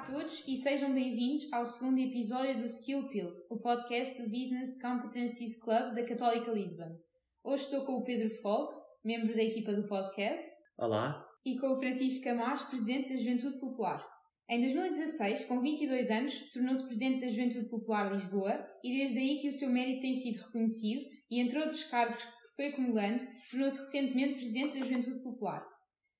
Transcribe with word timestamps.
a 0.00 0.02
todos 0.02 0.42
e 0.48 0.56
sejam 0.56 0.94
bem-vindos 0.94 1.46
ao 1.52 1.66
segundo 1.66 1.98
episódio 1.98 2.58
do 2.58 2.64
Skill 2.64 3.06
Pill, 3.08 3.30
o 3.50 3.58
podcast 3.58 4.16
do 4.16 4.30
Business 4.30 4.80
Competencies 4.80 5.62
Club 5.62 5.94
da 5.94 6.06
Católica 6.06 6.50
Lisbon. 6.50 6.98
Hoje 7.44 7.64
estou 7.64 7.84
com 7.84 7.96
o 7.96 8.04
Pedro 8.04 8.34
Folk, 8.40 8.74
membro 9.04 9.34
da 9.34 9.42
equipa 9.42 9.74
do 9.74 9.86
podcast. 9.86 10.48
Olá. 10.78 11.22
E 11.44 11.58
com 11.58 11.74
o 11.74 11.78
Francisco 11.78 12.24
Camacho, 12.24 12.70
presidente 12.70 13.10
da 13.10 13.16
Juventude 13.16 13.60
Popular. 13.60 14.02
Em 14.48 14.60
2016, 14.60 15.44
com 15.44 15.60
22 15.60 16.10
anos, 16.10 16.50
tornou-se 16.50 16.86
presidente 16.86 17.20
da 17.20 17.28
Juventude 17.28 17.68
Popular 17.68 18.10
Lisboa 18.10 18.66
e 18.82 18.96
desde 18.96 19.18
aí 19.18 19.38
que 19.38 19.48
o 19.48 19.52
seu 19.52 19.68
mérito 19.68 20.00
tem 20.00 20.14
sido 20.14 20.42
reconhecido 20.42 21.02
e, 21.30 21.40
entre 21.40 21.58
outros 21.58 21.84
cargos 21.84 22.24
que 22.24 22.56
foi 22.56 22.68
acumulando, 22.68 23.22
tornou-se 23.50 23.78
recentemente 23.78 24.36
presidente 24.36 24.78
da 24.78 24.86
Juventude 24.86 25.22
Popular. 25.22 25.62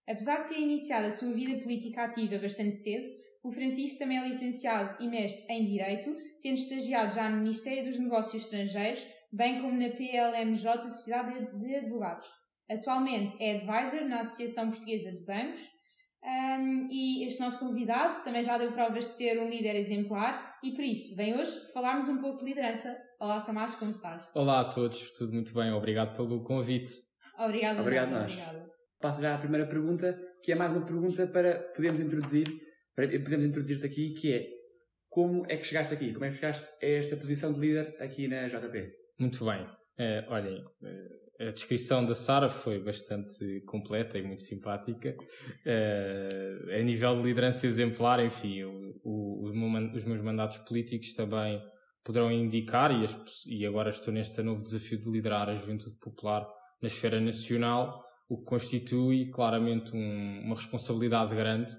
Apesar 0.07 0.43
de 0.43 0.49
ter 0.49 0.61
iniciado 0.61 1.07
a 1.07 1.11
sua 1.11 1.33
vida 1.33 1.63
política 1.63 2.05
ativa 2.05 2.37
bastante 2.37 2.77
cedo, 2.77 3.20
o 3.43 3.51
Francisco 3.53 3.99
também 3.99 4.19
é 4.19 4.27
licenciado 4.27 5.03
e 5.03 5.09
mestre 5.09 5.45
em 5.53 5.65
Direito, 5.65 6.15
tendo 6.43 6.57
estagiado 6.57 7.15
já 7.15 7.29
no 7.29 7.39
Ministério 7.39 7.85
dos 7.85 7.99
Negócios 7.99 8.45
Estrangeiros, 8.45 9.07
bem 9.33 9.61
como 9.61 9.79
na 9.79 9.89
PLMJ 9.89 10.83
Sociedade 10.89 11.47
de 11.59 11.75
Advogados. 11.77 12.27
Atualmente 12.71 13.37
é 13.41 13.53
advisor 13.53 14.07
na 14.09 14.21
Associação 14.21 14.71
Portuguesa 14.71 15.11
de 15.11 15.25
Bancos 15.25 15.61
um, 16.23 16.89
e 16.91 17.25
este 17.25 17.41
nosso 17.41 17.59
convidado 17.59 18.23
também 18.23 18.43
já 18.43 18.59
deu 18.59 18.73
provas 18.73 19.07
de 19.07 19.13
ser 19.13 19.41
um 19.41 19.49
líder 19.49 19.75
exemplar 19.75 20.59
e 20.63 20.73
por 20.73 20.85
isso 20.85 21.17
vem 21.17 21.39
hoje 21.39 21.51
falarmos 21.73 22.09
um 22.09 22.21
pouco 22.21 22.39
de 22.39 22.45
liderança. 22.45 22.97
Olá 23.19 23.41
Camacho, 23.41 23.79
como 23.79 23.91
estás? 23.91 24.31
Olá 24.35 24.61
a 24.61 24.65
todos, 24.67 25.11
tudo 25.13 25.33
muito 25.33 25.55
bem, 25.55 25.73
obrigado 25.73 26.15
pelo 26.15 26.45
convite. 26.45 26.93
Obrigado, 27.39 27.81
obrigado 27.81 28.11
nós. 28.11 28.31
Obrigado. 28.33 28.71
Passo 29.01 29.23
já 29.23 29.35
à 29.35 29.39
primeira 29.39 29.67
pergunta, 29.67 30.17
que 30.45 30.53
é 30.53 30.55
mais 30.55 30.71
uma 30.71 30.85
pergunta 30.85 31.27
para 31.27 31.59
podermos 31.75 32.01
introduzir, 32.01 32.47
para 33.09 33.21
podermos 33.21 33.47
introduzir-te 33.47 33.87
aqui, 33.87 34.11
que 34.11 34.33
é 34.33 34.49
como 35.09 35.45
é 35.49 35.57
que 35.57 35.65
chegaste 35.65 35.93
aqui? 35.93 36.13
Como 36.13 36.25
é 36.25 36.31
que 36.31 36.37
chegaste 36.37 36.69
a 36.83 36.87
esta 36.87 37.17
posição 37.17 37.53
de 37.53 37.61
líder 37.61 37.97
aqui 37.99 38.29
na 38.29 38.49
JP? 38.49 38.93
Muito 39.19 39.45
bem. 39.45 39.63
Uh, 39.63 40.25
olhem, 40.29 40.63
uh, 40.63 41.49
a 41.49 41.51
descrição 41.51 42.05
da 42.05 42.15
Sara 42.15 42.49
foi 42.49 42.79
bastante 42.79 43.61
completa 43.67 44.19
e 44.19 44.23
muito 44.23 44.43
simpática. 44.43 45.17
Uh, 45.67 46.75
a 46.79 46.83
nível 46.83 47.17
de 47.17 47.23
liderança 47.23 47.67
exemplar, 47.67 48.25
enfim, 48.25 48.63
o, 48.63 49.01
o, 49.03 49.51
os 49.95 50.05
meus 50.05 50.21
mandatos 50.21 50.59
políticos 50.59 51.15
também 51.15 51.61
poderão 52.05 52.31
indicar, 52.31 52.93
e, 52.93 53.05
as, 53.05 53.47
e 53.47 53.67
agora 53.67 53.91
estou 53.91 54.15
neste 54.15 54.41
novo 54.43 54.63
desafio 54.63 54.99
de 54.99 55.11
liderar 55.11 55.49
a 55.49 55.55
juventude 55.55 55.97
popular 55.99 56.47
na 56.81 56.87
esfera 56.87 57.21
nacional, 57.21 58.03
o 58.29 58.39
que 58.39 58.45
constitui 58.45 59.29
claramente 59.31 59.95
um, 59.95 60.41
uma 60.45 60.55
responsabilidade 60.55 61.35
grande 61.35 61.73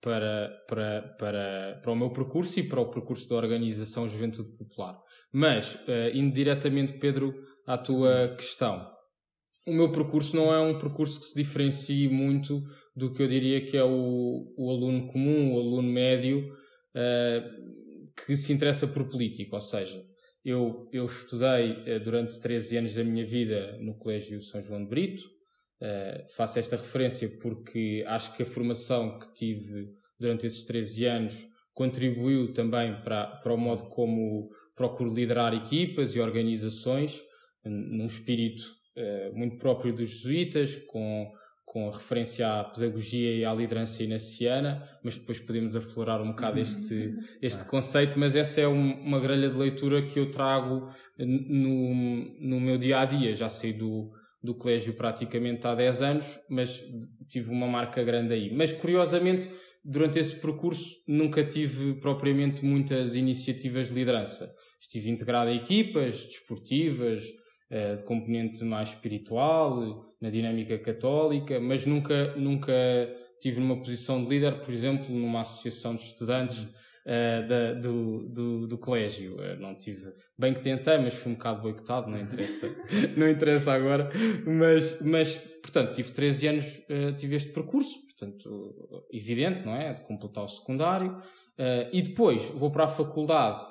para, 0.00 0.50
para, 0.68 1.02
para, 1.18 1.80
para 1.82 1.92
o 1.92 1.96
meu 1.96 2.10
percurso 2.10 2.60
e 2.60 2.62
para 2.62 2.80
o 2.80 2.90
percurso 2.90 3.28
da 3.28 3.36
organização 3.36 4.08
Juventude 4.08 4.56
Popular. 4.56 4.98
Mas, 5.32 5.74
uh, 5.74 6.10
indo 6.14 6.34
diretamente, 6.34 6.94
Pedro, 6.94 7.34
à 7.66 7.76
tua 7.76 8.34
questão. 8.36 8.88
O 9.66 9.72
meu 9.72 9.90
percurso 9.90 10.36
não 10.36 10.54
é 10.54 10.60
um 10.60 10.78
percurso 10.78 11.18
que 11.18 11.26
se 11.26 11.34
diferencie 11.34 12.08
muito 12.08 12.62
do 12.94 13.12
que 13.12 13.22
eu 13.22 13.28
diria 13.28 13.66
que 13.66 13.76
é 13.76 13.82
o, 13.82 14.54
o 14.56 14.70
aluno 14.70 15.08
comum, 15.08 15.54
o 15.54 15.58
aluno 15.58 15.90
médio, 15.90 16.46
uh, 16.94 18.14
que 18.24 18.36
se 18.36 18.52
interessa 18.52 18.86
por 18.86 19.08
política. 19.08 19.56
Ou 19.56 19.60
seja, 19.60 20.00
eu, 20.44 20.88
eu 20.92 21.06
estudei 21.06 21.72
uh, 21.72 22.00
durante 22.02 22.40
13 22.40 22.76
anos 22.76 22.94
da 22.94 23.02
minha 23.02 23.26
vida 23.26 23.76
no 23.80 23.98
Colégio 23.98 24.40
São 24.40 24.60
João 24.60 24.84
de 24.84 24.88
Brito, 24.88 25.35
Uh, 25.80 26.26
faço 26.34 26.58
esta 26.58 26.76
referência 26.76 27.28
porque 27.28 28.02
acho 28.06 28.34
que 28.34 28.42
a 28.42 28.46
formação 28.46 29.18
que 29.18 29.34
tive 29.34 29.90
durante 30.18 30.46
esses 30.46 30.64
13 30.64 31.04
anos 31.04 31.46
contribuiu 31.74 32.54
também 32.54 32.98
para, 33.02 33.26
para 33.26 33.52
o 33.52 33.58
modo 33.58 33.84
como 33.90 34.48
procuro 34.74 35.12
liderar 35.12 35.52
equipas 35.52 36.16
e 36.16 36.20
organizações, 36.20 37.22
num 37.62 38.06
espírito 38.06 38.62
uh, 38.96 39.36
muito 39.36 39.58
próprio 39.58 39.92
dos 39.92 40.08
jesuítas, 40.08 40.76
com, 40.86 41.30
com 41.66 41.88
a 41.88 41.92
referência 41.92 42.60
à 42.60 42.64
pedagogia 42.64 43.34
e 43.34 43.44
à 43.44 43.52
liderança 43.52 44.02
inaciana, 44.02 44.88
mas 45.04 45.16
depois 45.16 45.38
podemos 45.38 45.76
aflorar 45.76 46.22
um 46.22 46.28
bocado 46.28 46.58
este, 46.58 47.14
este 47.42 47.64
conceito, 47.66 48.18
mas 48.18 48.34
essa 48.34 48.62
é 48.62 48.68
um, 48.68 48.92
uma 49.02 49.20
grelha 49.20 49.50
de 49.50 49.58
leitura 49.58 50.00
que 50.00 50.18
eu 50.18 50.30
trago 50.30 50.90
no, 51.18 51.94
no 52.40 52.60
meu 52.60 52.78
dia 52.78 53.00
a 53.00 53.04
dia. 53.04 53.34
Já 53.34 53.50
sei 53.50 53.74
do 53.74 54.10
do 54.42 54.54
colégio 54.54 54.94
praticamente 54.94 55.66
há 55.66 55.74
10 55.74 56.02
anos, 56.02 56.38
mas 56.48 56.82
tive 57.28 57.50
uma 57.50 57.66
marca 57.66 58.02
grande 58.02 58.34
aí. 58.34 58.54
Mas 58.54 58.72
curiosamente, 58.72 59.50
durante 59.84 60.18
esse 60.18 60.36
percurso, 60.36 60.94
nunca 61.08 61.44
tive 61.44 61.94
propriamente 61.94 62.64
muitas 62.64 63.16
iniciativas 63.16 63.88
de 63.88 63.94
liderança. 63.94 64.52
Estive 64.80 65.10
integrado 65.10 65.50
a 65.50 65.54
equipas 65.54 66.24
desportivas, 66.24 67.24
eh, 67.70 67.96
de 67.96 68.04
componente 68.04 68.62
mais 68.62 68.90
espiritual, 68.90 70.06
na 70.20 70.30
dinâmica 70.30 70.78
católica, 70.78 71.58
mas 71.58 71.84
nunca, 71.84 72.36
nunca 72.36 72.72
tive 73.40 73.60
numa 73.60 73.78
posição 73.78 74.22
de 74.22 74.28
líder, 74.30 74.60
por 74.60 74.72
exemplo, 74.72 75.14
numa 75.14 75.40
associação 75.40 75.94
de 75.94 76.02
estudantes 76.02 76.66
uh, 77.06 77.48
da, 77.48 77.72
do, 77.74 78.28
do, 78.28 78.66
do, 78.66 78.78
colégio. 78.78 79.36
Uh, 79.36 79.60
não 79.60 79.74
tive, 79.76 80.12
bem 80.38 80.52
que 80.52 80.60
tentei, 80.60 80.98
mas 80.98 81.14
fui 81.14 81.32
um 81.32 81.34
bocado 81.36 81.62
boicotado, 81.62 82.10
não 82.10 82.18
interessa, 82.18 82.68
não 83.16 83.28
interessa 83.28 83.72
agora. 83.72 84.10
Mas, 84.44 85.00
mas, 85.00 85.38
portanto, 85.62 85.94
tive 85.94 86.10
13 86.10 86.48
anos, 86.48 86.78
uh, 86.90 87.14
tive 87.16 87.36
este 87.36 87.52
percurso, 87.52 87.94
portanto, 88.06 89.06
evidente, 89.12 89.64
não 89.64 89.74
é? 89.74 89.94
De 89.94 90.02
completar 90.02 90.44
o 90.44 90.48
secundário. 90.48 91.22
e 91.92 92.02
depois 92.02 92.44
vou 92.50 92.70
para 92.70 92.84
a 92.84 92.88
faculdade, 92.88 93.64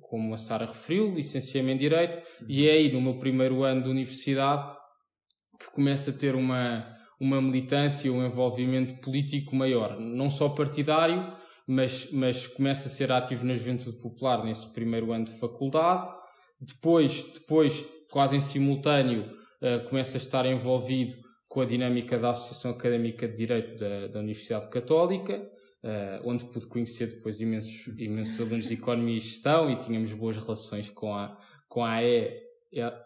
como 0.00 0.34
a 0.34 0.38
Sara 0.38 0.66
referiu, 0.66 1.14
licenciamento 1.14 1.76
em 1.76 1.88
Direito, 1.88 2.18
e 2.48 2.68
é 2.68 2.72
aí 2.72 2.92
no 2.92 3.00
meu 3.00 3.18
primeiro 3.18 3.62
ano 3.62 3.82
de 3.84 3.90
universidade 3.90 4.78
que 5.58 5.70
começo 5.72 6.08
a 6.08 6.12
ter 6.12 6.34
uma, 6.34 6.86
uma 7.20 7.40
militância, 7.42 8.10
um 8.10 8.24
envolvimento 8.24 9.00
político 9.02 9.54
maior, 9.54 10.00
não 10.00 10.30
só 10.30 10.48
partidário, 10.48 11.30
mas, 11.70 12.08
mas 12.10 12.48
começa 12.48 12.88
a 12.88 12.90
ser 12.90 13.12
ativo 13.12 13.46
na 13.46 13.54
Juventude 13.54 13.96
Popular 13.96 14.44
nesse 14.44 14.66
primeiro 14.66 15.12
ano 15.12 15.26
de 15.26 15.32
faculdade. 15.32 16.10
Depois, 16.60 17.24
depois 17.32 17.86
quase 18.10 18.34
em 18.36 18.40
simultâneo, 18.40 19.22
uh, 19.62 19.88
começa 19.88 20.16
a 20.16 20.18
estar 20.18 20.44
envolvido 20.46 21.14
com 21.48 21.60
a 21.60 21.64
dinâmica 21.64 22.18
da 22.18 22.30
Associação 22.30 22.72
Académica 22.72 23.28
de 23.28 23.36
Direito 23.36 23.78
da, 23.78 24.08
da 24.08 24.18
Universidade 24.18 24.68
Católica, 24.68 25.48
uh, 25.84 26.28
onde 26.28 26.44
pude 26.46 26.66
conhecer 26.66 27.06
depois 27.06 27.40
imensos, 27.40 27.86
imensos 27.96 28.40
alunos 28.40 28.66
de 28.66 28.74
Economia 28.74 29.16
e 29.16 29.20
Gestão 29.20 29.70
e 29.70 29.76
tínhamos 29.78 30.12
boas 30.12 30.36
relações 30.36 30.88
com 30.88 31.14
a, 31.14 31.38
com 31.68 31.84
a 31.84 31.98
AE 31.98 32.50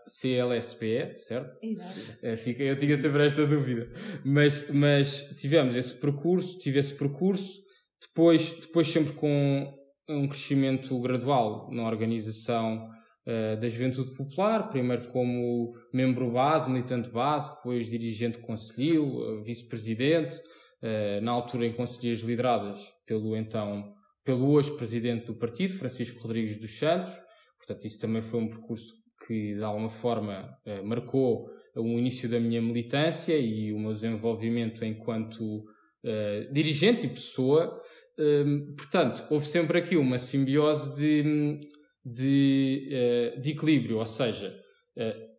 CLSPE, 0.09 1.15
certo? 1.17 1.59
Exato. 1.63 2.01
Uh, 2.23 2.63
eu 2.63 2.79
tinha 2.79 2.97
sempre 2.97 3.27
esta 3.27 3.47
dúvida. 3.47 3.91
Mas, 4.25 4.71
mas 4.71 5.35
tivemos 5.37 5.77
esse 5.77 5.93
percurso, 5.93 6.59
tive 6.59 6.79
esse 6.79 6.95
percurso, 6.95 7.64
depois, 8.09 8.61
depois 8.61 8.89
sempre 8.89 9.13
com 9.15 9.73
um 10.09 10.29
crescimento 10.29 10.99
gradual 11.01 11.71
na 11.73 11.85
organização 11.85 12.89
uh, 13.27 13.61
da 13.61 13.69
Juventude 13.69 14.13
Popular, 14.13 14.69
primeiro 14.69 15.09
como 15.09 15.75
membro 15.93 16.31
base, 16.31 16.69
militante 16.69 17.09
base, 17.11 17.55
depois 17.57 17.89
dirigente 17.89 18.39
conselhio, 18.39 19.05
uh, 19.05 19.43
vice-presidente, 19.43 20.37
uh, 20.37 21.21
na 21.23 21.33
altura 21.33 21.67
em 21.67 21.73
conselheiras 21.73 22.23
lideradas 22.23 22.93
pelo 23.07 23.37
então, 23.37 23.95
pelo 24.25 24.51
hoje 24.51 24.77
presidente 24.77 25.27
do 25.27 25.35
partido, 25.35 25.75
Francisco 25.75 26.21
Rodrigues 26.21 26.57
dos 26.57 26.79
Santos. 26.79 27.15
Portanto, 27.59 27.87
isso 27.87 27.99
também 27.99 28.21
foi 28.21 28.41
um 28.41 28.49
percurso 28.49 28.93
que 29.27 29.55
de 29.55 29.63
alguma 29.63 29.89
forma 29.89 30.55
marcou 30.85 31.49
o 31.75 31.99
início 31.99 32.29
da 32.29 32.39
minha 32.39 32.61
militância 32.61 33.39
e 33.39 33.73
o 33.73 33.79
meu 33.79 33.93
desenvolvimento 33.95 34.85
enquanto 34.85 35.65
uh, 36.05 36.53
dirigente 36.53 37.07
e 37.07 37.09
pessoa. 37.09 37.81
Uh, 38.19 38.75
portanto, 38.77 39.25
houve 39.31 39.47
sempre 39.47 39.79
aqui 39.79 39.97
uma 39.97 40.19
simbiose 40.19 40.95
de, 40.97 41.61
de, 42.05 42.89
uh, 43.37 43.41
de 43.41 43.51
equilíbrio, 43.51 43.99
ou 43.99 44.07
seja, 44.07 44.55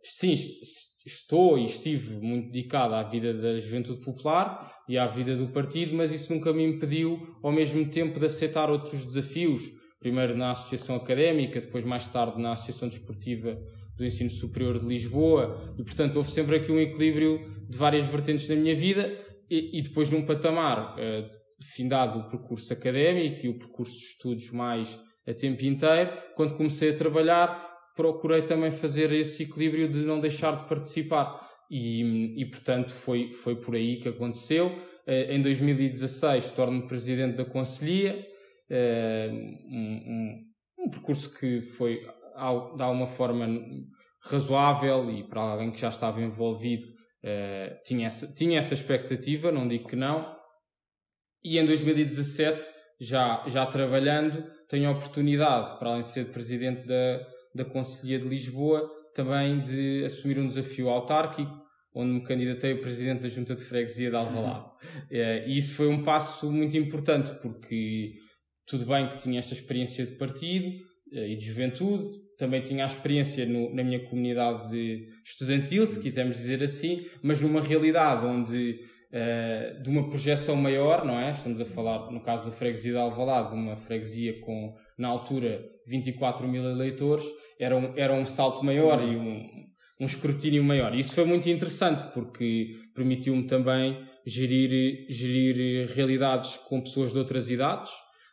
sim, 0.04 0.36
estou 1.06 1.58
e 1.58 1.64
estive 1.64 2.16
muito 2.16 2.52
dedicado 2.52 2.94
à 2.94 3.04
vida 3.04 3.34
da 3.34 3.58
juventude 3.58 4.04
popular 4.04 4.84
e 4.90 4.98
à 4.98 5.08
vida 5.08 5.36
do 5.36 5.48
partido, 5.48 5.96
mas 5.96 6.12
isso 6.12 6.34
nunca 6.34 6.52
me 6.52 6.66
impediu, 6.66 7.38
ao 7.42 7.52
mesmo 7.52 7.86
tempo, 7.90 8.20
de 8.20 8.26
aceitar 8.26 8.70
outros 8.70 9.06
desafios. 9.06 9.64
Primeiro 9.98 10.36
na 10.36 10.52
Associação 10.52 10.98
Académica, 10.98 11.62
depois 11.62 11.84
mais 11.84 12.06
tarde 12.08 12.40
na 12.40 12.52
Associação 12.52 12.90
Desportiva 12.90 13.58
do 13.96 14.06
Ensino 14.06 14.30
Superior 14.30 14.78
de 14.78 14.86
Lisboa, 14.86 15.60
e 15.80 15.84
portanto 15.84 16.18
houve 16.18 16.30
sempre 16.30 16.58
aqui 16.58 16.72
um 16.72 16.80
equilíbrio 16.80 17.40
de 17.68 17.78
várias 17.78 18.06
vertentes 18.06 18.48
da 18.48 18.56
minha 18.56 18.76
vida, 18.76 19.25
e, 19.50 19.82
depois 19.82 20.10
num 20.10 20.26
patamar, 20.26 20.96
uh, 20.96 21.30
findado 21.62 22.20
o 22.20 22.30
percurso 22.30 22.72
académico 22.74 23.46
e 23.46 23.50
o 23.50 23.58
percurso 23.58 23.98
de 23.98 24.06
estudos 24.06 24.52
mais 24.52 25.00
a 25.28 25.34
tempo 25.34 25.64
inteiro, 25.66 26.12
quando 26.36 26.56
comecei 26.56 26.92
a 26.92 26.96
trabalhar, 26.96 27.66
procurei 27.96 28.44
também 28.44 28.72
fazer 28.72 29.12
esse 29.12 29.44
equilíbrio 29.44 29.88
de 29.88 30.00
não 30.00 30.20
deixar 30.20 30.56
de 30.62 30.68
participar. 30.68 31.50
E, 31.70 32.30
e 32.40 32.46
portanto, 32.46 32.92
foi, 32.92 33.34
foi 33.34 33.56
por 33.56 33.76
aí 33.76 34.00
que 34.00 34.10
aconteceu. 34.10 34.68
Uh, 35.08 35.32
em 35.32 35.42
2016, 35.42 36.52
torno-me 36.52 36.88
presidente 36.88 37.38
da 37.38 37.46
Conselhia 37.46 38.26
um, 38.70 39.68
um, 39.70 40.46
um, 40.80 40.90
percurso 40.90 41.32
que 41.38 41.62
foi 41.62 41.98
de 41.98 42.84
alguma 42.84 43.06
forma 43.06 43.48
razoável 44.22 45.10
e 45.12 45.24
para 45.24 45.42
alguém 45.42 45.72
que 45.72 45.80
já 45.80 45.90
estava 45.90 46.22
envolvido 46.22 46.95
uh, 47.26 47.84
tinha, 47.84 48.08
essa, 48.08 48.28
tinha 48.28 48.60
essa 48.60 48.74
expectativa, 48.74 49.52
não 49.52 49.68
digo 49.68 49.88
que 49.88 49.96
não. 49.96 50.36
E 51.44 51.58
em 51.58 51.66
2017, 51.66 52.70
já, 53.00 53.44
já 53.48 53.66
trabalhando, 53.66 54.46
tenho 54.70 54.90
a 54.90 54.92
oportunidade, 54.92 55.78
para 55.80 55.90
além 55.90 56.02
de 56.02 56.08
ser 56.08 56.32
presidente 56.32 56.88
da, 56.88 57.28
da 57.54 57.66
Conselhia 57.66 58.20
de 58.20 58.28
Lisboa, 58.28 58.90
também 59.14 59.62
de 59.62 60.04
assumir 60.06 60.38
um 60.40 60.48
desafio 60.48 60.90
autárquico, 60.90 61.52
onde 61.94 62.12
me 62.12 62.24
candidatei 62.24 62.74
a 62.74 62.78
presidente 62.78 63.22
da 63.22 63.30
Junta 63.30 63.56
de 63.56 63.64
Freguesia 63.64 64.10
de 64.10 64.16
Alvalade. 64.16 64.66
Uh, 65.10 65.48
e 65.48 65.58
isso 65.58 65.74
foi 65.74 65.88
um 65.88 66.04
passo 66.04 66.52
muito 66.52 66.78
importante, 66.78 67.32
porque 67.42 68.14
tudo 68.68 68.86
bem 68.86 69.10
que 69.10 69.18
tinha 69.20 69.40
esta 69.40 69.54
experiência 69.54 70.06
de 70.06 70.16
partido 70.16 70.68
uh, 70.68 71.20
e 71.20 71.36
de 71.38 71.46
juventude, 71.46 72.25
também 72.38 72.62
tinha 72.62 72.84
a 72.84 72.88
experiência 72.88 73.46
no, 73.46 73.74
na 73.74 73.84
minha 73.84 74.00
comunidade 74.00 75.08
estudantil, 75.24 75.86
se 75.86 76.00
quisermos 76.00 76.36
dizer 76.36 76.64
assim, 76.64 77.06
mas 77.22 77.42
numa 77.42 77.62
realidade 77.62 78.26
onde 78.26 78.80
uh, 79.12 79.82
de 79.82 79.90
uma 79.90 80.10
projeção 80.10 80.56
maior, 80.56 81.06
não 81.06 81.20
é? 81.20 81.32
Estamos 81.32 81.60
a 81.62 81.66
falar, 81.66 82.12
no 82.12 82.22
caso 82.22 82.46
da 82.46 82.52
freguesia 82.52 82.94
de 82.94 82.98
Alvalade, 82.98 83.50
de 83.50 83.56
uma 83.56 83.76
freguesia 83.76 84.40
com, 84.42 84.76
na 84.98 85.08
altura, 85.08 85.64
24 85.88 86.48
mil 86.48 86.64
eleitores, 86.64 87.26
era 87.60 87.76
um, 87.76 87.94
era 87.96 88.14
um 88.14 88.26
salto 88.26 88.64
maior 88.64 89.02
e 89.02 89.16
um, 89.16 89.50
um 90.02 90.06
escrutínio 90.06 90.64
maior. 90.64 90.94
E 90.94 91.00
isso 91.00 91.14
foi 91.14 91.26
muito 91.26 91.50
interessante, 91.50 92.04
porque 92.14 92.76
permitiu-me 92.94 93.44
também 93.44 94.06
gerir, 94.26 95.06
gerir 95.10 95.88
realidades 95.94 96.58
com 96.68 96.82
pessoas 96.82 97.14
de 97.14 97.18
outras 97.18 97.50
idades, 97.50 97.92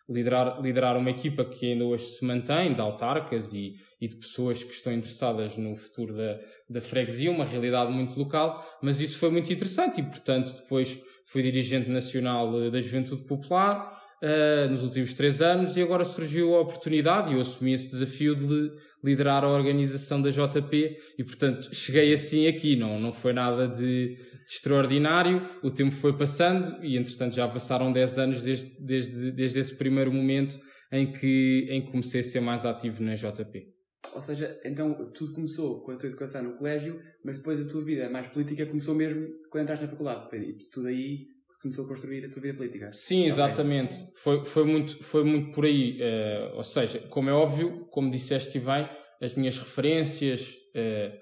liderar, 0.09 0.61
liderar 0.61 0.97
uma 0.97 1.11
equipa 1.11 1.45
que 1.45 1.73
ainda 1.73 1.85
hoje 1.85 2.05
se 2.05 2.25
mantém, 2.25 2.75
de 2.75 2.81
autarcas 2.81 3.53
e, 3.55 3.75
e 4.03 4.09
de 4.09 4.17
pessoas 4.17 4.65
que 4.65 4.75
estão 4.75 4.93
interessadas 4.93 5.57
no 5.57 5.77
futuro 5.77 6.13
da, 6.13 6.41
da 6.69 6.81
freguesia, 6.81 7.31
uma 7.31 7.45
realidade 7.45 7.93
muito 7.93 8.19
local, 8.19 8.61
mas 8.83 9.01
isso 9.01 9.17
foi 9.17 9.31
muito 9.31 9.53
interessante 9.53 10.01
e, 10.01 10.03
portanto, 10.03 10.53
depois 10.57 11.01
fui 11.25 11.41
dirigente 11.41 11.89
nacional 11.89 12.69
da 12.69 12.81
Juventude 12.81 13.23
Popular 13.23 13.97
uh, 14.21 14.69
nos 14.69 14.83
últimos 14.83 15.15
três 15.15 15.41
anos 15.41 15.77
e 15.77 15.83
agora 15.83 16.05
surgiu 16.05 16.57
a 16.57 16.61
oportunidade 16.63 17.31
e 17.31 17.35
eu 17.35 17.41
assumi 17.41 17.75
esse 17.75 17.91
desafio 17.93 18.35
de 18.35 18.73
liderar 19.05 19.45
a 19.45 19.49
organização 19.49 20.21
da 20.21 20.31
JP 20.31 20.97
e, 21.17 21.23
portanto, 21.23 21.73
cheguei 21.73 22.13
assim 22.13 22.49
aqui, 22.49 22.75
não, 22.75 22.99
não 22.99 23.13
foi 23.13 23.33
nada 23.33 23.69
de, 23.69 24.19
extraordinário, 24.45 25.49
o 25.63 25.71
tempo 25.71 25.95
foi 25.95 26.17
passando 26.17 26.85
e, 26.85 26.97
entretanto, 26.97 27.37
já 27.37 27.47
passaram 27.47 27.93
10 27.93 28.19
anos 28.19 28.43
desde, 28.43 28.85
desde, 28.85 29.31
desde 29.31 29.61
esse 29.61 29.77
primeiro 29.77 30.13
momento 30.13 30.59
em 30.91 31.13
que, 31.13 31.69
em 31.71 31.85
que 31.85 31.93
comecei 31.93 32.21
a 32.21 32.25
ser 32.25 32.41
mais 32.41 32.65
ativo 32.65 33.01
na 33.01 33.15
JP. 33.15 33.72
Ou 34.15 34.23
seja, 34.23 34.61
então 34.65 35.11
tudo 35.13 35.33
começou 35.33 35.81
com 35.83 35.93
a 35.93 35.97
tua 35.97 36.09
educação 36.09 36.43
no 36.43 36.57
colégio, 36.57 37.01
mas 37.25 37.39
depois 37.39 37.61
a 37.61 37.69
tua 37.69 37.83
vida 37.83 38.11
mais 38.11 38.27
política 38.29 38.67
começou 38.67 38.95
mesmo 38.95 39.29
quando 39.51 39.63
entraste 39.63 39.85
na 39.85 39.91
faculdade. 39.91 40.29
E 40.37 40.55
tudo 40.71 40.89
aí 40.89 41.29
começou 41.63 41.85
a 41.85 41.89
construir 41.89 42.25
a 42.25 42.31
tua 42.31 42.43
vida 42.43 42.57
política. 42.57 42.93
Sim, 42.93 43.25
exatamente. 43.27 43.95
Okay. 43.95 44.13
Foi, 44.17 44.45
foi, 44.45 44.65
muito, 44.65 45.03
foi 45.05 45.25
muito 45.25 45.53
por 45.53 45.65
aí. 45.65 46.01
Uh, 46.01 46.57
ou 46.57 46.65
seja, 46.65 46.99
como 47.09 47.31
é 47.31 47.33
óbvio, 47.33 47.87
como 47.91 48.11
disseste 48.11 48.59
bem, 48.59 48.89
as 49.21 49.35
minhas 49.35 49.57
referências, 49.59 50.57
uh, 50.75 51.17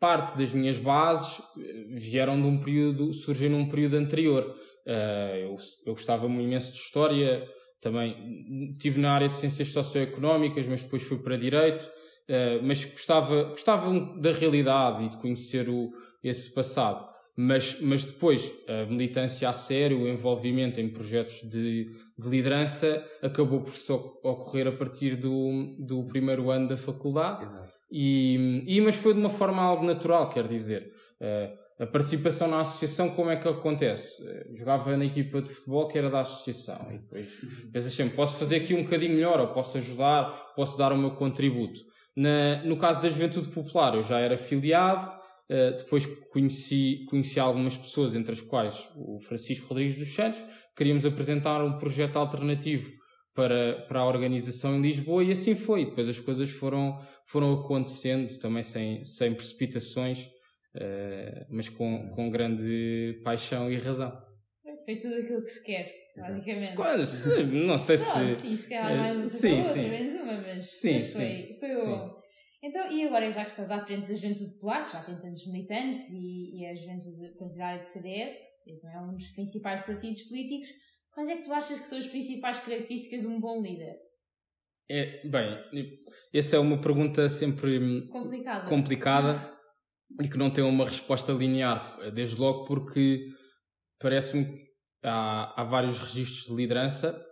parte 0.00 0.36
das 0.36 0.52
minhas 0.52 0.78
bases 0.78 1.40
eh, 1.56 1.84
vieram 1.90 2.34
de 2.42 2.48
um 2.48 2.58
período, 2.58 3.12
surgiram 3.12 3.56
num 3.56 3.68
período 3.68 3.94
anterior. 3.94 4.52
Eu, 4.84 5.54
eu 5.86 5.92
gostava 5.92 6.26
muito 6.26 6.44
imenso 6.44 6.72
de 6.72 6.78
história, 6.78 7.48
também 7.82 8.72
tive 8.78 9.00
na 9.00 9.12
área 9.12 9.28
de 9.28 9.36
ciências 9.36 9.68
socioeconómicas, 9.68 10.66
mas 10.68 10.82
depois 10.82 11.02
fui 11.02 11.18
para 11.18 11.36
direito. 11.36 11.84
Uh, 12.22 12.62
mas 12.62 12.84
gostava, 12.84 13.42
gostava 13.44 13.90
da 14.20 14.30
realidade 14.30 15.04
e 15.04 15.08
de 15.08 15.18
conhecer 15.18 15.68
o, 15.68 15.90
esse 16.22 16.54
passado. 16.54 17.12
Mas, 17.36 17.80
mas 17.80 18.04
depois, 18.04 18.52
a 18.68 18.86
militância 18.86 19.48
a 19.48 19.52
sério, 19.52 20.02
o 20.02 20.08
envolvimento 20.08 20.80
em 20.80 20.88
projetos 20.88 21.42
de, 21.42 21.90
de 22.16 22.28
liderança 22.28 23.04
acabou 23.20 23.62
por 23.62 23.74
só 23.74 23.96
ocorrer 24.22 24.68
a 24.68 24.72
partir 24.72 25.16
do, 25.16 25.74
do 25.78 26.04
primeiro 26.04 26.50
ano 26.50 26.68
da 26.68 26.76
faculdade. 26.76 27.48
E, 27.90 28.62
e, 28.66 28.80
mas 28.80 28.94
foi 28.94 29.12
de 29.12 29.20
uma 29.20 29.30
forma 29.30 29.60
algo 29.60 29.84
natural, 29.84 30.30
quer 30.30 30.46
dizer. 30.46 30.92
Uh, 31.20 31.61
a 31.82 31.86
participação 31.86 32.46
na 32.46 32.60
associação, 32.60 33.10
como 33.10 33.30
é 33.30 33.36
que 33.36 33.48
acontece? 33.48 34.22
Uh, 34.22 34.54
jogava 34.54 34.96
na 34.96 35.04
equipa 35.04 35.42
de 35.42 35.50
futebol 35.50 35.88
que 35.88 35.98
era 35.98 36.08
da 36.08 36.20
associação. 36.20 36.86
E 36.92 36.98
depois 36.98 37.28
pensas 37.72 37.92
sempre, 37.92 38.14
posso 38.14 38.36
fazer 38.36 38.56
aqui 38.56 38.72
um 38.72 38.84
bocadinho 38.84 39.14
melhor, 39.14 39.40
ou 39.40 39.48
posso 39.48 39.78
ajudar, 39.78 40.52
posso 40.54 40.78
dar 40.78 40.92
o 40.92 40.96
meu 40.96 41.10
contributo. 41.12 41.80
Na, 42.16 42.62
no 42.62 42.76
caso 42.76 43.02
da 43.02 43.10
Juventude 43.10 43.48
Popular, 43.48 43.96
eu 43.96 44.02
já 44.04 44.20
era 44.20 44.38
filiado, 44.38 45.10
uh, 45.50 45.76
depois 45.76 46.06
conheci, 46.30 47.04
conheci 47.10 47.40
algumas 47.40 47.76
pessoas, 47.76 48.14
entre 48.14 48.30
as 48.30 48.40
quais 48.40 48.88
o 48.94 49.18
Francisco 49.20 49.66
Rodrigues 49.66 49.96
dos 49.96 50.14
Santos, 50.14 50.40
queríamos 50.76 51.04
apresentar 51.04 51.64
um 51.64 51.78
projeto 51.78 52.16
alternativo 52.16 52.92
para, 53.34 53.84
para 53.88 54.00
a 54.00 54.06
organização 54.06 54.76
em 54.76 54.82
Lisboa 54.82 55.24
e 55.24 55.32
assim 55.32 55.56
foi. 55.56 55.86
Depois 55.86 56.08
as 56.08 56.20
coisas 56.20 56.48
foram, 56.48 57.00
foram 57.26 57.52
acontecendo 57.54 58.38
também 58.38 58.62
sem, 58.62 59.02
sem 59.02 59.34
precipitações, 59.34 60.28
uh, 60.76 61.46
mas 61.50 61.68
com, 61.68 62.10
com 62.10 62.30
grande 62.30 63.20
paixão 63.24 63.70
e 63.70 63.76
razão. 63.76 64.12
Foi 64.84 64.96
tudo 64.96 65.14
aquilo 65.14 65.42
que 65.42 65.50
se 65.50 65.64
quer, 65.64 65.92
basicamente. 66.16 66.74
Quase, 66.74 67.44
não 67.44 67.76
sei 67.76 67.98
se. 67.98 68.18
Não, 68.18 68.34
sim, 68.34 68.56
se 68.56 68.68
calhar 68.68 68.96
mais 68.96 69.16
uma 69.16 69.28
sim, 69.28 69.58
outra, 69.58 69.72
sim. 69.72 69.88
menos 69.88 70.14
uma, 70.14 70.40
mas, 70.40 70.66
sim, 70.66 70.94
mas 70.94 71.12
foi, 71.12 71.24
sim, 71.24 71.56
foi 71.60 71.68
sim. 71.68 71.88
o. 71.88 72.22
Então, 72.64 72.92
e 72.92 73.06
agora 73.06 73.30
já 73.32 73.44
que 73.44 73.50
estás 73.50 73.70
à 73.70 73.84
frente 73.84 74.08
da 74.08 74.14
Juventude 74.14 74.52
Popular, 74.52 74.86
que 74.86 74.92
já 74.92 75.02
tem 75.02 75.16
tantos 75.20 75.46
militantes 75.46 76.08
e, 76.10 76.60
e 76.60 76.66
a 76.66 76.74
Juventude 76.74 77.36
Partidária 77.38 77.80
do 77.80 77.84
CDS, 77.84 78.34
que 78.64 78.86
é 78.86 79.00
um 79.00 79.14
dos 79.16 79.28
principais 79.28 79.84
partidos 79.84 80.22
políticos, 80.22 80.68
Quais 81.12 81.28
é 81.28 81.36
que 81.36 81.44
tu 81.44 81.52
achas 81.52 81.78
que 81.78 81.86
são 81.86 81.98
as 81.98 82.06
principais 82.06 82.60
características 82.60 83.20
de 83.20 83.26
um 83.26 83.38
bom 83.38 83.62
líder? 83.62 83.96
É, 84.90 85.26
bem, 85.26 85.98
essa 86.34 86.56
é 86.56 86.58
uma 86.58 86.80
pergunta 86.80 87.28
sempre 87.28 88.08
complicada. 88.08 88.68
complicada 88.68 89.51
e 90.20 90.28
que 90.28 90.38
não 90.38 90.50
tem 90.50 90.64
uma 90.64 90.84
resposta 90.84 91.32
linear, 91.32 91.98
desde 92.12 92.36
logo 92.36 92.64
porque 92.64 93.28
parece-me 93.98 94.44
que 94.44 94.62
há, 95.04 95.60
há 95.60 95.64
vários 95.64 95.98
registros 95.98 96.46
de 96.46 96.54
liderança 96.54 97.24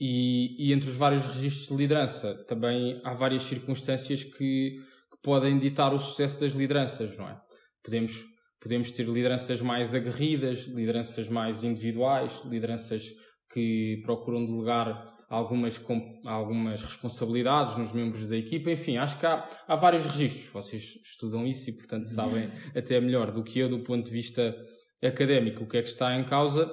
e, 0.00 0.68
e, 0.68 0.72
entre 0.72 0.88
os 0.88 0.96
vários 0.96 1.26
registros 1.26 1.68
de 1.68 1.76
liderança 1.76 2.44
também 2.46 3.00
há 3.04 3.14
várias 3.14 3.42
circunstâncias 3.42 4.24
que, 4.24 4.78
que 5.10 5.18
podem 5.22 5.58
ditar 5.58 5.92
o 5.94 5.98
sucesso 5.98 6.40
das 6.40 6.52
lideranças, 6.52 7.16
não 7.16 7.28
é? 7.28 7.40
Podemos 7.82 8.34
Podemos 8.64 8.90
ter 8.90 9.06
lideranças 9.06 9.60
mais 9.60 9.92
aguerridas, 9.92 10.60
lideranças 10.60 11.28
mais 11.28 11.62
individuais, 11.64 12.40
lideranças 12.46 13.10
que 13.52 14.00
procuram 14.06 14.46
delegar 14.46 15.13
algumas, 15.28 15.80
algumas 16.24 16.82
responsabilidades 16.82 17.76
nos 17.76 17.92
membros 17.92 18.28
da 18.28 18.36
equipa. 18.36 18.70
Enfim, 18.70 18.96
acho 18.96 19.18
que 19.18 19.26
há, 19.26 19.48
há 19.66 19.76
vários 19.76 20.04
registros. 20.04 20.46
Vocês 20.46 21.00
estudam 21.04 21.46
isso 21.46 21.70
e, 21.70 21.72
portanto, 21.72 22.06
sabem 22.06 22.50
até 22.74 23.00
melhor 23.00 23.30
do 23.30 23.42
que 23.42 23.58
eu, 23.58 23.68
do 23.68 23.80
ponto 23.80 24.06
de 24.06 24.12
vista 24.12 24.54
académico, 25.02 25.64
o 25.64 25.68
que 25.68 25.76
é 25.76 25.82
que 25.82 25.88
está 25.88 26.18
em 26.18 26.24
causa. 26.24 26.72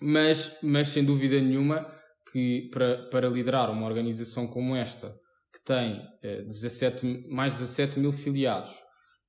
Mas, 0.00 0.58
mas 0.62 0.88
sem 0.88 1.04
dúvida 1.04 1.40
nenhuma, 1.40 1.86
que 2.30 2.68
para, 2.72 3.08
para 3.08 3.28
liderar 3.28 3.70
uma 3.70 3.86
organização 3.86 4.46
como 4.46 4.74
esta, 4.74 5.14
que 5.52 5.64
tem 5.64 6.02
eh, 6.22 6.42
17, 6.42 7.28
mais 7.28 7.54
17 7.54 8.00
mil 8.00 8.10
filiados, 8.10 8.72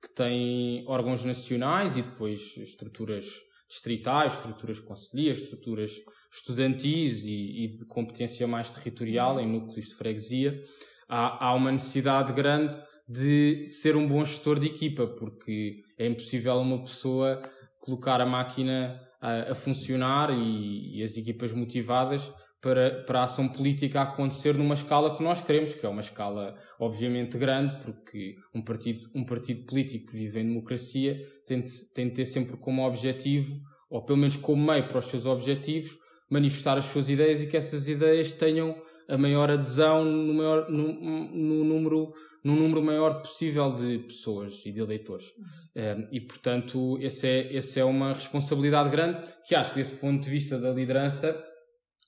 que 0.02 0.14
tem 0.14 0.84
órgãos 0.88 1.24
nacionais 1.24 1.96
e 1.96 2.02
depois 2.02 2.58
estruturas 2.58 3.26
distritais, 3.68 4.34
estruturas 4.34 4.80
conselheiras, 4.80 5.40
estruturas 5.40 5.92
estudantis 6.32 7.26
e, 7.26 7.64
e, 7.64 7.68
de 7.68 7.86
competência 7.86 8.48
mais 8.48 8.70
territorial 8.70 9.40
em 9.40 9.48
núcleos 9.48 9.88
de 9.88 9.96
freguesia, 9.96 10.62
há, 11.08 11.48
há 11.48 11.54
uma 11.54 11.72
necessidade 11.72 12.34
grande 12.34 12.78
de 13.08 13.68
ser 13.70 13.96
um 13.96 14.08
bom 14.08 14.24
gestor 14.26 14.60
de 14.60 14.68
equipa, 14.68 15.08
porque 15.08 15.84
é 15.98 16.08
impossível 16.08 16.56
uma 16.58 16.84
pessoa 16.84 17.42
colocar 17.80 18.20
a 18.20 18.26
máquina 18.26 19.00
a, 19.22 19.52
a 19.52 19.56
funcionar 19.56 20.32
e, 20.32 20.98
e 20.98 21.04
as 21.04 21.16
equipas 21.16 21.54
motivadas 21.54 22.32
para, 22.66 23.04
para 23.04 23.20
a 23.20 23.24
ação 23.26 23.48
política 23.48 24.02
acontecer 24.02 24.58
numa 24.58 24.74
escala 24.74 25.16
que 25.16 25.22
nós 25.22 25.40
queremos, 25.40 25.76
que 25.76 25.86
é 25.86 25.90
uma 25.90 26.02
escala 26.02 26.56
obviamente 26.80 27.38
grande, 27.38 27.76
porque 27.76 28.38
um 28.56 28.60
partido, 28.60 29.08
um 29.14 29.24
partido 29.24 29.68
político 29.68 30.08
que 30.08 30.18
vive 30.18 30.40
em 30.40 30.48
democracia 30.48 31.24
tem 31.46 31.62
de, 31.62 31.72
tem 31.94 32.08
de 32.08 32.16
ter 32.16 32.26
sempre 32.26 32.58
como 32.58 32.84
objetivo, 32.84 33.56
ou 33.88 34.04
pelo 34.04 34.18
menos 34.18 34.36
como 34.36 34.66
meio 34.66 34.88
para 34.88 34.98
os 34.98 35.06
seus 35.06 35.28
objetivos, 35.28 35.96
manifestar 36.28 36.76
as 36.76 36.86
suas 36.86 37.08
ideias 37.08 37.44
e 37.44 37.46
que 37.46 37.56
essas 37.56 37.88
ideias 37.88 38.32
tenham 38.32 38.76
a 39.08 39.16
maior 39.16 39.52
adesão 39.52 40.04
no, 40.04 40.34
maior, 40.34 40.68
no, 40.68 40.92
no 40.92 41.64
número 41.64 42.14
no 42.44 42.56
número 42.56 42.82
maior 42.82 43.22
possível 43.22 43.76
de 43.76 44.00
pessoas 44.00 44.64
e 44.66 44.72
de 44.72 44.80
eleitores. 44.80 45.34
Uhum. 45.76 46.08
e, 46.12 46.22
portanto, 46.22 46.98
essa 47.02 47.28
é, 47.28 47.56
essa 47.56 47.80
é 47.80 47.84
uma 47.84 48.14
responsabilidade 48.14 48.90
grande 48.90 49.28
que 49.48 49.56
acho 49.56 49.72
que, 49.72 49.80
desse 49.80 49.96
ponto 49.96 50.24
de 50.24 50.30
vista 50.30 50.60
da 50.60 50.72
liderança, 50.72 51.36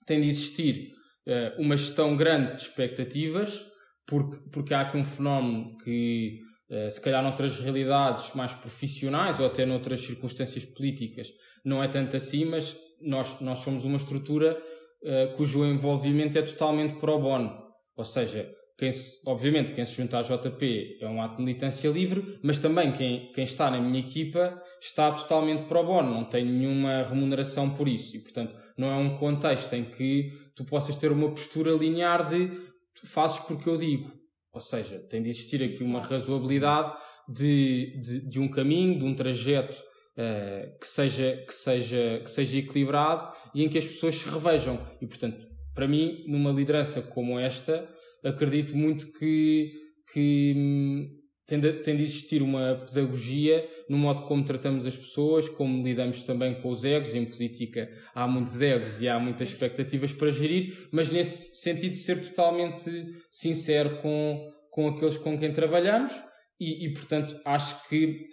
tem 0.08 0.22
de 0.22 0.30
existir 0.30 0.94
uh, 1.28 1.62
uma 1.62 1.78
gestão 1.78 2.16
grande 2.16 2.56
de 2.56 2.62
expectativas, 2.62 3.64
porque, 4.08 4.38
porque 4.52 4.74
há 4.74 4.82
aqui 4.82 4.98
um 4.98 5.04
fenómeno 5.04 5.78
que, 5.84 6.40
uh, 6.72 6.90
se 6.90 7.00
calhar 7.00 7.22
noutras 7.22 7.60
realidades 7.60 8.34
mais 8.34 8.54
profissionais 8.54 9.40
ou 9.40 9.46
até 9.46 9.66
noutras 9.66 10.00
circunstâncias 10.00 10.64
políticas, 10.66 11.28
não 11.64 11.84
é 11.84 11.88
tanto 11.88 12.16
assim, 12.16 12.46
mas 12.46 12.76
nós, 13.02 13.40
nós 13.42 13.60
somos 13.60 13.84
uma 13.84 13.98
estrutura 13.98 14.58
uh, 15.04 15.36
cujo 15.36 15.66
envolvimento 15.66 16.38
é 16.40 16.42
totalmente 16.42 16.96
pro 16.96 17.20
bono. 17.20 17.52
Ou 17.96 18.06
seja, 18.06 18.50
quem 18.78 18.92
se, 18.92 19.22
obviamente 19.26 19.74
quem 19.74 19.84
se 19.86 19.96
junta 19.96 20.20
à 20.20 20.22
JP 20.22 20.98
é 21.02 21.08
um 21.08 21.22
ato 21.22 21.38
de 21.38 21.44
militância 21.44 21.90
livre, 21.90 22.38
mas 22.44 22.60
também 22.60 22.92
quem, 22.92 23.32
quem 23.32 23.44
está 23.44 23.72
na 23.72 23.82
minha 23.82 24.00
equipa 24.00 24.62
está 24.80 25.12
totalmente 25.12 25.66
pro 25.66 25.84
bono, 25.84 26.14
não 26.14 26.24
tem 26.24 26.46
nenhuma 26.46 27.02
remuneração 27.02 27.72
por 27.72 27.88
isso. 27.88 28.16
E, 28.16 28.20
portanto, 28.20 28.56
não 28.78 28.92
é 28.92 28.96
um 28.96 29.18
contexto 29.18 29.74
em 29.74 29.84
que 29.84 30.32
tu 30.56 30.64
possas 30.64 30.96
ter 30.96 31.12
uma 31.12 31.30
postura 31.30 31.72
linear 31.72 32.30
de 32.30 32.50
tu 32.94 33.08
fazes 33.08 33.40
porque 33.40 33.68
eu 33.68 33.78
digo. 33.78 34.12
Ou 34.54 34.62
seja, 34.62 35.00
tem 35.00 35.24
de 35.24 35.30
existir 35.30 35.64
aqui 35.64 35.84
uma 35.84 36.00
razoabilidade 36.00 36.96
de, 37.28 38.00
de, 38.00 38.30
de 38.30 38.40
um 38.40 38.48
caminho, 38.48 39.00
de 39.00 39.06
um 39.06 39.14
trajeto 39.14 39.76
uh, 40.18 40.80
que, 40.80 40.88
seja, 40.88 41.44
que, 41.48 41.54
seja, 41.54 42.22
que 42.24 42.30
seja 42.30 42.58
equilibrado 42.58 43.36
e 43.54 43.64
em 43.64 43.70
que 43.70 43.78
as 43.78 43.86
pessoas 43.86 44.16
se 44.16 44.30
revejam. 44.30 44.80
E, 45.02 45.08
portanto, 45.08 45.48
para 45.74 45.88
mim, 45.88 46.24
numa 46.28 46.52
liderança 46.52 47.02
como 47.02 47.40
esta, 47.40 47.88
acredito 48.24 48.76
muito 48.76 49.12
que, 49.14 49.72
que 50.14 50.54
hum, 50.56 51.08
tem, 51.48 51.60
de, 51.60 51.74
tem 51.74 51.96
de 51.96 52.04
existir 52.04 52.42
uma 52.42 52.86
pedagogia 52.88 53.68
no 53.90 53.98
modo 53.98 54.24
como 54.24 54.44
tratamos 54.44 54.86
as 54.86 54.98
pessoas, 54.98 55.48
como 55.48 55.84
lidamos 55.84 56.24
também 56.24 56.62
com 56.62 56.70
os 56.70 56.84
egos. 56.84 57.16
Em 57.16 57.26
política 57.26 57.90
há 58.14 58.28
muitos 58.28 58.62
egos 58.62 59.02
e 59.02 59.08
há 59.08 59.18
muitas 59.20 59.50
expectativas 59.50 60.12
para 60.12 60.32
gerir, 60.32 60.90
mas 60.92 61.10
nesse 61.10 61.56
sentido 61.56 61.96
ser 61.96 62.20
totalmente 62.20 62.92
sincero 63.32 64.02
com, 64.02 64.52
com 64.72 64.90
aqueles 64.90 65.18
com 65.18 65.40
quem 65.40 65.54
trabalhamos 65.54 66.12
e, 66.60 66.86
e 66.86 66.94
portanto, 66.94 67.40
acho 67.46 67.88
que 67.88 68.28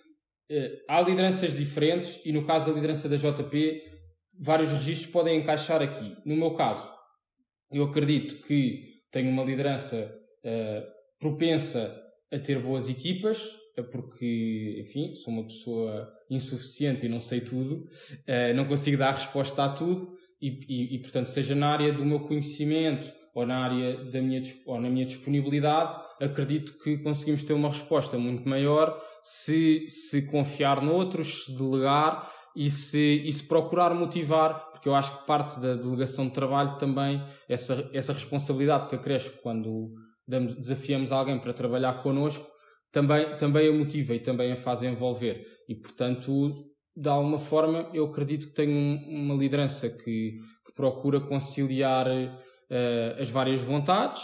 eh, 0.50 0.79
há 0.88 1.00
lideranças 1.00 1.55
diferentes 1.55 2.25
e 2.25 2.33
no 2.33 2.45
caso 2.45 2.67
da 2.67 2.73
liderança 2.73 3.09
da 3.09 3.17
JP, 3.17 3.83
vários 4.41 4.73
registros 4.73 5.12
podem 5.12 5.38
encaixar 5.38 5.83
aqui. 5.83 6.17
No 6.25 6.37
meu 6.37 6.55
caso, 6.55 6.91
eu 7.71 7.85
acredito 7.85 8.47
que 8.47 8.94
tenho 9.14 9.30
uma 9.30 9.44
liderança 9.44 10.12
uh, 10.44 10.83
propensa 11.21 12.02
a 12.33 12.38
ter 12.38 12.59
boas 12.59 12.88
equipas, 12.88 13.40
eh, 13.76 13.83
porque, 13.83 14.85
enfim, 14.85 15.14
sou 15.14 15.33
uma 15.33 15.47
pessoa 15.47 16.12
insuficiente 16.28 17.06
e 17.06 17.09
não 17.09 17.21
sei 17.21 17.40
tudo, 17.40 17.85
uh, 17.85 18.54
não 18.56 18.64
consigo 18.64 18.99
dar 18.99 19.12
resposta 19.12 19.64
a 19.64 19.68
tudo 19.68 20.16
e, 20.42 20.49
e, 20.68 20.97
e, 20.97 20.99
portanto, 20.99 21.28
seja 21.28 21.54
na 21.54 21.68
área 21.68 21.92
do 21.92 22.04
meu 22.04 22.21
conhecimento 22.26 23.09
ou 23.33 23.47
na 23.47 23.59
área 23.59 24.04
da 24.11 24.21
minha, 24.21 24.42
ou 24.66 24.80
na 24.80 24.90
minha 24.90 25.06
disponibilidade, 25.06 25.94
acredito 26.21 26.76
que 26.83 26.99
conseguimos 26.99 27.44
ter 27.44 27.52
uma 27.52 27.68
resposta 27.68 28.18
muito 28.18 28.49
maior 28.49 29.00
se, 29.23 29.88
se 29.88 30.26
confiar 30.28 30.83
noutros, 30.83 31.44
se 31.44 31.56
delegar 31.56 32.33
e 32.56 32.68
se, 32.68 33.23
e 33.25 33.30
se 33.30 33.44
procurar 33.44 33.94
motivar 33.94 34.63
porque 34.85 34.91
eu 34.91 34.95
acho 34.95 35.19
que 35.19 35.26
parte 35.26 35.59
da 35.61 35.76
delegação 35.76 36.26
de 36.26 36.35
trabalho 36.35 36.76
também, 36.76 37.25
essa, 37.49 37.88
essa 37.95 38.12
responsabilidade 38.12 38.87
que 38.87 38.95
acresce 38.95 39.31
quando 39.43 39.95
damos, 40.29 40.55
desafiamos 40.55 41.11
alguém 41.11 41.38
para 41.38 41.55
trabalhar 41.55 42.03
connosco, 42.03 42.47
também, 42.93 43.35
também 43.38 43.67
a 43.67 43.73
motiva 43.73 44.14
e 44.14 44.19
também 44.19 44.53
a 44.53 44.57
faz 44.57 44.83
envolver. 44.83 45.43
E, 45.67 45.75
portanto, 45.75 46.67
de 46.95 47.09
alguma 47.09 47.38
forma, 47.38 47.88
eu 47.95 48.05
acredito 48.05 48.49
que 48.49 48.53
tenho 48.53 49.00
uma 49.09 49.35
liderança 49.35 49.88
que, 49.88 50.38
que 50.67 50.75
procura 50.75 51.19
conciliar 51.19 52.07
uh, 52.07 53.19
as 53.19 53.31
várias 53.31 53.61
vontades. 53.61 54.23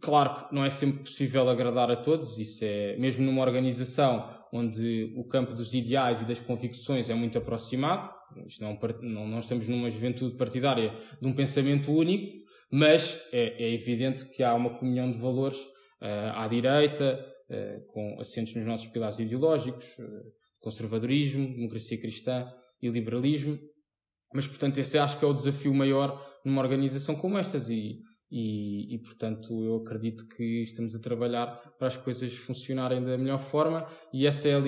Claro 0.00 0.48
que 0.48 0.52
não 0.52 0.64
é 0.64 0.70
sempre 0.70 1.04
possível 1.04 1.48
agradar 1.48 1.88
a 1.92 1.96
todos, 1.96 2.36
isso 2.36 2.64
é, 2.64 2.96
mesmo 2.96 3.24
numa 3.24 3.42
organização 3.42 4.28
onde 4.52 5.12
o 5.16 5.22
campo 5.24 5.54
dos 5.54 5.72
ideais 5.72 6.20
e 6.20 6.24
das 6.24 6.40
convicções 6.40 7.10
é 7.10 7.14
muito 7.14 7.38
aproximado, 7.38 8.08
isto 8.46 8.62
não, 8.62 8.78
não, 9.02 9.28
não 9.28 9.38
estamos 9.38 9.68
numa 9.68 9.90
juventude 9.90 10.36
partidária 10.36 10.94
de 11.20 11.26
um 11.26 11.34
pensamento 11.34 11.92
único, 11.92 12.44
mas 12.70 13.20
é, 13.32 13.64
é 13.64 13.72
evidente 13.72 14.24
que 14.30 14.42
há 14.42 14.54
uma 14.54 14.78
comunhão 14.78 15.10
de 15.10 15.18
valores 15.18 15.58
uh, 15.58 16.32
à 16.34 16.48
direita, 16.48 17.24
uh, 17.48 17.86
com 17.92 18.20
assentos 18.20 18.54
nos 18.54 18.66
nossos 18.66 18.86
pilares 18.86 19.18
ideológicos, 19.18 19.86
uh, 19.98 20.04
conservadorismo, 20.60 21.54
democracia 21.54 22.00
cristã 22.00 22.50
e 22.82 22.88
liberalismo. 22.88 23.58
Mas, 24.32 24.46
portanto, 24.46 24.78
esse 24.78 24.98
acho 24.98 25.18
que 25.18 25.24
é 25.24 25.28
o 25.28 25.34
desafio 25.34 25.72
maior 25.72 26.20
numa 26.44 26.60
organização 26.60 27.14
como 27.14 27.38
estas 27.38 27.70
e, 27.70 28.00
e, 28.30 28.94
e, 28.94 28.98
portanto, 28.98 29.64
eu 29.64 29.76
acredito 29.76 30.26
que 30.28 30.62
estamos 30.62 30.94
a 30.94 31.00
trabalhar 31.00 31.46
para 31.78 31.86
as 31.86 31.96
coisas 31.96 32.34
funcionarem 32.34 33.04
da 33.04 33.16
melhor 33.16 33.38
forma 33.38 33.86
e 34.12 34.26
essa 34.26 34.48
é 34.48 34.58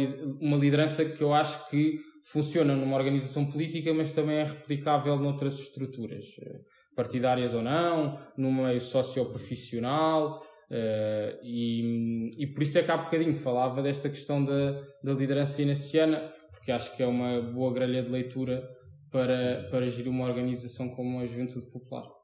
uma 0.40 0.56
liderança 0.56 1.04
que 1.04 1.20
eu 1.20 1.34
acho 1.34 1.68
que 1.68 1.98
funciona 2.26 2.74
numa 2.74 2.96
organização 2.96 3.46
política, 3.46 3.94
mas 3.94 4.10
também 4.10 4.38
é 4.38 4.44
replicável 4.44 5.16
noutras 5.16 5.60
estruturas, 5.60 6.24
eh, 6.42 6.60
partidárias 6.94 7.54
ou 7.54 7.62
não, 7.62 8.18
no 8.36 8.52
meio 8.52 8.80
socioprofissional. 8.80 10.42
Uh, 10.68 11.38
e, 11.44 12.32
e 12.36 12.46
por 12.48 12.64
isso 12.64 12.76
é 12.76 12.82
que 12.82 12.90
há 12.90 12.96
bocadinho 12.96 13.36
falava 13.36 13.80
desta 13.80 14.08
questão 14.08 14.44
da, 14.44 14.72
da 15.00 15.12
liderança 15.12 15.62
inaciana, 15.62 16.32
porque 16.50 16.72
acho 16.72 16.96
que 16.96 17.04
é 17.04 17.06
uma 17.06 17.40
boa 17.40 17.72
grelha 17.72 18.02
de 18.02 18.10
leitura 18.10 18.68
para, 19.12 19.68
para 19.70 19.88
gerir 19.88 20.10
uma 20.10 20.24
organização 20.24 20.88
como 20.88 21.20
a 21.20 21.26
Juventude 21.26 21.70
Popular. 21.70 22.15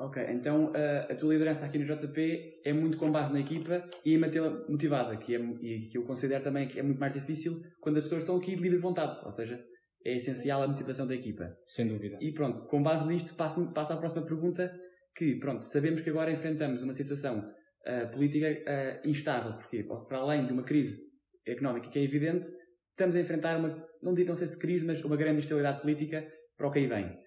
Ok, 0.00 0.24
então 0.28 0.72
a, 0.76 1.12
a 1.12 1.16
tua 1.16 1.32
liderança 1.32 1.64
aqui 1.64 1.76
no 1.76 1.84
JP 1.84 2.60
é 2.64 2.72
muito 2.72 2.96
com 2.96 3.10
base 3.10 3.32
na 3.32 3.40
equipa 3.40 3.84
e 4.04 4.14
em 4.14 4.18
mantê-la 4.18 4.64
motivada, 4.68 5.16
que, 5.16 5.34
é, 5.34 5.40
e 5.60 5.88
que 5.88 5.98
eu 5.98 6.04
considero 6.04 6.44
também 6.44 6.68
que 6.68 6.78
é 6.78 6.82
muito 6.84 7.00
mais 7.00 7.12
difícil 7.12 7.60
quando 7.80 7.96
as 7.96 8.04
pessoas 8.04 8.22
estão 8.22 8.36
aqui 8.36 8.54
de 8.54 8.62
livre 8.62 8.78
vontade, 8.78 9.18
ou 9.24 9.32
seja, 9.32 9.60
é 10.04 10.16
essencial 10.16 10.62
a 10.62 10.68
motivação 10.68 11.04
da 11.04 11.16
equipa. 11.16 11.52
Sem 11.66 11.88
dúvida. 11.88 12.16
E 12.20 12.32
pronto, 12.32 12.64
com 12.68 12.80
base 12.80 13.08
nisto, 13.08 13.34
passo, 13.34 13.72
passo 13.72 13.92
à 13.92 13.96
próxima 13.96 14.24
pergunta, 14.24 14.72
que 15.16 15.34
pronto, 15.34 15.66
sabemos 15.66 16.00
que 16.00 16.10
agora 16.10 16.30
enfrentamos 16.30 16.80
uma 16.80 16.92
situação 16.92 17.40
uh, 17.40 18.08
política 18.12 18.46
uh, 18.46 19.08
instável, 19.08 19.54
porque 19.54 19.82
para 19.82 20.18
além 20.18 20.46
de 20.46 20.52
uma 20.52 20.62
crise 20.62 20.96
económica 21.44 21.90
que 21.90 21.98
é 21.98 22.04
evidente, 22.04 22.48
estamos 22.90 23.16
a 23.16 23.20
enfrentar 23.20 23.58
uma, 23.58 23.84
não 24.00 24.14
digo 24.14 24.28
não 24.28 24.36
sei 24.36 24.46
se 24.46 24.56
crise, 24.56 24.84
mas 24.84 25.02
uma 25.02 25.16
grande 25.16 25.40
instabilidade 25.40 25.80
política 25.80 26.24
para 26.56 26.68
o 26.68 26.70
que 26.70 26.78
aí 26.78 26.86
vem. 26.86 27.18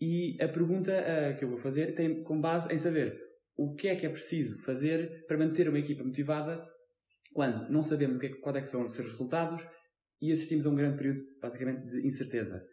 E 0.00 0.36
a 0.40 0.48
pergunta 0.48 0.92
uh, 0.92 1.36
que 1.36 1.44
eu 1.44 1.48
vou 1.48 1.58
fazer 1.58 1.94
tem 1.94 2.22
como 2.22 2.40
base 2.40 2.72
em 2.72 2.78
saber 2.78 3.18
o 3.56 3.74
que 3.74 3.88
é 3.88 3.96
que 3.96 4.06
é 4.06 4.08
preciso 4.08 4.62
fazer 4.62 5.24
para 5.26 5.36
manter 5.36 5.68
uma 5.68 5.78
equipa 5.78 6.04
motivada 6.04 6.64
quando 7.32 7.68
não 7.70 7.82
sabemos 7.82 8.16
o 8.16 8.20
que 8.20 8.26
é, 8.26 8.30
quais 8.30 8.56
é 8.56 8.60
que 8.60 8.66
são 8.66 8.86
os 8.86 8.94
seus 8.94 9.10
resultados 9.10 9.64
e 10.20 10.32
assistimos 10.32 10.66
a 10.66 10.70
um 10.70 10.74
grande 10.74 10.96
período, 10.96 11.20
basicamente, 11.40 11.86
de 11.86 12.06
incerteza. 12.06 12.64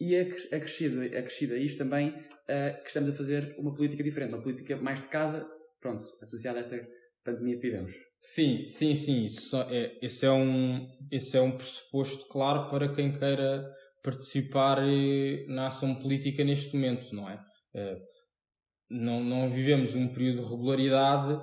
E 0.00 0.16
acrescido, 0.16 1.02
acrescido 1.02 1.54
a 1.54 1.58
isto 1.58 1.78
também 1.78 2.08
uh, 2.08 2.82
que 2.82 2.88
estamos 2.88 3.08
a 3.10 3.12
fazer 3.12 3.54
uma 3.58 3.72
política 3.72 4.02
diferente, 4.02 4.34
uma 4.34 4.42
política 4.42 4.76
mais 4.76 5.00
de 5.00 5.08
casa, 5.08 5.48
pronto, 5.80 6.04
associada 6.20 6.58
a 6.58 6.62
esta 6.62 6.88
pandemia 7.24 7.56
que 7.56 7.62
vivemos. 7.62 7.92
Sim, 8.20 8.66
sim, 8.68 8.94
sim. 8.94 9.24
Isso 9.24 9.56
é, 9.56 9.98
esse, 10.02 10.26
é 10.26 10.30
um, 10.30 10.88
esse 11.10 11.36
é 11.36 11.40
um 11.40 11.56
pressuposto 11.56 12.28
claro 12.28 12.68
para 12.68 12.92
quem 12.92 13.12
queira 13.12 13.68
participar 14.02 14.78
eh, 14.82 15.46
na 15.48 15.68
ação 15.68 15.94
política 15.94 16.44
neste 16.44 16.74
momento, 16.74 17.14
não 17.14 17.28
é? 17.30 17.40
Eh, 17.74 17.98
não, 18.90 19.22
não 19.22 19.48
vivemos 19.48 19.94
um 19.94 20.08
período 20.08 20.42
de 20.42 20.50
regularidade 20.50 21.40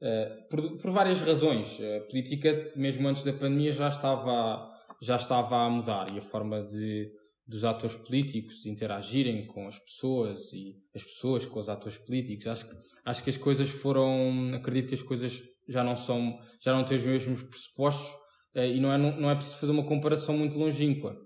eh, 0.00 0.46
por, 0.50 0.76
por 0.76 0.90
várias 0.92 1.20
razões. 1.20 1.80
A 1.80 2.00
política, 2.08 2.72
mesmo 2.76 3.08
antes 3.08 3.24
da 3.24 3.32
pandemia, 3.32 3.72
já 3.72 3.88
estava, 3.88 4.70
já 5.00 5.16
estava 5.16 5.56
a 5.56 5.70
mudar 5.70 6.14
e 6.14 6.18
a 6.18 6.22
forma 6.22 6.62
de, 6.62 7.10
dos 7.46 7.64
atores 7.64 7.96
políticos 7.96 8.66
interagirem 8.66 9.46
com 9.46 9.66
as 9.66 9.78
pessoas 9.78 10.52
e 10.52 10.76
as 10.94 11.02
pessoas 11.02 11.46
com 11.46 11.58
os 11.58 11.68
atores 11.68 11.96
políticos. 11.96 12.46
Acho 12.46 12.68
que, 12.68 12.76
acho 13.06 13.24
que 13.24 13.30
as 13.30 13.36
coisas 13.38 13.70
foram. 13.70 14.52
Acredito 14.54 14.88
que 14.88 14.94
as 14.94 15.02
coisas 15.02 15.42
já 15.66 15.82
não 15.82 15.96
são. 15.96 16.38
já 16.62 16.74
não 16.74 16.84
têm 16.84 16.98
os 16.98 17.04
mesmos 17.04 17.42
pressupostos 17.42 18.12
e 18.54 18.78
não 18.78 18.92
é, 18.92 18.98
não, 18.98 19.18
não 19.18 19.30
é 19.30 19.34
preciso 19.34 19.56
fazer 19.56 19.72
uma 19.72 19.86
comparação 19.86 20.36
muito 20.36 20.58
longínqua 20.58 21.16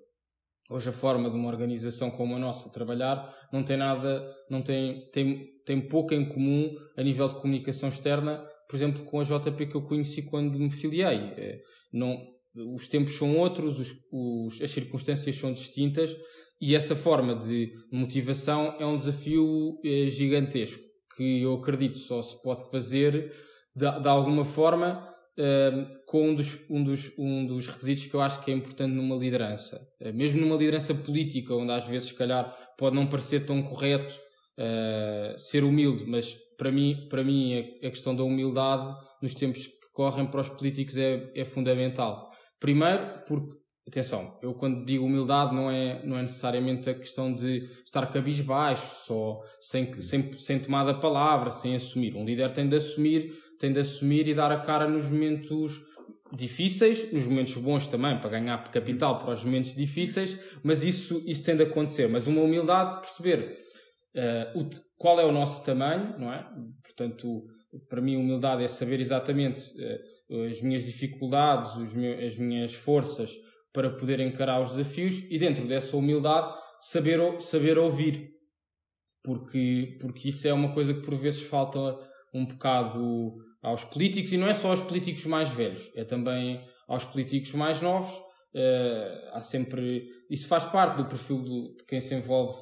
hoje 0.70 0.88
a 0.88 0.92
forma 0.92 1.30
de 1.30 1.36
uma 1.36 1.48
organização 1.48 2.10
como 2.10 2.34
a 2.34 2.38
nossa 2.38 2.70
trabalhar 2.70 3.34
não 3.52 3.62
tem 3.62 3.76
nada, 3.76 4.26
não 4.50 4.62
tem, 4.62 5.08
tem, 5.10 5.46
tem 5.64 5.80
pouco 5.80 6.14
em 6.14 6.28
comum 6.28 6.74
a 6.96 7.02
nível 7.02 7.28
de 7.28 7.36
comunicação 7.36 7.88
externa, 7.88 8.44
por 8.68 8.76
exemplo, 8.76 9.04
com 9.04 9.20
a 9.20 9.24
JP 9.24 9.66
que 9.66 9.76
eu 9.76 9.82
conheci 9.82 10.22
quando 10.22 10.58
me 10.58 10.70
filiei. 10.70 11.32
É, 11.36 11.60
não, 11.92 12.18
os 12.74 12.88
tempos 12.88 13.14
são 13.14 13.36
outros, 13.36 13.78
os, 13.78 13.92
os, 14.12 14.60
as 14.60 14.70
circunstâncias 14.70 15.36
são 15.36 15.52
distintas 15.52 16.16
e 16.60 16.74
essa 16.74 16.96
forma 16.96 17.34
de 17.34 17.72
motivação 17.92 18.74
é 18.78 18.86
um 18.86 18.96
desafio 18.96 19.78
é, 19.84 20.08
gigantesco 20.08 20.86
que 21.16 21.42
eu 21.42 21.54
acredito 21.54 21.98
só 21.98 22.22
se 22.22 22.40
pode 22.42 22.70
fazer 22.70 23.32
de, 23.74 24.00
de 24.00 24.08
alguma 24.08 24.44
forma 24.44 25.08
com 26.06 26.30
um 26.30 26.34
dos, 26.34 26.70
um, 26.70 26.82
dos, 26.82 27.12
um 27.18 27.46
dos 27.46 27.66
requisitos 27.66 28.06
que 28.06 28.14
eu 28.14 28.20
acho 28.20 28.42
que 28.42 28.50
é 28.50 28.54
importante 28.54 28.92
numa 28.92 29.16
liderança. 29.16 29.80
Uh, 30.00 30.12
mesmo 30.14 30.40
numa 30.40 30.56
liderança 30.56 30.94
política, 30.94 31.54
onde 31.54 31.72
às 31.72 31.86
vezes, 31.86 32.08
se 32.08 32.14
calhar, 32.14 32.56
pode 32.78 32.96
não 32.96 33.06
parecer 33.06 33.44
tão 33.44 33.62
correto 33.62 34.14
uh, 34.58 35.38
ser 35.38 35.62
humilde, 35.64 36.04
mas 36.06 36.34
para 36.56 36.72
mim, 36.72 37.06
para 37.10 37.22
mim 37.22 37.54
a, 37.54 37.86
a, 37.86 37.90
questão 37.90 38.14
da 38.14 38.22
humildade 38.22 38.94
nos 39.20 39.34
tempos 39.34 39.66
que 39.66 39.92
correm 39.92 40.26
para 40.26 40.40
os 40.40 40.48
políticos 40.48 40.96
é, 40.96 41.30
é 41.34 41.44
fundamental. 41.44 42.30
Primeiro, 42.58 43.22
porque, 43.26 43.54
atenção, 43.86 44.38
eu 44.42 44.54
quando 44.54 44.84
digo 44.84 45.04
humildade 45.04 45.54
não 45.54 45.70
é, 45.70 46.04
não 46.04 46.18
é 46.18 46.22
necessariamente 46.22 46.88
a 46.88 46.94
questão 46.94 47.34
de 47.34 47.68
estar 47.84 48.06
cabisbaixo, 48.06 49.04
só, 49.04 49.40
sem, 49.60 50.00
sem, 50.00 50.32
sem 50.38 50.58
tomar 50.58 50.84
da 50.84 50.94
palavra, 50.94 51.50
sem 51.50 51.74
assumir. 51.74 52.14
Um 52.16 52.24
líder 52.24 52.52
tem 52.52 52.66
de 52.66 52.76
assumir, 52.76 53.32
tem 53.58 53.72
de 53.72 53.80
assumir 53.80 54.28
e 54.28 54.34
dar 54.34 54.52
a 54.52 54.60
cara 54.60 54.88
nos 54.88 55.08
momentos 55.08 55.80
difíceis, 56.32 57.12
nos 57.12 57.26
momentos 57.26 57.54
bons 57.56 57.86
também, 57.86 58.18
para 58.18 58.30
ganhar 58.30 58.62
capital 58.70 59.20
para 59.20 59.34
os 59.34 59.44
momentos 59.44 59.74
difíceis, 59.74 60.38
mas 60.62 60.82
isso, 60.82 61.22
isso 61.26 61.44
tem 61.44 61.56
de 61.56 61.62
acontecer. 61.62 62.08
Mas 62.08 62.26
uma 62.26 62.42
humildade, 62.42 63.00
perceber 63.00 63.58
uh, 64.14 64.60
o, 64.60 64.68
qual 64.98 65.20
é 65.20 65.24
o 65.24 65.32
nosso 65.32 65.64
tamanho, 65.64 66.18
não 66.18 66.32
é? 66.32 66.46
Portanto, 66.82 67.44
para 67.88 68.00
mim, 68.00 68.16
humildade 68.16 68.64
é 68.64 68.68
saber 68.68 69.00
exatamente 69.00 69.62
uh, 70.30 70.42
as 70.44 70.60
minhas 70.60 70.84
dificuldades, 70.84 71.72
as 71.76 72.36
minhas 72.36 72.74
forças 72.74 73.32
para 73.72 73.90
poder 73.90 74.20
encarar 74.20 74.60
os 74.60 74.74
desafios 74.74 75.22
e, 75.30 75.38
dentro 75.38 75.66
dessa 75.66 75.96
humildade, 75.96 76.52
saber, 76.80 77.40
saber 77.40 77.78
ouvir. 77.78 78.30
Porque, 79.22 79.98
porque 80.00 80.28
isso 80.30 80.48
é 80.48 80.52
uma 80.52 80.72
coisa 80.72 80.94
que 80.94 81.02
por 81.02 81.14
vezes 81.14 81.42
falta 81.42 81.78
um 82.32 82.46
bocado 82.46 83.36
aos 83.62 83.84
políticos, 83.84 84.32
e 84.32 84.36
não 84.36 84.48
é 84.48 84.54
só 84.54 84.70
aos 84.70 84.80
políticos 84.80 85.24
mais 85.26 85.48
velhos, 85.48 85.90
é 85.94 86.04
também 86.04 86.64
aos 86.88 87.04
políticos 87.04 87.52
mais 87.52 87.80
novos. 87.80 88.14
Uh, 88.54 89.28
há 89.32 89.40
sempre. 89.42 90.08
Isso 90.30 90.46
faz 90.46 90.64
parte 90.64 90.96
do 90.96 91.04
perfil 91.04 91.42
do, 91.42 91.76
de 91.76 91.84
quem 91.84 92.00
se 92.00 92.14
envolve 92.14 92.58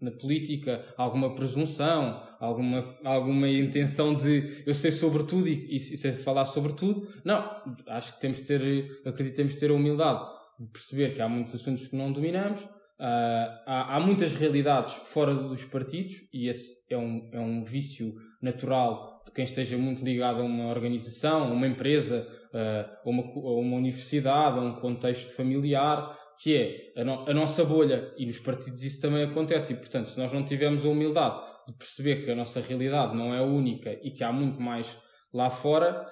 na 0.00 0.10
política, 0.10 0.84
alguma 0.96 1.34
presunção, 1.34 2.26
alguma, 2.40 2.98
alguma 3.04 3.48
intenção 3.48 4.14
de 4.14 4.62
eu 4.66 4.74
sei 4.74 4.90
sobre 4.90 5.24
tudo 5.24 5.46
e, 5.46 5.76
e, 5.76 5.78
sei 5.78 6.12
falar 6.12 6.46
sobre 6.46 6.72
tudo. 6.72 7.06
Não, 7.22 7.62
acho 7.86 8.14
que 8.14 8.20
temos 8.20 8.38
de 8.38 8.44
ter, 8.44 9.02
acredito 9.04 9.36
temos 9.36 9.52
de 9.52 9.60
ter 9.60 9.70
a 9.70 9.74
humildade 9.74 10.26
de 10.58 10.66
perceber 10.68 11.14
que 11.14 11.22
há 11.22 11.28
muitos 11.28 11.54
assuntos 11.54 11.86
que 11.86 11.96
não 11.96 12.12
dominamos, 12.12 12.66
Uh, 13.00 13.48
há, 13.64 13.96
há, 13.96 14.00
muitas 14.00 14.34
realidades 14.34 14.92
fora 14.92 15.34
dos 15.34 15.64
partidos 15.64 16.28
e 16.34 16.48
esse 16.48 16.84
é 16.90 16.98
um, 16.98 17.30
é 17.32 17.40
um 17.40 17.64
vício 17.64 18.14
natural 18.42 19.09
de 19.24 19.32
quem 19.32 19.44
esteja 19.44 19.76
muito 19.76 20.04
ligado 20.04 20.40
a 20.40 20.44
uma 20.44 20.68
organização, 20.68 21.44
a 21.44 21.52
uma 21.52 21.66
empresa, 21.66 22.26
a, 22.52 23.08
uma, 23.08 23.22
a 23.22 23.60
uma 23.60 23.76
universidade, 23.76 24.58
a 24.58 24.62
um 24.62 24.74
contexto 24.74 25.34
familiar, 25.34 26.18
que 26.38 26.56
é 26.56 27.00
a, 27.00 27.04
no, 27.04 27.28
a, 27.28 27.34
nossa 27.34 27.64
bolha. 27.64 28.12
E 28.16 28.26
nos 28.26 28.38
partidos 28.38 28.82
isso 28.82 29.00
também 29.00 29.22
acontece. 29.22 29.72
E 29.72 29.76
portanto 29.76 30.08
se 30.08 30.18
nós 30.18 30.32
não 30.32 30.44
tivermos 30.44 30.84
a 30.84 30.88
humildade 30.88 31.40
de 31.68 31.74
perceber 31.74 32.24
que 32.24 32.30
a 32.30 32.34
nossa 32.34 32.60
realidade 32.60 33.16
não 33.16 33.34
é 33.34 33.40
única 33.40 33.98
e 34.02 34.10
que 34.10 34.24
há 34.24 34.32
muito 34.32 34.60
mais 34.60 34.96
lá 35.32 35.50
fora, 35.50 36.06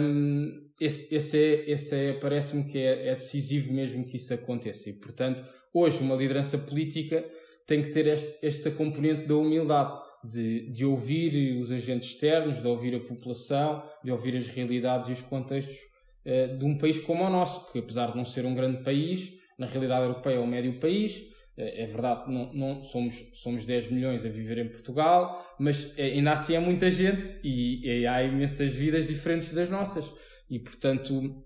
um, 0.00 0.68
esse, 0.80 1.14
esse, 1.14 1.96
é, 1.96 2.10
é, 2.10 2.12
parece-me 2.14 2.64
que 2.64 2.78
é, 2.78 3.08
é 3.08 3.14
decisivo 3.14 3.72
mesmo 3.72 4.04
que 4.04 4.16
isso 4.16 4.34
aconteça. 4.34 4.90
E 4.90 4.92
portanto 4.92 5.44
Hoje, 5.72 6.00
uma 6.00 6.16
liderança 6.16 6.56
política 6.56 7.24
tem 7.66 7.82
que 7.82 7.90
ter 7.90 8.06
este, 8.06 8.38
esta 8.42 8.70
componente 8.70 9.26
da 9.26 9.36
humildade, 9.36 9.92
de, 10.24 10.70
de 10.70 10.84
ouvir 10.84 11.58
os 11.60 11.70
agentes 11.70 12.10
externos, 12.10 12.60
de 12.60 12.66
ouvir 12.66 12.94
a 12.94 13.00
população, 13.00 13.82
de 14.02 14.10
ouvir 14.10 14.36
as 14.36 14.46
realidades 14.46 15.08
e 15.08 15.12
os 15.12 15.22
contextos 15.22 15.78
uh, 16.24 16.58
de 16.58 16.64
um 16.64 16.76
país 16.76 16.98
como 17.00 17.24
o 17.24 17.30
nosso, 17.30 17.70
que 17.72 17.78
apesar 17.78 18.10
de 18.10 18.16
não 18.16 18.24
ser 18.24 18.44
um 18.44 18.54
grande 18.54 18.82
país, 18.82 19.32
na 19.58 19.66
realidade 19.66 20.04
europeia 20.04 20.36
é 20.36 20.40
um 20.40 20.46
médio 20.46 20.78
país, 20.78 21.24
eh, 21.58 21.82
é 21.82 21.86
verdade, 21.86 22.32
não, 22.32 22.52
não, 22.54 22.82
somos, 22.84 23.32
somos 23.34 23.66
10 23.66 23.90
milhões 23.90 24.24
a 24.24 24.28
viver 24.28 24.58
em 24.58 24.68
Portugal, 24.68 25.44
mas 25.58 25.92
é, 25.98 26.04
ainda 26.04 26.32
assim 26.32 26.54
é 26.54 26.60
muita 26.60 26.88
gente 26.90 27.36
e, 27.42 27.84
e, 27.84 28.06
há 28.06 28.22
imensas 28.22 28.70
vidas 28.70 29.08
diferentes 29.08 29.52
das 29.52 29.68
nossas. 29.68 30.10
E, 30.48 30.58
portanto, 30.60 31.44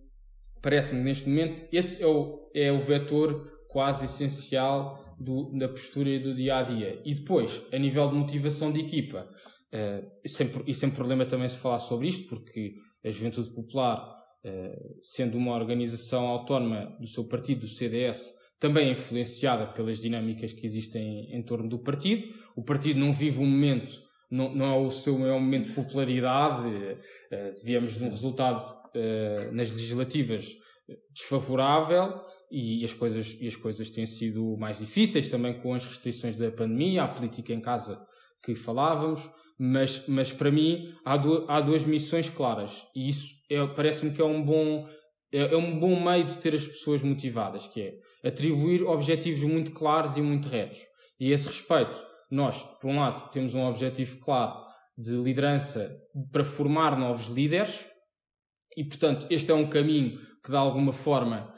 parece-me 0.60 1.00
neste 1.00 1.28
momento, 1.28 1.66
esse 1.72 2.02
é 2.02 2.06
o, 2.06 2.50
é 2.54 2.70
o 2.70 2.78
vetor 2.78 3.50
quase 3.68 4.04
essencial 4.04 5.11
do, 5.22 5.50
da 5.56 5.68
postura 5.68 6.10
e 6.10 6.18
do 6.18 6.34
dia 6.34 6.58
a 6.58 6.62
dia. 6.62 7.00
E 7.04 7.14
depois, 7.14 7.62
a 7.72 7.78
nível 7.78 8.08
de 8.08 8.14
motivação 8.14 8.72
de 8.72 8.80
equipa, 8.80 9.28
uh, 9.72 10.10
e, 10.24 10.28
sem, 10.28 10.50
e 10.66 10.74
sem 10.74 10.90
problema 10.90 11.24
também 11.24 11.48
se 11.48 11.56
falar 11.56 11.80
sobre 11.80 12.08
isto, 12.08 12.28
porque 12.28 12.74
a 13.04 13.10
Juventude 13.10 13.54
Popular, 13.54 13.98
uh, 14.44 14.98
sendo 15.02 15.38
uma 15.38 15.54
organização 15.54 16.26
autónoma 16.26 16.96
do 17.00 17.06
seu 17.06 17.26
partido, 17.26 17.62
do 17.62 17.68
CDS, 17.68 18.32
também 18.58 18.88
é 18.88 18.92
influenciada 18.92 19.66
pelas 19.66 19.98
dinâmicas 19.98 20.52
que 20.52 20.66
existem 20.66 21.34
em 21.34 21.42
torno 21.42 21.68
do 21.68 21.82
partido. 21.82 22.32
O 22.56 22.62
partido 22.62 23.00
não 23.00 23.12
vive 23.12 23.40
um 23.40 23.46
momento, 23.46 24.00
não, 24.30 24.54
não 24.54 24.66
é 24.66 24.78
o 24.78 24.90
seu 24.90 25.18
maior 25.18 25.40
momento 25.40 25.68
de 25.68 25.74
popularidade. 25.74 26.68
Uh, 26.68 27.64
viemos 27.64 27.96
de 27.96 28.04
um 28.04 28.10
resultado 28.10 28.60
uh, 28.60 29.52
nas 29.52 29.70
legislativas 29.70 30.46
desfavorável 31.14 32.20
e 32.52 32.84
as 32.84 32.92
coisas 32.92 33.36
e 33.40 33.48
as 33.48 33.56
coisas 33.56 33.88
têm 33.88 34.04
sido 34.04 34.56
mais 34.58 34.78
difíceis 34.78 35.28
também 35.28 35.54
com 35.60 35.74
as 35.74 35.84
restrições 35.84 36.36
da 36.36 36.50
pandemia, 36.50 37.04
a 37.04 37.08
política 37.08 37.52
em 37.52 37.60
casa 37.60 38.06
que 38.44 38.54
falávamos, 38.54 39.28
mas 39.58 40.06
mas 40.06 40.32
para 40.32 40.50
mim 40.50 40.92
há, 41.04 41.16
do, 41.16 41.46
há 41.48 41.60
duas 41.60 41.84
missões 41.84 42.28
claras 42.28 42.86
e 42.94 43.08
isso 43.08 43.34
é, 43.50 43.66
parece-me 43.66 44.12
que 44.12 44.20
é 44.20 44.24
um 44.24 44.44
bom 44.44 44.86
é, 45.32 45.54
é, 45.54 45.56
um 45.56 45.78
bom 45.80 45.98
meio 45.98 46.24
de 46.24 46.36
ter 46.36 46.54
as 46.54 46.66
pessoas 46.66 47.02
motivadas, 47.02 47.66
que 47.66 47.80
é 47.80 48.28
atribuir 48.28 48.82
objetivos 48.82 49.42
muito 49.42 49.70
claros 49.70 50.16
e 50.16 50.20
muito 50.20 50.48
retos. 50.48 50.80
E 51.18 51.30
a 51.30 51.34
esse 51.34 51.46
respeito, 51.46 51.98
nós, 52.30 52.62
por 52.80 52.90
um 52.90 53.00
lado, 53.00 53.30
temos 53.30 53.54
um 53.54 53.64
objetivo 53.64 54.18
claro 54.18 54.60
de 54.96 55.12
liderança 55.16 55.98
para 56.30 56.44
formar 56.44 56.98
novos 56.98 57.26
líderes, 57.28 57.86
e 58.76 58.84
portanto, 58.84 59.26
este 59.30 59.50
é 59.50 59.54
um 59.54 59.68
caminho 59.68 60.18
que 60.44 60.50
de 60.50 60.56
alguma 60.56 60.92
forma 60.92 61.51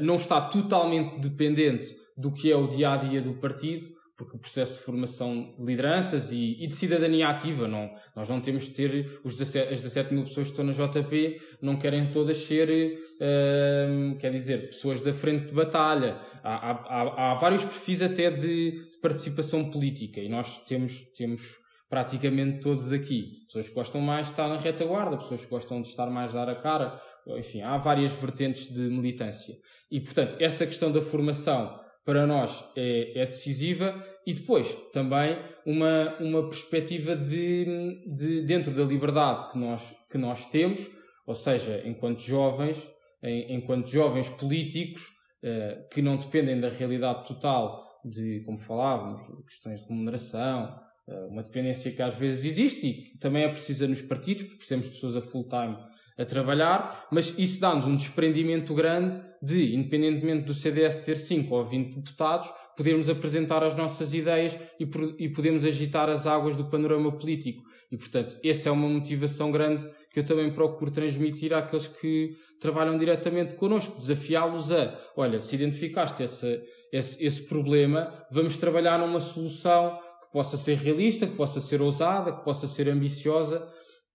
não 0.00 0.16
está 0.16 0.40
totalmente 0.40 1.20
dependente 1.20 1.94
do 2.16 2.32
que 2.32 2.50
é 2.50 2.56
o 2.56 2.68
dia 2.68 2.92
a 2.92 2.96
dia 2.96 3.20
do 3.20 3.34
partido, 3.34 3.94
porque 4.16 4.36
o 4.36 4.38
processo 4.38 4.74
de 4.74 4.80
formação 4.80 5.54
de 5.58 5.64
lideranças 5.64 6.30
e, 6.30 6.56
e 6.60 6.66
de 6.66 6.74
cidadania 6.74 7.28
ativa, 7.28 7.66
não, 7.66 7.90
nós 8.14 8.28
não 8.28 8.40
temos 8.40 8.64
de 8.64 8.70
ter 8.70 9.20
os 9.24 9.36
17, 9.36 9.74
as 9.74 9.82
17 9.82 10.14
mil 10.14 10.24
pessoas 10.24 10.50
que 10.50 10.60
estão 10.60 10.64
na 10.64 10.72
JP, 10.72 11.40
não 11.60 11.76
querem 11.76 12.12
todas 12.12 12.36
ser, 12.36 12.70
uh, 12.70 14.16
quer 14.18 14.30
dizer, 14.30 14.68
pessoas 14.68 15.00
da 15.00 15.12
frente 15.12 15.46
de 15.46 15.52
batalha. 15.52 16.18
Há, 16.44 16.70
há, 16.70 17.32
há 17.32 17.34
vários 17.34 17.64
perfis 17.64 18.02
até 18.02 18.30
de, 18.30 18.70
de, 18.70 18.98
participação 19.02 19.70
política 19.70 20.20
e 20.20 20.28
nós 20.28 20.64
temos, 20.64 21.00
temos 21.16 21.56
praticamente 21.88 22.60
todos 22.60 22.92
aqui. 22.92 23.44
Pessoas 23.46 23.68
que 23.68 23.74
gostam 23.74 24.00
mais 24.00 24.26
de 24.26 24.32
estar 24.32 24.48
na 24.48 24.58
retaguarda, 24.58 25.18
pessoas 25.18 25.44
que 25.44 25.50
gostam 25.50 25.80
de 25.80 25.88
estar 25.88 26.10
mais 26.10 26.34
a 26.34 26.44
dar 26.44 26.52
a 26.52 26.56
cara, 26.56 27.00
enfim, 27.38 27.62
há 27.62 27.76
várias 27.76 28.12
vertentes 28.12 28.72
de 28.72 28.80
militância. 28.82 29.54
E, 29.90 30.00
portanto, 30.00 30.36
essa 30.40 30.66
questão 30.66 30.90
da 30.90 31.00
formação 31.00 31.78
para 32.04 32.26
nós 32.26 32.64
é, 32.76 33.18
é 33.18 33.24
decisiva 33.24 33.94
e 34.26 34.34
depois 34.34 34.74
também 34.92 35.38
uma, 35.64 36.16
uma 36.20 36.48
perspectiva 36.48 37.16
de, 37.16 38.02
de, 38.14 38.42
dentro 38.42 38.72
da 38.72 38.84
liberdade 38.84 39.50
que 39.50 39.58
nós, 39.58 39.94
que 40.10 40.18
nós 40.18 40.50
temos, 40.50 40.80
ou 41.26 41.34
seja, 41.34 41.82
enquanto 41.86 42.20
jovens, 42.20 42.76
em, 43.22 43.54
enquanto 43.54 43.88
jovens 43.88 44.28
políticos 44.28 45.14
eh, 45.42 45.86
que 45.90 46.00
não 46.00 46.16
dependem 46.16 46.58
da 46.60 46.68
realidade 46.68 47.26
total 47.26 48.00
de, 48.04 48.42
como 48.46 48.58
falávamos, 48.58 49.20
questões 49.46 49.80
de 49.80 49.88
remuneração, 49.88 50.74
uma 51.06 51.42
dependência 51.42 51.90
que 51.90 52.02
às 52.02 52.14
vezes 52.14 52.44
existe 52.44 53.12
e 53.14 53.18
também 53.18 53.44
é 53.44 53.48
precisa 53.48 53.86
nos 53.86 54.00
partidos, 54.00 54.44
porque 54.44 54.56
precisamos 54.58 54.86
de 54.86 54.92
pessoas 54.94 55.16
a 55.16 55.20
full 55.20 55.48
time 55.48 55.76
a 56.16 56.24
trabalhar, 56.24 57.08
mas 57.10 57.36
isso 57.38 57.60
dá-nos 57.60 57.86
um 57.86 57.96
desprendimento 57.96 58.72
grande 58.72 59.20
de, 59.42 59.74
independentemente 59.74 60.44
do 60.44 60.54
CDS 60.54 60.96
ter 60.98 61.16
5 61.16 61.52
ou 61.52 61.64
20 61.64 61.96
deputados, 61.96 62.48
podermos 62.76 63.08
apresentar 63.08 63.64
as 63.64 63.74
nossas 63.74 64.14
ideias 64.14 64.56
e, 64.78 64.88
e 65.18 65.28
podemos 65.28 65.64
agitar 65.64 66.08
as 66.08 66.26
águas 66.26 66.56
do 66.56 66.70
panorama 66.70 67.10
político. 67.12 67.62
E, 67.90 67.96
portanto, 67.96 68.38
essa 68.44 68.68
é 68.68 68.72
uma 68.72 68.88
motivação 68.88 69.50
grande 69.50 69.88
que 70.12 70.20
eu 70.20 70.24
também 70.24 70.52
procuro 70.52 70.90
transmitir 70.90 71.52
àqueles 71.52 71.88
que 71.88 72.36
trabalham 72.60 72.96
diretamente 72.96 73.54
connosco, 73.54 73.96
desafiá-los 73.96 74.70
a, 74.72 74.96
olha, 75.16 75.40
se 75.40 75.54
identificaste 75.54 76.22
essa, 76.22 76.62
esse, 76.92 77.24
esse 77.24 77.42
problema, 77.42 78.24
vamos 78.30 78.56
trabalhar 78.56 78.98
numa 78.98 79.20
solução 79.20 79.98
possa 80.34 80.56
ser 80.56 80.78
realista, 80.78 81.28
que 81.28 81.36
possa 81.36 81.60
ser 81.60 81.80
ousada, 81.80 82.32
que 82.32 82.42
possa 82.42 82.66
ser 82.66 82.88
ambiciosa, 82.88 83.64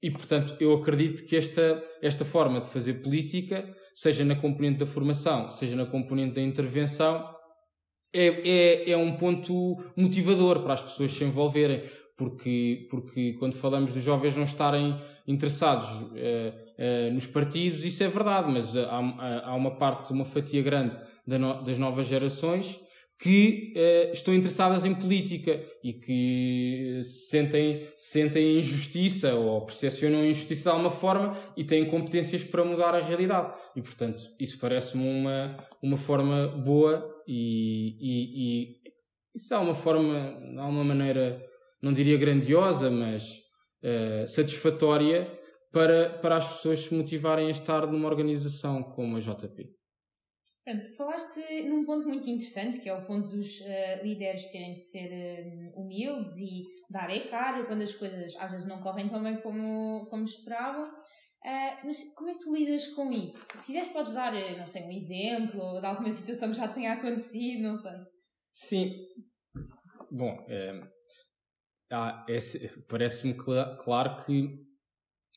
e, 0.04 0.12
portanto, 0.12 0.54
eu 0.60 0.74
acredito 0.74 1.26
que 1.26 1.38
esta, 1.38 1.82
esta 2.02 2.26
forma 2.26 2.60
de 2.60 2.68
fazer 2.68 2.96
política, 2.96 3.74
seja 3.96 4.26
na 4.26 4.36
componente 4.36 4.80
da 4.80 4.86
formação, 4.86 5.50
seja 5.50 5.78
na 5.78 5.86
componente 5.86 6.36
da 6.36 6.42
intervenção, 6.42 7.26
é, 8.14 8.28
é, 8.28 8.92
é 8.92 8.98
um 8.98 9.16
ponto 9.16 9.78
motivador 9.96 10.62
para 10.62 10.74
as 10.74 10.82
pessoas 10.82 11.14
se 11.14 11.24
envolverem. 11.24 11.84
Porque, 12.18 12.86
porque 12.92 13.34
quando 13.40 13.54
falamos 13.54 13.94
dos 13.94 14.04
jovens 14.04 14.36
não 14.36 14.44
estarem 14.44 15.00
interessados 15.26 15.88
eh, 16.18 16.54
eh, 16.78 17.10
nos 17.12 17.26
partidos, 17.26 17.86
isso 17.86 18.04
é 18.04 18.10
verdade, 18.10 18.52
mas 18.52 18.76
há, 18.76 19.46
há 19.46 19.56
uma 19.56 19.78
parte, 19.78 20.12
uma 20.12 20.26
fatia 20.26 20.62
grande 20.62 21.00
das 21.26 21.78
novas 21.78 22.08
gerações 22.08 22.78
que 23.20 23.74
uh, 23.76 24.14
estão 24.14 24.34
interessadas 24.34 24.86
em 24.86 24.96
política 24.96 25.62
e 25.84 25.92
que 25.92 27.02
sentem, 27.04 27.86
sentem 27.98 28.58
injustiça 28.58 29.36
ou 29.36 29.66
percepcionam 29.66 30.26
injustiça 30.26 30.64
de 30.64 30.70
alguma 30.70 30.90
forma 30.90 31.38
e 31.58 31.66
têm 31.66 31.86
competências 31.86 32.46
para 32.46 32.64
mudar 32.64 32.96
a 32.96 33.02
realidade. 33.02 33.54
E, 33.76 33.82
portanto, 33.82 34.24
isso 34.40 34.58
parece-me 34.58 35.04
uma, 35.04 35.68
uma 35.84 35.98
forma 35.98 36.48
boa 36.48 37.14
e, 37.28 37.98
e, 38.00 38.64
e 38.64 38.80
isso 39.36 39.54
é 39.54 39.58
uma 39.58 39.76
forma, 39.76 40.38
de 40.40 40.58
alguma 40.58 40.86
maneira, 40.86 41.46
não 41.82 41.92
diria 41.92 42.18
grandiosa, 42.18 42.90
mas 42.90 43.24
uh, 43.84 44.26
satisfatória 44.28 45.30
para, 45.74 46.10
para 46.22 46.38
as 46.38 46.48
pessoas 46.48 46.80
se 46.80 46.94
motivarem 46.96 47.48
a 47.48 47.52
estar 47.52 47.86
numa 47.86 48.08
organização 48.08 48.82
como 48.82 49.18
a 49.18 49.20
JP. 49.20 49.79
Falaste 50.96 51.40
num 51.68 51.86
ponto 51.86 52.08
muito 52.08 52.30
interessante, 52.30 52.80
que 52.80 52.90
é 52.90 52.94
o 52.94 53.06
ponto 53.06 53.28
dos 53.28 53.60
uh, 53.62 54.04
líderes 54.04 54.46
terem 54.48 54.76
de 54.76 54.82
ser 54.82 55.10
uh, 55.10 55.80
humildes 55.80 56.38
e 56.38 56.64
darem 56.90 57.28
cara 57.28 57.66
quando 57.66 57.82
as 57.82 57.96
coisas 57.96 58.36
às 58.38 58.52
vezes 58.52 58.68
não 58.68 58.82
correm 58.82 59.10
tão 59.10 59.24
bem 59.24 59.42
como, 59.42 60.06
como 60.10 60.26
esperavam. 60.26 60.88
Uh, 60.88 61.86
mas 61.86 62.04
como 62.16 62.30
é 62.30 62.34
que 62.34 62.40
tu 62.40 62.56
lidas 62.56 62.88
com 62.90 63.12
isso? 63.12 63.40
Se 63.56 63.68
quiseres 63.68 63.90
podes 63.90 64.14
dar, 64.14 64.34
não 64.58 64.68
sei, 64.68 64.84
um 64.84 64.92
exemplo 64.92 65.80
de 65.80 65.86
alguma 65.86 66.12
situação 66.12 66.52
que 66.52 66.58
já 66.58 66.68
tenha 66.68 66.94
acontecido, 66.94 67.64
não 67.64 67.78
sei. 67.78 67.94
Sim. 68.52 68.96
Bom, 70.12 70.46
é, 70.50 70.82
é, 71.92 72.38
parece-me 72.88 73.34
cl 73.34 73.78
claro 73.80 74.24
que 74.26 74.70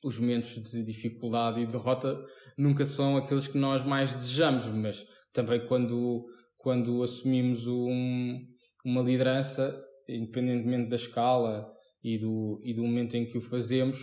os 0.04 0.18
momentos 0.18 0.62
de 0.70 0.82
dificuldade 0.82 1.60
e 1.60 1.66
derrota 1.66 2.18
nunca 2.58 2.84
são 2.84 3.16
aqueles 3.16 3.46
que 3.46 3.58
nós 3.58 3.84
mais 3.84 4.12
desejamos, 4.12 4.66
mas 4.66 5.06
também 5.32 5.66
quando, 5.66 6.24
quando 6.56 7.02
assumimos 7.02 7.66
um, 7.66 8.38
uma 8.84 9.02
liderança, 9.02 9.82
independentemente 10.08 10.88
da 10.88 10.96
escala 10.96 11.70
e 12.02 12.18
do, 12.18 12.60
e 12.62 12.74
do 12.74 12.82
momento 12.82 13.16
em 13.16 13.26
que 13.26 13.38
o 13.38 13.42
fazemos, 13.42 13.98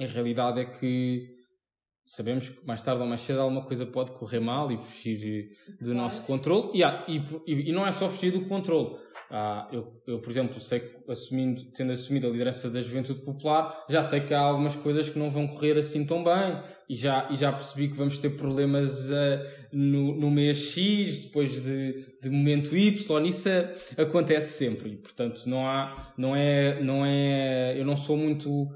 a 0.00 0.04
realidade 0.04 0.60
é 0.60 0.64
que 0.64 1.35
sabemos 2.06 2.48
que 2.48 2.64
mais 2.64 2.80
tarde 2.80 3.02
ou 3.02 3.08
mais 3.08 3.20
cedo 3.20 3.40
alguma 3.40 3.62
coisa 3.62 3.84
pode 3.84 4.12
correr 4.12 4.38
mal 4.38 4.70
e 4.70 4.78
fugir 4.78 5.50
do 5.80 5.86
claro. 5.86 5.94
nosso 5.94 6.22
controle. 6.22 6.70
E, 6.72 6.82
e, 7.12 7.70
e, 7.70 7.72
não 7.72 7.84
é 7.84 7.90
só 7.90 8.08
fugir 8.08 8.30
do 8.30 8.42
controle. 8.42 8.96
Ah, 9.28 9.68
eu, 9.72 10.00
eu, 10.06 10.20
por 10.20 10.30
exemplo, 10.30 10.60
sei 10.60 10.78
que 10.78 11.10
assumindo, 11.10 11.64
tendo 11.74 11.90
assumido 11.90 12.28
a 12.28 12.30
liderança 12.30 12.70
da 12.70 12.80
Juventude 12.80 13.22
Popular, 13.22 13.84
já 13.90 14.04
sei 14.04 14.20
que 14.20 14.32
há 14.32 14.38
algumas 14.38 14.76
coisas 14.76 15.10
que 15.10 15.18
não 15.18 15.32
vão 15.32 15.48
correr 15.48 15.76
assim 15.76 16.06
tão 16.06 16.22
bem 16.22 16.62
e 16.88 16.94
já, 16.94 17.26
e 17.28 17.36
já 17.36 17.50
percebi 17.50 17.88
que 17.88 17.96
vamos 17.96 18.18
ter 18.18 18.30
problemas 18.30 19.10
uh, 19.10 19.44
no, 19.72 20.14
no 20.14 20.30
mês 20.30 20.58
X, 20.58 21.24
depois 21.24 21.50
de, 21.50 22.04
de 22.22 22.30
momento 22.30 22.76
Y, 22.76 23.26
isso 23.26 23.48
acontece 23.96 24.56
sempre 24.56 24.90
e, 24.90 24.96
portanto, 24.96 25.42
não 25.46 25.66
há, 25.66 26.12
não 26.16 26.36
é, 26.36 26.80
não 26.80 27.04
é, 27.04 27.74
eu 27.76 27.84
não 27.84 27.96
sou 27.96 28.16
muito 28.16 28.68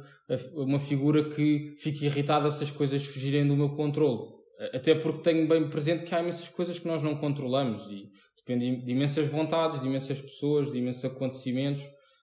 uma 0.54 0.78
figura 0.78 1.28
que 1.28 1.74
fique 1.78 2.06
irritada 2.06 2.50
se 2.50 2.62
as 2.62 2.70
coisas 2.70 3.04
fugirem 3.04 3.46
do 3.46 3.56
meu 3.56 3.70
controle. 3.70 4.38
Até 4.74 4.94
porque 4.94 5.22
tenho 5.22 5.48
bem 5.48 5.68
presente 5.68 6.04
que 6.04 6.14
há 6.14 6.20
imensas 6.20 6.48
coisas 6.48 6.78
que 6.78 6.86
nós 6.86 7.02
não 7.02 7.16
controlamos 7.16 7.90
e 7.90 8.10
Depende 8.50 8.84
de 8.84 8.92
imensas 8.92 9.28
vontades, 9.28 9.80
de 9.80 9.86
imensas 9.86 10.20
pessoas, 10.20 10.70
de 10.70 10.78
imensos 10.78 11.04
acontecimentos, 11.04 11.82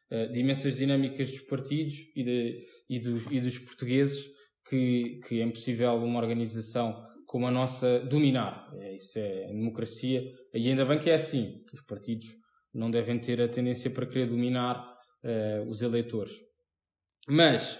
eh, 0.09 0.27
de 0.27 0.39
imensas 0.39 0.77
dinâmicas 0.77 1.29
dos 1.29 1.41
partidos 1.41 1.95
e, 2.15 2.23
de, 2.23 2.63
e, 2.89 2.99
dos, 2.99 3.25
e 3.31 3.39
dos 3.39 3.59
portugueses 3.59 4.25
que, 4.67 5.19
que 5.27 5.39
é 5.39 5.43
impossível 5.43 5.95
uma 5.95 6.19
organização 6.19 7.01
como 7.25 7.47
a 7.47 7.51
nossa 7.51 7.99
dominar. 7.99 8.69
É, 8.79 8.95
isso 8.95 9.19
é 9.19 9.47
democracia. 9.47 10.23
E 10.53 10.69
ainda 10.69 10.85
bem 10.85 10.99
que 10.99 11.09
é 11.09 11.13
assim. 11.13 11.63
Os 11.73 11.81
partidos 11.81 12.27
não 12.73 12.89
devem 12.89 13.19
ter 13.19 13.41
a 13.41 13.47
tendência 13.47 13.89
para 13.89 14.05
querer 14.05 14.27
dominar 14.27 14.77
uh, 15.23 15.69
os 15.69 15.81
eleitores. 15.81 16.33
Mas 17.27 17.79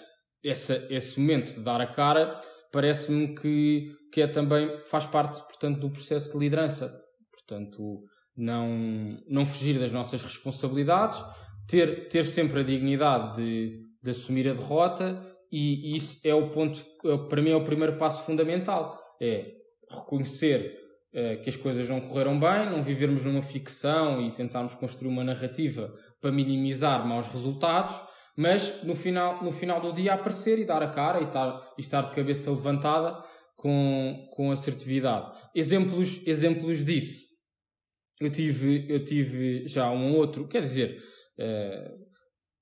essa, 0.50 0.88
esse 0.90 1.20
momento 1.20 1.54
de 1.54 1.60
dar 1.60 1.82
a 1.82 1.88
cara 1.88 2.40
parece-me 2.72 3.36
que, 3.36 3.96
que 4.12 4.22
é 4.22 4.28
também 4.28 4.80
faz 4.86 5.06
parte, 5.06 5.42
portanto, 5.44 5.80
do 5.80 5.90
processo 5.90 6.32
de 6.32 6.38
liderança. 6.38 7.02
Portanto, 7.32 8.04
não, 8.36 9.18
não 9.28 9.46
fugir 9.46 9.80
das 9.80 9.92
nossas 9.92 10.22
responsabilidades, 10.22 11.24
ter, 11.68 12.08
ter 12.08 12.26
sempre 12.26 12.60
a 12.60 12.64
dignidade 12.64 13.38
de, 13.38 13.82
de 14.02 14.12
assumir 14.12 14.48
a 14.50 14.54
derrota 14.54 15.20
e, 15.52 15.92
e 15.92 15.96
isso 15.96 16.20
é 16.24 16.34
o 16.34 16.50
ponto, 16.50 16.86
é 17.06 17.18
para 17.30 17.42
mim 17.42 17.52
é 17.52 17.56
o 17.56 17.64
primeiro 17.64 17.98
passo 17.98 18.24
fundamental, 18.24 19.02
é 19.20 19.54
reconhecer 19.90 20.78
uh, 21.14 21.42
que 21.42 21.50
as 21.50 21.56
coisas 21.56 21.88
não 21.88 22.02
correram 22.02 22.40
bem, 22.40 22.70
não 22.70 22.84
vivermos 22.84 23.24
numa 23.24 23.42
ficção 23.42 24.22
e 24.22 24.32
tentarmos 24.32 24.76
construir 24.76 25.10
uma 25.10 25.24
narrativa 25.24 25.94
para 26.22 26.32
minimizar 26.32 27.08
maus 27.08 27.28
resultados, 27.28 27.96
mas 28.38 28.84
no 28.84 28.96
final, 28.96 29.44
no 29.44 29.52
final 29.52 29.82
do 29.82 29.92
dia 29.92 30.14
aparecer 30.14 30.60
e 30.60 30.66
dar 30.66 30.84
a 30.84 30.90
cara 30.90 31.20
e 31.20 31.26
estar, 31.26 31.74
e 31.78 31.82
estar 31.82 32.02
de 32.04 32.16
cabeça 32.16 32.52
levantada 32.52 33.22
com, 33.56 34.30
com 34.34 34.52
assertividade. 34.52 35.32
Exemplos, 35.56 36.26
exemplos 36.28 36.86
disso 36.86 37.28
eu 38.20 38.32
tive, 38.32 38.86
eu 38.90 39.04
tive 39.04 39.68
já 39.68 39.92
um 39.92 40.16
outro, 40.16 40.48
quer 40.48 40.62
dizer, 40.62 41.02
uh, 41.40 42.08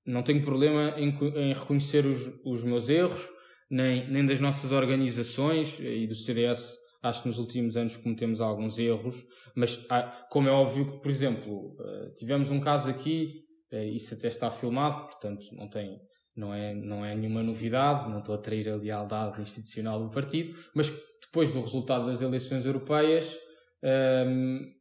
não 0.06 0.22
tenho 0.22 0.42
problema 0.42 0.94
em, 0.98 1.10
em 1.36 1.54
reconhecer 1.54 2.06
os, 2.06 2.28
os, 2.44 2.64
meus 2.64 2.90
erros, 2.90 3.26
nem, 3.70 4.10
nem 4.12 4.26
das 4.26 4.40
nossas 4.40 4.72
organizações 4.72 5.78
e 5.80 6.06
do 6.08 6.16
CDS. 6.16 6.76
Acho 7.02 7.22
que 7.22 7.28
nos 7.28 7.38
últimos 7.38 7.78
anos 7.78 7.96
cometemos 7.96 8.42
alguns 8.42 8.78
erros, 8.80 9.24
mas 9.56 9.86
ah, 9.90 10.28
como 10.30 10.50
é 10.50 10.52
óbvio 10.52 10.92
que, 10.92 11.02
por 11.02 11.12
exemplo, 11.12 11.76
uh, 11.80 12.14
tivemos 12.16 12.50
um 12.50 12.60
caso 12.60 12.90
aqui, 12.90 13.45
isso 13.84 14.14
até 14.14 14.28
está 14.28 14.52
filmado, 14.52 15.06
portanto 15.06 15.46
não 15.54 15.68
tem, 15.68 16.00
não 16.36 16.54
é, 16.54 16.74
não 16.74 17.06
é 17.06 17.16
nenhuma 17.16 17.44
novidade, 17.44 18.10
não 18.10 18.20
estou 18.20 18.36
a 18.36 18.38
trair 18.38 18.70
a 18.70 18.76
lealdade 18.76 19.42
institucional 19.42 20.02
do 20.02 20.12
partido, 20.12 20.58
mas 20.74 20.92
depois 21.22 21.52
do 21.52 21.62
resultado 21.62 22.06
das 22.06 22.22
eleições 22.22 22.66
europeias, 22.66 23.38
ehm, 23.84 24.74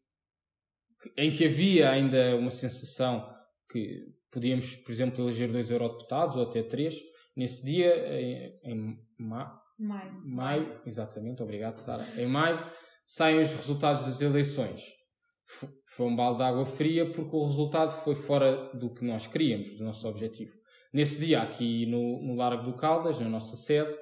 em 1.16 1.32
que 1.32 1.44
havia 1.46 1.90
ainda 1.90 2.36
uma 2.36 2.50
sensação 2.50 3.28
que 3.70 4.04
podíamos, 4.30 4.74
por 4.76 4.92
exemplo, 4.92 5.24
eleger 5.24 5.50
dois 5.50 5.70
eurodeputados 5.70 6.36
ou 6.36 6.42
até 6.42 6.62
três, 6.62 6.96
nesse 7.36 7.64
dia, 7.64 8.20
em, 8.20 8.58
em 8.62 8.98
ma 9.18 9.60
maio. 9.78 10.22
maio, 10.24 10.80
exatamente, 10.86 11.42
obrigado 11.42 11.76
Sara, 11.76 12.08
em 12.20 12.26
maio, 12.26 12.64
saem 13.06 13.40
os 13.40 13.52
resultados 13.52 14.06
das 14.06 14.20
eleições. 14.20 14.82
Foi 15.86 16.06
um 16.06 16.16
balde 16.16 16.38
de 16.38 16.44
água 16.44 16.64
fria 16.64 17.10
porque 17.10 17.36
o 17.36 17.46
resultado 17.46 17.90
foi 18.02 18.14
fora 18.14 18.70
do 18.74 18.92
que 18.92 19.04
nós 19.04 19.26
queríamos, 19.26 19.74
do 19.74 19.84
nosso 19.84 20.08
objetivo. 20.08 20.52
Nesse 20.92 21.18
dia, 21.18 21.42
aqui 21.42 21.86
no, 21.86 22.22
no 22.22 22.34
Largo 22.34 22.64
do 22.64 22.76
Caldas, 22.76 23.18
na 23.18 23.28
nossa 23.28 23.56
sede, 23.56 23.94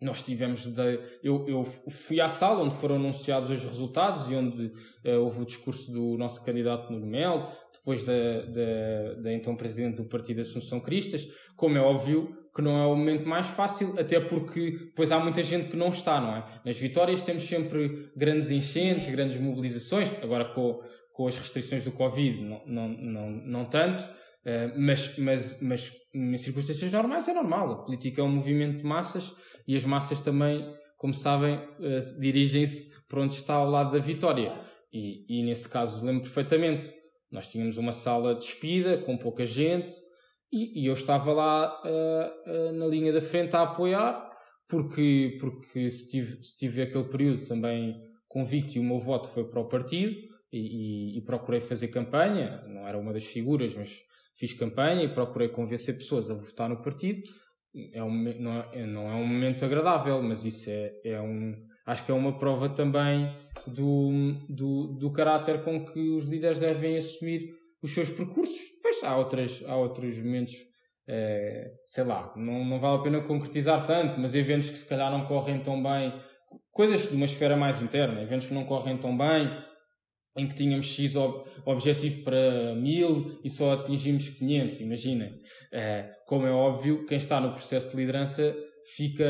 nós 0.00 0.22
tivemos 0.22 0.66
de, 0.66 0.98
eu, 1.22 1.46
eu, 1.46 1.62
fui 1.62 2.20
à 2.20 2.28
sala 2.28 2.62
onde 2.62 2.74
foram 2.74 2.96
anunciados 2.96 3.50
os 3.50 3.62
resultados 3.62 4.30
e 4.30 4.34
onde 4.34 4.66
uh, 4.66 5.20
houve 5.20 5.42
o 5.42 5.44
discurso 5.44 5.92
do 5.92 6.16
nosso 6.16 6.42
candidato 6.42 6.90
Nuno 6.90 7.06
Melo, 7.06 7.46
depois 7.72 8.02
da, 8.02 8.42
da, 8.42 9.14
da, 9.22 9.32
então 9.32 9.54
presidente 9.54 9.96
do 9.96 10.08
Partido 10.08 10.40
Assunção 10.40 10.80
Cristas. 10.80 11.26
Como 11.54 11.76
é 11.76 11.80
óbvio 11.80 12.34
que 12.54 12.62
não 12.62 12.78
é 12.78 12.86
o 12.86 12.96
momento 12.96 13.28
mais 13.28 13.46
fácil, 13.46 13.94
até 13.98 14.18
porque 14.18 14.72
depois 14.72 15.12
há 15.12 15.18
muita 15.18 15.42
gente 15.42 15.68
que 15.68 15.76
não 15.76 15.88
está, 15.88 16.20
não 16.20 16.36
é? 16.36 16.44
Nas 16.64 16.76
vitórias 16.76 17.22
temos 17.22 17.44
sempre 17.44 18.10
grandes 18.16 18.50
enchentes, 18.50 19.06
grandes 19.06 19.40
mobilizações, 19.40 20.10
agora 20.22 20.44
com, 20.46 20.80
com 21.12 21.26
as 21.26 21.36
restrições 21.36 21.84
do 21.84 21.92
Covid 21.92 22.42
não, 22.42 22.62
não, 22.66 22.88
não, 22.88 23.30
não 23.30 23.64
tanto, 23.64 24.02
uh, 24.02 24.72
mas, 24.76 25.16
mas, 25.16 25.62
mas 25.62 25.92
em 26.12 26.38
circunstâncias 26.38 26.90
normais 26.90 27.28
é 27.28 27.32
normal. 27.32 27.72
A 27.72 27.84
política 27.84 28.20
é 28.20 28.24
um 28.24 28.28
movimento 28.28 28.78
de 28.78 28.84
massas 28.84 29.32
e 29.66 29.76
as 29.76 29.84
massas 29.84 30.20
também, 30.20 30.74
como 30.96 31.14
sabem, 31.14 31.56
uh, 31.56 32.20
dirigem-se 32.20 33.06
para 33.08 33.20
onde 33.20 33.34
está 33.34 33.54
ao 33.54 33.70
lado 33.70 33.92
da 33.92 33.98
vitória. 33.98 34.60
E, 34.92 35.24
e, 35.28 35.42
nesse 35.44 35.68
caso 35.68 36.04
lembro 36.04 36.22
perfeitamente. 36.22 36.92
Nós 37.30 37.48
tínhamos 37.48 37.78
uma 37.78 37.92
sala 37.92 38.34
despida, 38.34 38.98
com 38.98 39.16
pouca 39.16 39.46
gente, 39.46 39.94
e, 40.52 40.82
e 40.82 40.86
eu 40.86 40.94
estava 40.94 41.32
lá 41.32 41.82
uh, 41.82 42.50
uh, 42.50 42.72
na 42.72 42.86
linha 42.86 43.12
da 43.12 43.20
frente 43.20 43.54
a 43.56 43.62
apoiar, 43.62 44.28
porque, 44.68 45.36
porque 45.40 45.90
se, 45.90 46.10
tive, 46.10 46.44
se 46.44 46.56
tive 46.58 46.82
aquele 46.82 47.04
período 47.04 47.46
também 47.46 48.00
convicto 48.28 48.76
e 48.76 48.80
o 48.80 48.84
meu 48.84 48.98
voto 48.98 49.28
foi 49.28 49.44
para 49.44 49.60
o 49.60 49.68
partido, 49.68 50.14
e, 50.52 51.16
e, 51.16 51.20
procurei 51.22 51.60
fazer 51.60 51.88
campanha, 51.88 52.64
não 52.66 52.86
era 52.86 52.98
uma 52.98 53.12
das 53.12 53.24
figuras, 53.24 53.72
mas 53.76 54.00
fiz 54.36 54.52
campanha 54.52 55.04
e 55.04 55.14
procurei 55.14 55.48
convencer 55.48 55.96
pessoas 55.96 56.28
a 56.28 56.34
votar 56.34 56.68
no 56.68 56.82
partido 56.82 57.22
é 57.92 58.02
um, 58.02 58.34
não, 58.38 58.60
é, 58.72 58.86
não 58.86 59.08
é 59.08 59.14
um 59.14 59.26
momento 59.26 59.64
agradável, 59.64 60.22
mas 60.22 60.44
isso 60.44 60.70
é, 60.70 60.92
é 61.04 61.20
um. 61.20 61.54
Acho 61.86 62.04
que 62.04 62.12
é 62.12 62.14
uma 62.14 62.36
prova 62.36 62.68
também 62.68 63.34
do, 63.66 64.10
do, 64.48 64.86
do 64.98 65.12
caráter 65.12 65.62
com 65.64 65.84
que 65.84 66.10
os 66.10 66.24
líderes 66.24 66.58
devem 66.58 66.96
assumir 66.96 67.52
os 67.82 67.92
seus 67.92 68.10
percursos. 68.10 68.58
Pois 68.82 69.02
há, 69.02 69.16
outras, 69.16 69.62
há 69.66 69.76
outros 69.76 70.16
momentos, 70.18 70.54
é, 71.08 71.70
sei 71.86 72.04
lá, 72.04 72.32
não, 72.36 72.64
não 72.64 72.80
vale 72.80 72.98
a 72.98 73.02
pena 73.02 73.20
concretizar 73.22 73.86
tanto, 73.86 74.18
mas 74.20 74.34
eventos 74.34 74.70
que 74.70 74.78
se 74.78 74.88
calhar 74.88 75.10
não 75.10 75.26
correm 75.26 75.60
tão 75.60 75.82
bem, 75.82 76.12
coisas 76.70 77.08
de 77.08 77.14
uma 77.14 77.24
esfera 77.24 77.56
mais 77.56 77.80
interna, 77.82 78.22
eventos 78.22 78.46
que 78.46 78.54
não 78.54 78.64
correm 78.64 78.96
tão 78.96 79.16
bem, 79.16 79.50
em 80.36 80.46
que 80.46 80.54
tínhamos 80.54 80.86
X 80.86 81.16
ob 81.16 81.44
objetivo 81.64 82.22
para 82.22 82.74
1000 82.74 83.40
e 83.44 83.50
só 83.50 83.72
atingimos 83.72 84.28
500, 84.28 84.80
imaginem. 84.80 85.32
Uh, 85.72 86.08
como 86.26 86.46
é 86.46 86.52
óbvio, 86.52 87.04
quem 87.06 87.18
está 87.18 87.40
no 87.40 87.52
processo 87.52 87.90
de 87.90 87.96
liderança 87.96 88.56
fica, 88.96 89.24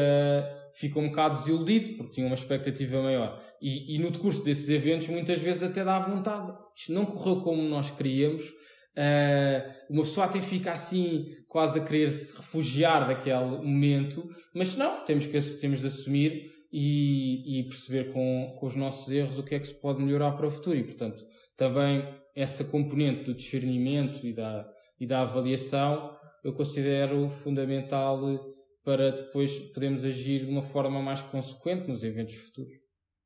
fica 0.74 0.98
um 0.98 1.08
bocado 1.08 1.38
desiludido, 1.38 1.96
porque 1.96 2.12
tinha 2.12 2.26
uma 2.26 2.34
expectativa 2.34 3.02
maior. 3.02 3.42
E, 3.60 3.96
e 3.96 3.98
no 3.98 4.10
decurso 4.10 4.44
desses 4.44 4.68
eventos, 4.68 5.08
muitas 5.08 5.40
vezes 5.40 5.62
até 5.62 5.84
dá 5.84 5.98
vontade. 5.98 6.52
Isto 6.76 6.92
não 6.92 7.06
correu 7.06 7.42
como 7.42 7.62
nós 7.62 7.90
queríamos. 7.90 8.44
Uh, 8.48 9.70
uma 9.88 10.02
pessoa 10.02 10.26
até 10.26 10.40
fica 10.40 10.72
assim, 10.72 11.26
quase 11.48 11.78
a 11.78 11.84
querer 11.84 12.12
se 12.12 12.36
refugiar 12.36 13.06
daquele 13.06 13.58
momento, 13.62 14.28
mas 14.54 14.76
não, 14.76 15.04
temos, 15.04 15.26
que, 15.26 15.40
temos 15.40 15.80
de 15.80 15.86
assumir 15.86 16.50
e, 16.72 17.60
e 17.60 17.62
perceber 17.64 18.12
com, 18.12 18.56
com 18.58 18.66
os 18.66 18.76
nossos 18.76 19.12
erros 19.12 19.38
o 19.38 19.42
que 19.42 19.54
é 19.54 19.58
que 19.58 19.66
se 19.66 19.80
pode 19.80 20.02
melhorar 20.02 20.32
para 20.32 20.46
o 20.46 20.50
futuro. 20.50 20.76
E, 20.76 20.84
portanto, 20.84 21.24
também 21.56 22.04
essa 22.34 22.64
componente 22.64 23.24
do 23.24 23.34
discernimento 23.34 24.26
e 24.26 24.32
da, 24.32 24.68
e 24.98 25.06
da 25.06 25.22
avaliação 25.22 26.16
eu 26.42 26.52
considero 26.54 27.28
fundamental 27.28 28.49
para 28.84 29.10
depois 29.10 29.58
podermos 29.72 30.04
agir 30.04 30.44
de 30.44 30.50
uma 30.50 30.62
forma 30.62 31.02
mais 31.02 31.20
consequente 31.22 31.88
nos 31.88 32.02
eventos 32.02 32.34
futuros. 32.34 32.70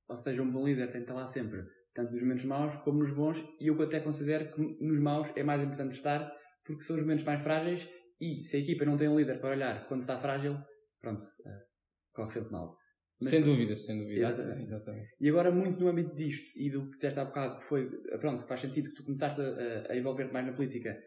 Ou 0.08 0.16
seja, 0.16 0.42
um 0.42 0.50
bom 0.50 0.66
líder 0.66 0.86
tem 0.90 1.02
que 1.02 1.10
estar 1.10 1.14
lá 1.14 1.26
sempre, 1.26 1.62
tanto 1.94 2.12
nos 2.12 2.20
momentos 2.20 2.44
maus 2.44 2.76
como 2.76 2.98
nos 2.98 3.10
bons, 3.10 3.42
e 3.60 3.68
eu 3.68 3.82
até 3.82 4.00
considero 4.00 4.52
que 4.52 4.60
nos 4.60 4.98
maus 4.98 5.28
é 5.36 5.42
mais 5.42 5.62
importante 5.62 5.94
estar, 5.94 6.30
porque 6.64 6.82
são 6.82 6.96
os 6.96 7.02
momentos 7.02 7.24
mais 7.24 7.40
frágeis, 7.40 7.88
e 8.20 8.42
se 8.42 8.56
a 8.56 8.60
equipa 8.60 8.84
não 8.84 8.96
tem 8.96 9.08
um 9.08 9.18
líder 9.18 9.40
para 9.40 9.50
olhar 9.50 9.86
quando 9.88 10.02
está 10.02 10.18
frágil, 10.18 10.58
pronto, 11.00 11.22
uh, 11.22 11.64
corre 12.12 12.32
sempre 12.32 12.52
mal. 12.52 12.76
Mas, 13.20 13.30
sem 13.30 13.42
dúvida, 13.42 13.76
sem 13.76 13.98
dúvida. 13.98 14.20
Exatamente. 14.20 14.62
exatamente. 14.62 15.08
E 15.20 15.28
agora, 15.28 15.50
muito 15.50 15.80
no 15.80 15.88
âmbito 15.88 16.14
disto 16.14 16.50
e 16.56 16.70
do 16.70 16.86
que 16.86 16.96
disseste 16.96 17.20
há 17.20 17.24
bocado, 17.24 17.58
que 17.58 17.64
foi, 17.64 17.88
pronto, 18.18 18.42
que 18.42 18.48
faz 18.48 18.60
sentido 18.60 18.90
que 18.90 18.96
tu 18.96 19.04
começaste 19.04 19.40
a, 19.40 19.92
a 19.92 19.96
envolver-te 19.96 20.32
mais 20.32 20.46
na 20.46 20.52
política 20.52 20.98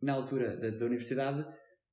na 0.00 0.12
altura 0.12 0.56
da, 0.56 0.70
da 0.70 0.86
universidade, 0.86 1.46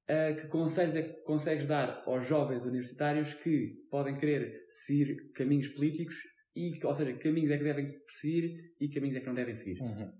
uh, 0.10 0.36
que 0.36 0.48
conselhos 0.48 0.96
é 0.96 1.04
que 1.04 1.22
consegues 1.24 1.66
dar 1.66 2.04
aos 2.06 2.28
jovens 2.28 2.66
universitários 2.66 3.34
que 3.34 3.74
podem 3.90 4.16
querer 4.16 4.66
seguir 4.70 5.32
caminhos 5.34 5.70
políticos 5.70 6.16
e, 6.56 6.80
ou 6.86 6.94
seja, 6.94 7.18
caminhos 7.18 7.52
é 7.52 7.58
que 7.58 7.64
devem 7.64 7.92
perseguir 8.06 8.74
e 8.80 8.90
caminhos 8.90 9.18
é 9.18 9.20
que 9.22 9.28
não 9.28 9.34
devem 9.34 9.54
seguir? 9.54 9.82
Uhum. 9.82 10.12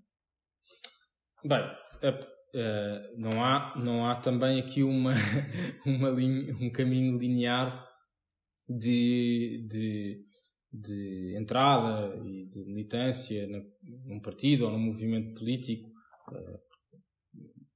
Bem, 1.46 1.60
uh, 1.60 3.18
não, 3.18 3.44
há, 3.44 3.74
não 3.76 4.06
há 4.06 4.16
também 4.16 4.60
aqui 4.60 4.82
uma, 4.82 5.12
uma 5.86 6.10
linha, 6.10 6.54
um 6.60 6.70
caminho 6.70 7.18
linear 7.18 7.86
de, 8.68 9.66
de, 9.68 10.24
de 10.72 11.36
entrada 11.38 12.16
e 12.16 12.46
de 12.46 12.64
militância 12.64 13.46
num 14.06 14.20
partido 14.20 14.64
ou 14.64 14.70
num 14.70 14.78
movimento 14.78 15.34
político. 15.38 15.88
Uh, 16.30 16.63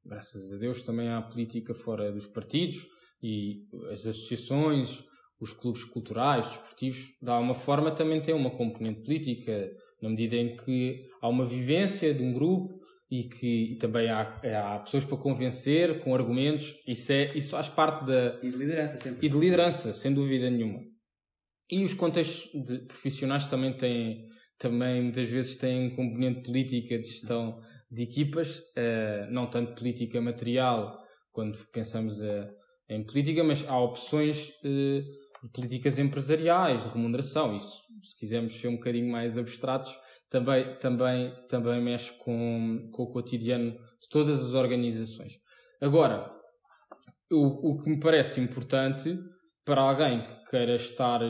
graças 0.09 0.53
a 0.53 0.57
Deus 0.57 0.83
também 0.83 1.09
há 1.09 1.21
política 1.21 1.75
fora 1.75 2.11
dos 2.11 2.27
partidos 2.27 2.87
e 3.23 3.67
as 3.93 4.07
associações, 4.07 5.05
os 5.41 5.53
clubes 5.53 5.85
culturais, 5.85 6.47
desportivos, 6.47 7.17
de 7.23 7.31
alguma 7.31 7.55
forma 7.55 7.91
também 7.91 8.21
têm 8.21 8.35
uma 8.35 8.51
componente 8.51 9.03
política, 9.03 9.71
na 10.01 10.09
medida 10.09 10.37
em 10.37 10.57
que 10.57 11.07
há 11.21 11.29
uma 11.29 11.45
vivência 11.45 12.13
de 12.15 12.23
um 12.23 12.33
grupo 12.33 12.79
e 13.11 13.25
que 13.25 13.73
e 13.73 13.77
também 13.77 14.09
há, 14.09 14.21
há 14.21 14.79
pessoas 14.81 15.05
para 15.05 15.17
convencer 15.17 16.01
com 16.01 16.15
argumentos, 16.15 16.75
isso, 16.87 17.13
é, 17.13 17.37
isso 17.37 17.51
faz 17.51 17.69
parte 17.69 18.07
da. 18.07 18.39
E 18.43 18.51
de 18.51 18.57
liderança 18.57 18.99
sempre. 18.99 19.27
E 19.27 19.31
de 19.31 19.39
liderança, 19.39 19.93
sem 19.93 20.13
dúvida 20.13 20.51
nenhuma. 20.51 20.81
E 21.71 21.85
os 21.85 21.95
contextos 21.95 22.51
profissionais 22.87 23.47
também 23.47 23.77
têm, 23.77 24.27
também 24.59 25.03
muitas 25.03 25.29
vezes 25.29 25.57
têm 25.57 25.95
componente 25.95 26.43
política 26.43 26.99
de 26.99 27.07
gestão 27.07 27.61
de 27.91 28.03
equipas, 28.03 28.59
uh, 28.59 29.31
não 29.31 29.49
tanto 29.49 29.75
política 29.75 30.21
material 30.21 30.99
quando 31.33 31.59
pensamos 31.73 32.21
uh, 32.21 32.49
em 32.89 33.05
política, 33.05 33.43
mas 33.43 33.67
há 33.69 33.79
opções 33.79 34.51
uh, 34.65 35.49
políticas 35.55 35.99
empresariais, 35.99 36.85
de 36.85 36.91
remuneração. 36.91 37.57
Isso, 37.57 37.81
se 38.03 38.19
quisermos 38.19 38.59
ser 38.59 38.69
um 38.69 38.77
bocadinho 38.77 39.11
mais 39.11 39.39
abstratos, 39.39 39.97
também, 40.29 40.77
também, 40.79 41.33
também 41.49 41.83
mexe 41.83 42.13
com, 42.19 42.91
com 42.93 43.03
o 43.05 43.11
cotidiano 43.11 43.73
de 43.73 44.09
todas 44.11 44.43
as 44.43 44.53
organizações. 44.53 45.33
Agora, 45.81 46.31
o, 47.33 47.71
o 47.71 47.79
que 47.79 47.89
me 47.89 47.99
parece 47.99 48.41
importante 48.41 49.19
para 49.65 49.81
alguém 49.81 50.27
que 50.27 50.51
queira 50.51 50.75
estar, 50.75 51.21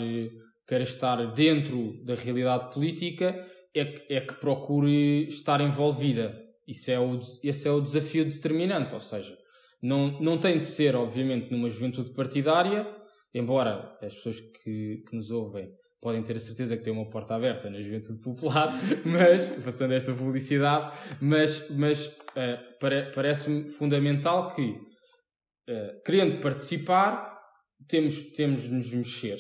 queira 0.66 0.83
estar 0.83 1.33
dentro 1.33 2.05
da 2.05 2.14
realidade 2.14 2.73
política 2.73 3.47
é 3.77 3.85
é 4.11 4.21
que 4.21 4.35
procure 4.35 5.29
estar 5.29 5.61
envolvida 5.61 6.48
isso 6.69 6.91
é 6.91 7.01
o, 7.01 7.19
esse 7.43 7.67
é 7.67 7.71
o 7.71 7.81
desafio 7.81 8.27
determinante, 8.27 8.95
ou 8.95 9.01
seja, 9.01 9.37
não, 9.83 10.21
não 10.21 10.39
tem 10.39 10.59
de 10.59 10.65
ser, 10.65 10.95
obviamente, 10.95 11.51
numa 11.51 11.71
juventude 11.71 12.13
partidária, 12.13 12.87
embora 13.35 13.97
as 14.03 14.15
pessoas 14.15 14.39
que, 14.39 15.03
que 15.09 15.17
nos 15.17 15.31
ouvem 15.31 15.73
podem 16.01 16.23
ter 16.23 16.37
a 16.37 16.39
certeza 16.39 16.77
que 16.77 16.85
tem 16.85 16.93
uma 16.93 17.11
porta 17.11 17.35
aberta 17.35 17.69
na 17.69 17.81
juventude 17.81 18.21
popular, 18.21 18.73
mas, 19.05 19.51
passando 19.65 19.95
esta 19.95 20.13
publicidade, 20.13 20.97
mas, 21.21 21.69
mas 21.71 22.07
uh, 22.07 22.79
pare, 22.79 23.11
parece-me 23.13 23.65
fundamental 23.69 24.55
que, 24.55 24.71
uh, 24.71 26.03
querendo 26.05 26.41
participar, 26.41 27.37
temos, 27.89 28.33
temos 28.33 28.63
de 28.63 28.69
nos 28.69 28.93
mexer. 28.93 29.39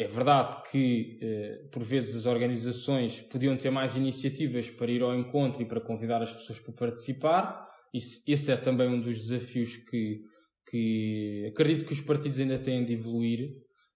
É 0.00 0.08
verdade 0.08 0.62
que, 0.70 1.18
eh, 1.20 1.68
por 1.70 1.82
vezes, 1.82 2.16
as 2.16 2.24
organizações 2.24 3.20
podiam 3.20 3.54
ter 3.54 3.68
mais 3.68 3.96
iniciativas 3.96 4.70
para 4.70 4.90
ir 4.90 5.02
ao 5.02 5.14
encontro 5.14 5.60
e 5.60 5.66
para 5.66 5.78
convidar 5.78 6.22
as 6.22 6.32
pessoas 6.32 6.58
para 6.58 6.72
participar. 6.72 7.68
Esse 7.92 8.50
é 8.50 8.56
também 8.56 8.88
um 8.88 8.98
dos 8.98 9.18
desafios 9.18 9.76
que, 9.76 10.22
que 10.70 11.44
acredito 11.52 11.84
que 11.84 11.92
os 11.92 12.00
partidos 12.00 12.38
ainda 12.38 12.58
têm 12.58 12.82
de 12.82 12.94
evoluir 12.94 13.50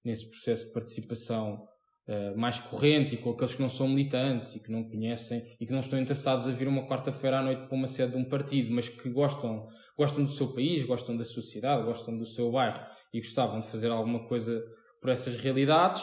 nesse 0.04 0.28
processo 0.28 0.66
de 0.66 0.74
participação 0.74 1.64
uh, 2.06 2.38
mais 2.38 2.58
corrente 2.58 3.14
e 3.14 3.16
com 3.16 3.30
aqueles 3.30 3.54
que 3.54 3.62
não 3.62 3.70
são 3.70 3.88
militantes 3.88 4.54
e 4.54 4.60
que 4.60 4.70
não 4.70 4.84
conhecem 4.84 5.42
e 5.58 5.64
que 5.64 5.72
não 5.72 5.80
estão 5.80 5.98
interessados 5.98 6.46
a 6.46 6.50
vir 6.50 6.68
uma 6.68 6.86
quarta-feira 6.86 7.38
à 7.38 7.42
noite 7.42 7.66
para 7.66 7.74
uma 7.74 7.88
sede 7.88 8.12
de 8.12 8.18
um 8.18 8.28
partido, 8.28 8.70
mas 8.70 8.90
que 8.90 9.08
gostam, 9.08 9.66
gostam 9.96 10.22
do 10.22 10.30
seu 10.30 10.48
país, 10.48 10.82
gostam 10.82 11.16
da 11.16 11.24
sociedade, 11.24 11.82
gostam 11.82 12.18
do 12.18 12.26
seu 12.26 12.52
bairro 12.52 12.84
e 13.10 13.20
gostavam 13.20 13.58
de 13.58 13.68
fazer 13.68 13.90
alguma 13.90 14.28
coisa 14.28 14.62
por 15.04 15.10
essas 15.10 15.36
realidades, 15.36 16.02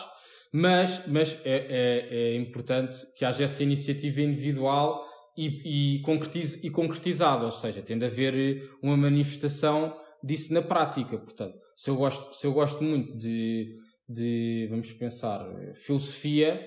mas, 0.53 1.07
mas 1.07 1.41
é, 1.43 1.55
é, 1.55 2.17
é 2.17 2.35
importante 2.35 2.99
que 3.17 3.25
haja 3.25 3.45
essa 3.45 3.63
iniciativa 3.63 4.21
individual 4.21 5.03
e, 5.35 5.95
e, 5.95 6.01
concretiz, 6.03 6.63
e 6.63 6.69
concretizada, 6.69 7.45
ou 7.45 7.51
seja, 7.51 7.81
tem 7.81 7.97
de 7.97 8.05
haver 8.05 8.69
uma 8.79 8.95
manifestação 8.95 9.97
disso 10.23 10.53
na 10.53 10.61
prática. 10.61 11.17
Portanto, 11.17 11.57
se 11.75 11.89
eu 11.89 11.95
gosto, 11.95 12.35
se 12.35 12.45
eu 12.45 12.53
gosto 12.53 12.83
muito 12.83 13.17
de, 13.17 13.75
de 14.07 14.67
vamos 14.69 14.91
pensar, 14.91 15.49
filosofia, 15.73 16.63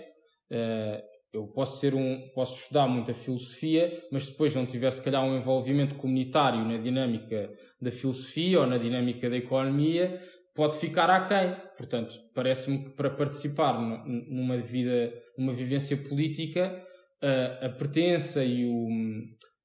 uh, 0.50 1.14
eu 1.32 1.46
posso 1.48 1.78
ser 1.78 1.94
um, 1.94 2.28
posso 2.34 2.62
estudar 2.62 2.88
muita 2.88 3.14
filosofia, 3.14 4.02
mas 4.10 4.28
depois 4.28 4.52
não 4.56 4.66
tiver 4.66 4.90
se 4.90 5.02
calhar 5.02 5.22
um 5.24 5.36
envolvimento 5.36 5.94
comunitário 5.94 6.64
na 6.64 6.78
dinâmica 6.78 7.52
da 7.80 7.92
filosofia 7.92 8.60
ou 8.60 8.66
na 8.66 8.78
dinâmica 8.78 9.30
da 9.30 9.36
economia, 9.36 10.20
pode 10.54 10.78
ficar 10.78 11.10
aquém. 11.10 11.54
Portanto, 11.76 12.16
parece-me 12.34 12.84
que 12.84 12.90
para 12.90 13.10
participar 13.10 13.78
numa 14.06 14.56
vida, 14.58 15.12
numa 15.36 15.52
vivência 15.52 15.96
política, 15.96 16.82
a, 17.20 17.66
a 17.66 17.68
pertença 17.70 18.44
e 18.44 18.64
o, 18.66 18.88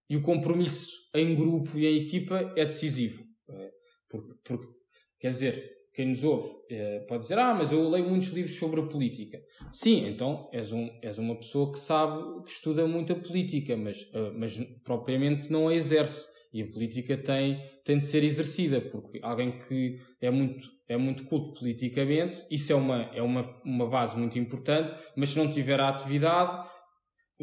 e 0.10 0.18
o 0.18 0.22
compromisso 0.22 0.90
em 1.14 1.36
grupo 1.36 1.78
e 1.78 1.86
em 1.86 2.06
equipa 2.06 2.54
é 2.56 2.66
decisivo. 2.66 3.24
É, 3.50 3.70
porque, 4.10 4.34
porque 4.44 4.68
quer 5.20 5.30
dizer, 5.30 5.72
quem 5.94 6.08
nos 6.08 6.24
ouve 6.24 6.50
é, 6.72 7.00
pode 7.02 7.24
dizer, 7.24 7.38
ah, 7.38 7.54
mas 7.54 7.72
eu 7.72 7.90
leio 7.90 8.08
muitos 8.08 8.30
livros 8.30 8.56
sobre 8.56 8.80
a 8.80 8.86
política. 8.86 9.40
Sim, 9.72 10.08
então 10.08 10.50
és, 10.54 10.72
um, 10.72 10.90
és 11.02 11.18
uma 11.18 11.38
pessoa 11.38 11.72
que 11.72 11.80
sabe, 11.80 12.44
que 12.44 12.52
estuda 12.52 12.88
muito 12.88 13.14
a 13.14 13.16
política, 13.16 13.76
mas, 13.76 14.02
uh, 14.14 14.34
mas 14.36 14.58
propriamente 14.84 15.52
não 15.52 15.68
a 15.68 15.76
exerce. 15.76 16.28
E 16.54 16.64
a 16.64 16.68
política 16.68 17.16
tem, 17.18 17.62
tem 17.84 17.98
de 17.98 18.06
ser 18.06 18.24
exercida, 18.24 18.82
porque 18.82 19.20
alguém 19.22 19.60
que 19.60 19.98
é 20.20 20.32
muito 20.32 20.68
é 20.90 20.98
muito 20.98 21.24
culto 21.26 21.54
politicamente, 21.60 22.44
isso 22.50 22.74
é 22.74 22.76
uma, 22.76 23.04
é 23.14 23.22
uma, 23.22 23.62
uma 23.64 23.88
base 23.88 24.18
muito 24.18 24.40
importante, 24.40 24.92
mas 25.16 25.30
se 25.30 25.38
não 25.38 25.50
tiver 25.50 25.80
a 25.80 25.88
atividade, 25.88 26.68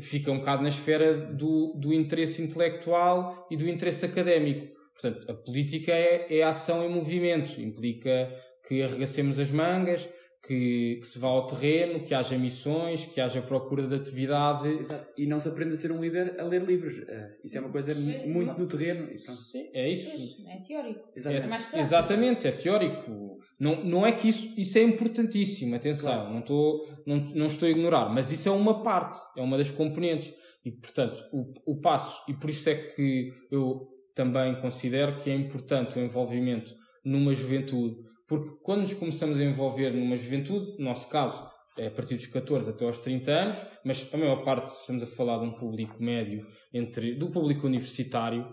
fica 0.00 0.32
um 0.32 0.38
bocado 0.40 0.62
na 0.62 0.68
esfera 0.68 1.16
do, 1.16 1.72
do 1.78 1.94
interesse 1.94 2.42
intelectual 2.42 3.46
e 3.48 3.56
do 3.56 3.68
interesse 3.68 4.04
académico. 4.04 4.74
Portanto, 4.92 5.30
a 5.30 5.34
política 5.34 5.92
é, 5.92 6.38
é 6.38 6.42
ação 6.42 6.84
em 6.84 6.88
movimento, 6.88 7.60
implica 7.60 8.34
que 8.66 8.82
arregacemos 8.82 9.38
as 9.38 9.50
mangas, 9.50 10.08
que, 10.46 10.98
que, 11.00 11.06
se 11.06 11.18
vá 11.18 11.28
ao 11.28 11.46
terreno, 11.46 12.04
que 12.04 12.14
haja 12.14 12.38
missões, 12.38 13.04
que 13.04 13.20
haja 13.20 13.42
procura 13.42 13.86
de 13.86 13.96
atividade. 13.96 14.68
Exato. 14.68 15.06
E 15.18 15.26
não 15.26 15.40
se 15.40 15.48
aprende 15.48 15.74
a 15.74 15.76
ser 15.76 15.90
um 15.90 16.00
líder 16.00 16.40
a 16.40 16.44
ler 16.44 16.62
livros. 16.62 16.94
Uh, 16.94 17.34
isso 17.44 17.56
é 17.56 17.60
uma 17.60 17.70
coisa 17.70 17.92
Sim. 17.92 18.28
muito 18.28 18.58
no 18.58 18.66
terreno. 18.66 19.18
Sim, 19.18 19.68
é 19.74 19.90
isso. 19.90 20.46
É 20.48 20.56
teórico. 20.58 21.08
Exatamente. 21.16 21.66
É, 21.72 21.80
exatamente, 21.80 22.46
é 22.46 22.52
teórico. 22.52 23.38
Não, 23.58 23.84
não 23.84 24.06
é 24.06 24.12
que 24.12 24.28
isso, 24.28 24.58
isso 24.58 24.78
é 24.78 24.82
importantíssimo, 24.82 25.74
atenção, 25.74 26.12
claro. 26.12 26.32
não, 26.32 26.40
estou, 26.40 26.88
não, 27.06 27.16
não 27.16 27.46
estou 27.46 27.66
a 27.66 27.70
ignorar, 27.70 28.08
mas 28.10 28.30
isso 28.30 28.48
é 28.48 28.52
uma 28.52 28.82
parte, 28.82 29.18
é 29.36 29.42
uma 29.42 29.56
das 29.56 29.70
componentes. 29.70 30.32
E, 30.64 30.70
portanto, 30.70 31.24
o, 31.32 31.72
o 31.72 31.80
passo, 31.80 32.22
e 32.28 32.34
por 32.34 32.50
isso 32.50 32.68
é 32.68 32.74
que 32.74 33.32
eu 33.50 33.88
também 34.14 34.60
considero 34.60 35.18
que 35.18 35.30
é 35.30 35.34
importante 35.34 35.98
o 35.98 36.02
envolvimento 36.02 36.74
numa 37.04 37.32
juventude 37.34 38.05
porque 38.26 38.56
quando 38.62 38.80
nos 38.80 38.94
começamos 38.94 39.38
a 39.38 39.44
envolver 39.44 39.90
numa 39.90 40.16
juventude, 40.16 40.78
no 40.78 40.86
nosso 40.86 41.08
caso, 41.08 41.48
é 41.78 41.86
a 41.86 41.90
partir 41.90 42.16
dos 42.16 42.26
14 42.26 42.70
até 42.70 42.84
aos 42.84 42.98
30 42.98 43.30
anos, 43.30 43.58
mas 43.84 44.08
a 44.12 44.16
maior 44.16 44.42
parte 44.42 44.68
estamos 44.68 45.02
a 45.02 45.06
falar 45.06 45.38
de 45.38 45.44
um 45.44 45.52
público 45.52 46.02
médio, 46.02 46.46
entre, 46.72 47.14
do 47.14 47.30
público 47.30 47.66
universitário. 47.66 48.52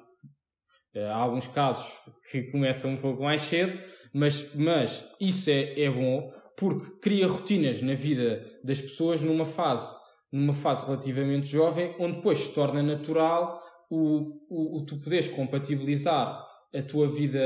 Eh, 0.94 1.06
há 1.06 1.16
alguns 1.16 1.48
casos 1.48 1.92
que 2.30 2.44
começam 2.44 2.92
um 2.92 2.98
pouco 2.98 3.24
mais 3.24 3.42
cedo, 3.42 3.80
mas, 4.14 4.54
mas 4.54 5.10
isso 5.20 5.50
é, 5.50 5.80
é 5.82 5.90
bom 5.90 6.32
porque 6.58 7.00
cria 7.00 7.28
rotinas 7.28 7.82
na 7.82 7.96
vida 7.96 8.46
das 8.64 8.80
pessoas 8.80 9.22
numa 9.24 9.46
fase, 9.46 9.96
numa 10.32 10.54
fase 10.54 10.86
relativamente 10.86 11.48
jovem, 11.48 11.96
onde 12.00 12.18
depois 12.18 12.40
se 12.40 12.54
torna 12.54 12.84
natural 12.84 13.64
o, 13.90 14.40
o, 14.50 14.78
o 14.78 14.86
tu 14.86 14.98
poderes 14.98 15.30
compatibilizar 15.30 16.46
a 16.74 16.82
tua 16.82 17.08
vida 17.08 17.40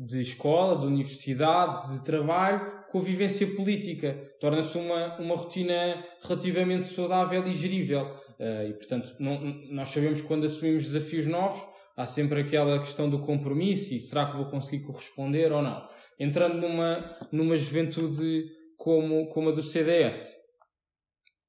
de 0.00 0.22
escola, 0.22 0.80
de 0.80 0.86
universidade, 0.86 1.92
de 1.92 2.02
trabalho, 2.02 2.84
com 2.90 2.98
a 2.98 3.02
vivência 3.02 3.46
política. 3.54 4.32
Torna-se 4.40 4.78
uma, 4.78 5.18
uma 5.18 5.36
rotina 5.36 6.02
relativamente 6.22 6.86
saudável 6.86 7.46
e 7.46 7.52
gerível. 7.52 8.10
Uh, 8.38 8.68
e, 8.70 8.72
portanto, 8.72 9.14
não, 9.18 9.38
nós 9.70 9.90
sabemos 9.90 10.22
que 10.22 10.26
quando 10.26 10.46
assumimos 10.46 10.84
desafios 10.84 11.26
novos, 11.26 11.62
há 11.94 12.06
sempre 12.06 12.40
aquela 12.40 12.78
questão 12.78 13.10
do 13.10 13.18
compromisso 13.18 13.92
e 13.92 14.00
será 14.00 14.30
que 14.30 14.38
vou 14.38 14.46
conseguir 14.46 14.86
corresponder 14.86 15.52
ou 15.52 15.60
não. 15.60 15.86
Entrando 16.18 16.56
numa, 16.56 17.18
numa 17.30 17.58
juventude 17.58 18.46
como, 18.78 19.28
como 19.28 19.50
a 19.50 19.52
do 19.52 19.62
CDS, 19.62 20.34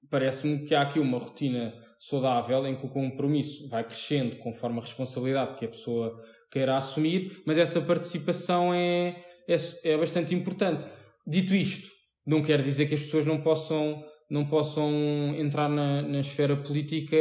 parece-me 0.09 0.65
que 0.65 0.75
há 0.75 0.81
aqui 0.81 0.99
uma 0.99 1.17
rotina 1.17 1.73
saudável 1.97 2.67
em 2.67 2.75
que 2.75 2.85
o 2.85 2.89
compromisso 2.89 3.69
vai 3.69 3.85
crescendo 3.85 4.35
conforme 4.37 4.79
a 4.79 4.81
responsabilidade 4.81 5.55
que 5.55 5.63
a 5.63 5.69
pessoa 5.69 6.21
queira 6.51 6.77
assumir, 6.77 7.41
mas 7.45 7.57
essa 7.57 7.79
participação 7.81 8.73
é, 8.73 9.23
é, 9.47 9.55
é 9.83 9.97
bastante 9.97 10.35
importante. 10.35 10.87
Dito 11.25 11.55
isto, 11.55 11.89
não 12.25 12.41
quer 12.41 12.61
dizer 12.61 12.87
que 12.87 12.95
as 12.95 13.01
pessoas 13.01 13.25
não 13.25 13.41
possam 13.41 14.03
não 14.29 14.45
possam 14.45 14.89
entrar 15.37 15.67
na, 15.67 16.01
na 16.01 16.21
esfera 16.21 16.55
política 16.55 17.17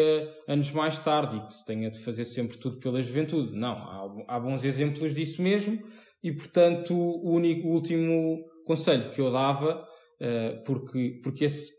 anos 0.47 0.71
mais 0.71 0.97
tarde 0.97 1.39
e 1.39 1.41
que 1.41 1.55
se 1.55 1.67
tenha 1.67 1.91
de 1.91 1.99
fazer 1.99 2.25
sempre 2.25 2.57
tudo 2.57 2.79
pela 2.79 3.03
juventude. 3.03 3.53
Não, 3.53 3.73
há, 3.73 4.37
há 4.37 4.39
bons 4.39 4.63
exemplos 4.63 5.13
disso 5.13 5.43
mesmo 5.43 5.83
e, 6.23 6.31
portanto, 6.31 6.95
o, 6.95 7.33
único, 7.33 7.67
o 7.67 7.73
último 7.73 8.45
conselho 8.65 9.11
que 9.11 9.21
eu 9.21 9.29
dava, 9.33 9.85
uh, 10.21 10.63
porque, 10.65 11.21
porque 11.21 11.47
esse 11.47 11.73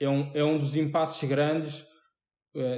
é 0.00 0.08
um, 0.08 0.30
é 0.32 0.42
um 0.42 0.56
dos 0.56 0.74
impasses 0.74 1.28
grandes 1.28 1.84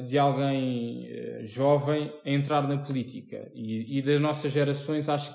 de 0.03 0.19
alguém 0.19 1.07
eh, 1.07 1.45
jovem 1.45 2.13
a 2.25 2.31
entrar 2.31 2.69
na 2.69 2.79
política. 2.79 3.51
E, 3.55 3.99
e 3.99 4.03
das 4.03 4.21
nossas 4.21 4.53
gerações, 4.53 5.09
acho 5.09 5.33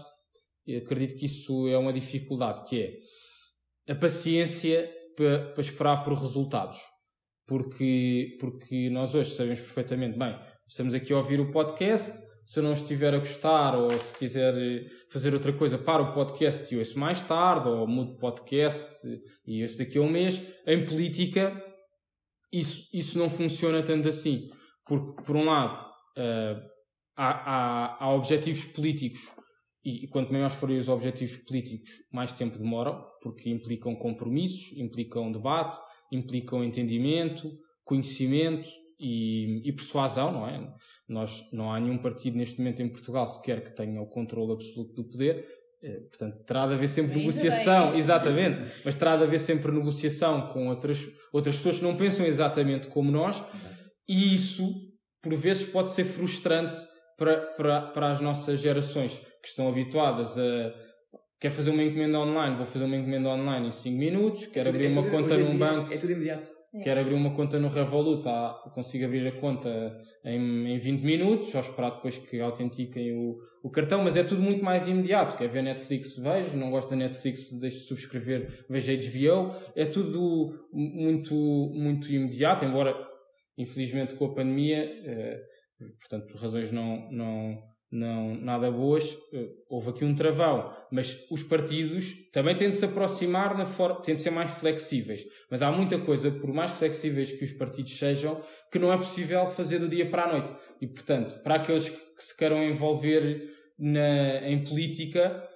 acredito 0.75 1.17
que 1.17 1.25
isso 1.25 1.67
é 1.67 1.77
uma 1.77 1.93
dificuldade, 1.93 2.65
que 2.67 2.81
é 3.87 3.91
a 3.91 3.95
paciência 3.95 4.91
para, 5.15 5.51
para 5.53 5.61
esperar 5.61 6.03
por 6.03 6.13
resultados. 6.13 6.79
Porque, 7.47 8.35
porque 8.39 8.89
nós 8.89 9.15
hoje 9.15 9.31
sabemos 9.31 9.61
perfeitamente, 9.61 10.19
bem, 10.19 10.37
estamos 10.67 10.93
aqui 10.93 11.13
a 11.13 11.17
ouvir 11.17 11.39
o 11.39 11.49
podcast, 11.49 12.11
se 12.45 12.61
não 12.61 12.73
estiver 12.73 13.13
a 13.13 13.19
gostar 13.19 13.77
ou 13.77 13.97
se 13.99 14.13
quiser 14.17 14.53
fazer 15.09 15.33
outra 15.33 15.53
coisa, 15.53 15.77
para 15.77 16.03
o 16.03 16.13
podcast 16.13 16.73
e 16.73 16.77
ouço 16.77 16.99
mais 16.99 17.21
tarde, 17.21 17.69
ou 17.69 17.87
mudo 17.87 18.17
podcast 18.17 18.85
e 19.45 19.63
ouço 19.63 19.77
daqui 19.77 19.97
a 19.97 20.01
um 20.01 20.09
mês. 20.09 20.41
Em 20.65 20.85
política, 20.85 21.63
isso, 22.51 22.89
isso 22.93 23.17
não 23.17 23.29
funciona 23.29 23.83
tanto 23.83 24.07
assim. 24.07 24.49
Porque, 24.85 25.21
por 25.23 25.35
um 25.35 25.45
lado, 25.45 25.85
uh, 26.17 26.61
há, 27.15 27.29
há, 27.29 28.05
há, 28.05 28.13
objetivos 28.13 28.63
políticos 28.65 29.29
e, 29.83 30.05
e 30.05 30.07
quanto 30.07 30.31
maiores 30.31 30.55
forem 30.55 30.77
os 30.77 30.87
objetivos 30.87 31.37
políticos, 31.45 31.91
mais 32.11 32.31
tempo 32.33 32.57
demoram, 32.57 33.03
porque 33.21 33.49
implicam 33.49 33.95
compromissos, 33.95 34.77
implicam 34.77 35.31
debate, 35.31 35.77
implicam 36.11 36.63
entendimento, 36.63 37.51
conhecimento 37.83 38.69
e, 38.99 39.61
e, 39.67 39.73
persuasão, 39.73 40.31
não 40.31 40.47
é? 40.47 40.73
Nós, 41.07 41.49
não 41.53 41.71
há 41.71 41.79
nenhum 41.79 41.97
partido 41.97 42.37
neste 42.37 42.59
momento 42.59 42.81
em 42.81 42.89
Portugal 42.89 43.27
sequer 43.27 43.63
que 43.63 43.75
tenha 43.75 44.01
o 44.01 44.07
controle 44.07 44.53
absoluto 44.53 44.93
do 44.93 45.07
poder, 45.07 45.45
portanto, 46.09 46.43
terá 46.45 46.67
de 46.67 46.73
haver 46.73 46.89
sempre 46.89 47.17
negociação, 47.17 47.91
bem. 47.91 47.99
exatamente, 47.99 48.71
mas 48.83 48.95
terá 48.95 49.15
de 49.15 49.23
haver 49.23 49.39
sempre 49.39 49.71
negociação 49.71 50.47
com 50.47 50.67
outras, 50.67 51.05
outras 51.31 51.55
pessoas 51.57 51.77
que 51.77 51.83
não 51.83 51.95
pensam 51.95 52.25
exatamente 52.25 52.87
como 52.87 53.11
nós, 53.11 53.43
e 54.07 54.33
isso, 54.33 54.73
por 55.21 55.33
vezes, 55.35 55.69
pode 55.69 55.93
ser 55.93 56.05
frustrante 56.05 56.77
para, 57.17 57.37
para, 57.37 57.81
para 57.81 58.11
as 58.11 58.19
nossas 58.19 58.59
gerações 58.59 59.17
que 59.41 59.47
estão 59.47 59.67
habituadas 59.67 60.37
a. 60.37 60.87
Quer 61.39 61.51
fazer 61.51 61.69
uma 61.69 61.83
encomenda 61.83 62.19
online, 62.19 62.55
vou 62.55 62.65
fazer 62.65 62.85
uma 62.85 62.95
encomenda 62.95 63.29
online 63.29 63.67
em 63.67 63.71
5 63.71 63.95
minutos, 63.95 64.47
quer 64.47 64.67
abrir 64.67 64.85
é 64.85 64.89
uma 64.89 65.07
conta 65.07 65.37
num 65.37 65.55
banco. 65.55 65.93
É 65.93 65.97
tudo 65.97 66.11
imediato. 66.11 66.49
Quero 66.83 66.99
abrir 66.99 67.13
uma 67.13 67.33
conta 67.33 67.59
no 67.59 67.69
Revolut, 67.69 68.27
ah, 68.27 68.53
consigo 68.73 69.05
abrir 69.05 69.27
a 69.27 69.31
conta 69.31 70.01
em, 70.23 70.73
em 70.73 70.77
20 70.77 71.01
minutos, 71.01 71.49
só 71.49 71.59
esperar 71.59 71.91
depois 71.91 72.17
que 72.17 72.39
autentiquem 72.39 73.13
o, 73.13 73.37
o 73.63 73.69
cartão, 73.69 74.03
mas 74.03 74.15
é 74.15 74.23
tudo 74.23 74.41
muito 74.41 74.63
mais 74.63 74.87
imediato. 74.87 75.37
Quer 75.37 75.49
ver 75.49 75.63
Netflix, 75.63 76.17
vejo, 76.17 76.55
não 76.55 76.71
gosto 76.71 76.89
da 76.89 76.95
Netflix, 76.95 77.51
deixo 77.59 77.79
de 77.79 77.83
subscrever, 77.83 78.65
vejo 78.69 78.91
HBO. 78.91 79.55
É 79.75 79.85
tudo 79.85 80.67
muito, 80.71 81.35
muito 81.73 82.11
imediato, 82.11 82.65
embora, 82.65 82.95
infelizmente, 83.57 84.15
com 84.15 84.25
a 84.25 84.33
pandemia, 84.33 84.83
eh, 85.05 85.41
portanto, 85.99 86.31
por 86.31 86.41
razões 86.41 86.71
não, 86.71 87.11
não, 87.11 87.61
não, 87.91 88.35
nada 88.35 88.69
boas, 88.69 89.17
eh, 89.33 89.47
houve 89.69 89.89
aqui 89.89 90.03
um 90.03 90.13
travão. 90.13 90.73
Mas 90.91 91.25
os 91.31 91.41
partidos 91.41 92.29
também 92.31 92.55
têm 92.55 92.69
de 92.69 92.75
se 92.75 92.85
aproximar, 92.85 93.57
na 93.57 93.65
for... 93.65 94.01
têm 94.01 94.15
de 94.15 94.21
ser 94.21 94.29
mais 94.29 94.51
flexíveis. 94.51 95.23
Mas 95.49 95.61
há 95.61 95.71
muita 95.71 95.97
coisa, 95.97 96.29
por 96.29 96.53
mais 96.53 96.71
flexíveis 96.71 97.31
que 97.31 97.45
os 97.45 97.51
partidos 97.53 97.97
sejam, 97.97 98.41
que 98.71 98.77
não 98.77 98.91
é 98.91 98.97
possível 98.97 99.45
fazer 99.45 99.79
do 99.79 99.87
dia 99.87 100.05
para 100.05 100.23
a 100.23 100.33
noite. 100.33 100.53
E, 100.81 100.87
portanto, 100.87 101.41
para 101.43 101.55
aqueles 101.55 101.87
que 101.89 102.23
se 102.23 102.35
queiram 102.35 102.61
envolver 102.61 103.53
na... 103.79 104.45
em 104.47 104.63
política, 104.63 105.47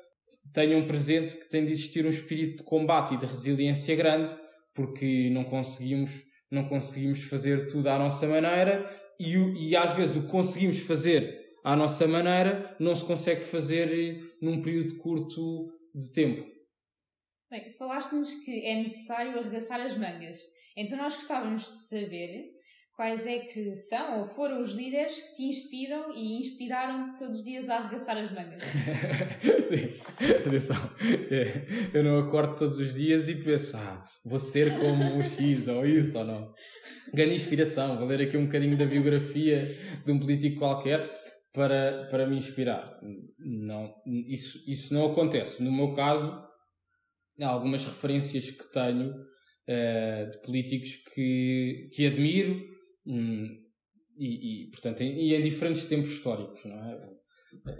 tenham 0.54 0.86
presente 0.86 1.36
que 1.36 1.50
tem 1.50 1.66
de 1.66 1.72
existir 1.72 2.06
um 2.06 2.10
espírito 2.10 2.58
de 2.58 2.64
combate 2.64 3.14
e 3.14 3.18
de 3.18 3.26
resiliência 3.26 3.96
grande, 3.96 4.34
porque 4.74 5.30
não 5.30 5.44
conseguimos, 5.44 6.12
não 6.50 6.64
conseguimos 6.64 7.24
fazer 7.24 7.68
tudo 7.68 7.88
à 7.88 8.00
nossa 8.00 8.26
maneira 8.26 8.90
e, 9.20 9.36
e 9.70 9.76
às 9.76 9.94
vezes 9.94 10.16
o 10.16 10.22
que 10.22 10.28
conseguimos 10.28 10.80
fazer 10.80 11.41
à 11.64 11.76
nossa 11.76 12.08
maneira, 12.08 12.76
não 12.80 12.96
se 12.96 13.06
consegue 13.06 13.42
fazer 13.42 14.38
num 14.42 14.62
período 14.62 14.98
curto 14.98 15.72
de 15.94 16.12
tempo. 16.12 16.50
Bem, 17.50 17.74
falaste-nos 17.78 18.34
que 18.46 18.66
é 18.66 18.76
necessário 18.76 19.38
arregaçar 19.38 19.82
as 19.82 19.98
mangas. 19.98 20.38
Então 20.76 20.98
nós 20.98 21.16
gostávamos 21.16 21.66
de 21.66 21.80
saber 21.80 22.50
quais 22.96 23.26
é 23.26 23.40
que 23.40 23.76
são 23.76 24.22
ou 24.22 24.28
foram 24.28 24.62
os 24.62 24.72
líderes 24.72 25.14
que 25.14 25.36
te 25.36 25.44
inspiram 25.44 26.16
e 26.16 26.40
inspiraram 26.40 27.16
todos 27.18 27.40
os 27.40 27.44
dias 27.44 27.70
a 27.70 27.78
arregaçar 27.78 28.18
as 28.18 28.32
mangas. 28.32 28.64
Sim, 29.68 29.90
atenção. 30.48 30.78
É, 31.30 31.98
eu 31.98 32.04
não 32.04 32.20
acordo 32.20 32.56
todos 32.56 32.80
os 32.80 32.94
dias 32.94 33.28
e 33.28 33.36
penso, 33.36 33.76
ah, 33.76 34.04
vou 34.24 34.40
ser 34.40 34.78
como 34.80 35.18
o 35.18 35.24
X 35.24 35.68
ou 35.68 35.86
isto 35.86 36.18
ou 36.18 36.26
não. 36.26 36.54
Ganho 37.14 37.34
inspiração, 37.34 37.98
vou 37.98 38.08
ler 38.08 38.22
aqui 38.22 38.38
um 38.38 38.46
bocadinho 38.46 38.78
da 38.78 38.86
biografia 38.86 39.78
de 40.06 40.12
um 40.12 40.20
político 40.20 40.60
qualquer 40.60 41.21
para, 41.54 42.08
para 42.10 42.28
me 42.28 42.38
inspirar. 42.38 43.00
Não, 43.40 43.94
isso, 44.06 44.64
isso 44.70 44.94
não 44.94 45.12
acontece. 45.12 45.62
No 45.64 45.72
meu 45.72 45.94
caso, 45.94 46.32
há 47.42 47.48
algumas 47.48 47.86
referências 47.86 48.52
que 48.52 48.72
tenho 48.72 49.12
uh, 49.12 50.32
de 50.32 50.42
políticos 50.44 50.96
que, 51.14 51.90
que 51.94 52.06
admiro 52.06 52.62
um, 53.06 53.62
e, 54.18 54.66
e, 54.66 54.72
portanto, 54.72 55.02
em, 55.02 55.18
e 55.18 55.36
em 55.36 55.42
diferentes 55.42 55.86
tempos 55.86 56.12
históricos, 56.12 56.64
não 56.66 56.78
é? 56.78 57.22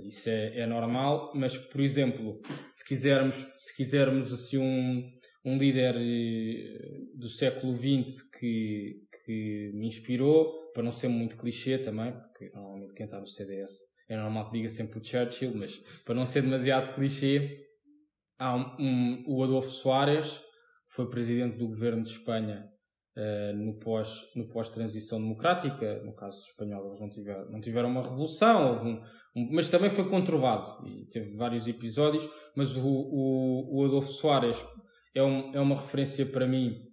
Isso 0.04 0.30
é, 0.30 0.60
é 0.60 0.66
normal, 0.66 1.32
mas, 1.34 1.58
por 1.58 1.80
exemplo, 1.80 2.42
se 2.74 2.86
quisermos, 2.86 3.36
se 3.56 3.76
quisermos 3.76 4.34
assim 4.34 4.58
um, 4.58 5.10
um 5.46 5.58
líder 5.58 5.96
eh, 5.96 6.78
do 7.16 7.30
século 7.30 7.74
XX 7.76 8.22
que, 8.38 9.01
que 9.26 9.72
me 9.74 9.88
inspirou, 9.88 10.72
para 10.74 10.84
não 10.84 10.92
ser 10.92 11.08
muito 11.08 11.38
clichê 11.38 11.78
também, 11.78 12.12
porque 12.12 12.50
normalmente 12.54 12.94
quem 12.94 13.06
está 13.06 13.20
no 13.20 13.28
CDS 13.28 13.72
é 14.08 14.18
normal 14.18 14.50
que 14.50 14.58
diga 14.58 14.70
sempre 14.70 15.00
o 15.00 15.04
Churchill, 15.04 15.54
mas 15.56 15.78
para 16.06 16.16
não 16.16 16.26
ser 16.26 16.42
demasiado 16.42 16.94
clichê, 16.96 17.66
há 18.38 18.56
um, 18.56 18.76
um, 18.80 19.24
o 19.28 19.44
Adolfo 19.44 19.70
Soares, 19.70 20.42
foi 20.88 21.10
presidente 21.10 21.58
do 21.58 21.68
governo 21.68 22.04
de 22.04 22.10
Espanha 22.10 22.70
uh, 23.18 23.56
no 23.56 23.80
pós 23.80 24.30
no 24.36 24.48
pós 24.50 24.70
transição 24.70 25.20
democrática 25.20 26.02
no 26.04 26.14
caso 26.14 26.46
espanhol 26.48 26.88
eles 26.88 27.00
não 27.00 27.10
tiveram 27.10 27.50
não 27.50 27.62
tiveram 27.62 27.90
uma 27.90 28.02
revolução 28.02 28.84
um, 28.84 29.02
um, 29.36 29.54
mas 29.54 29.70
também 29.70 29.90
foi 29.90 30.10
conturbado 30.10 30.86
e 30.88 31.06
teve 31.06 31.36
vários 31.36 31.68
episódios 31.68 32.30
mas 32.56 32.76
o, 32.76 32.82
o, 32.86 33.80
o 33.80 33.86
Adolfo 33.86 34.12
Soares 34.12 34.64
é, 35.16 35.24
um, 35.24 35.54
é 35.54 35.60
uma 35.60 35.76
referência 35.76 36.26
para 36.26 36.48
mim 36.48 36.91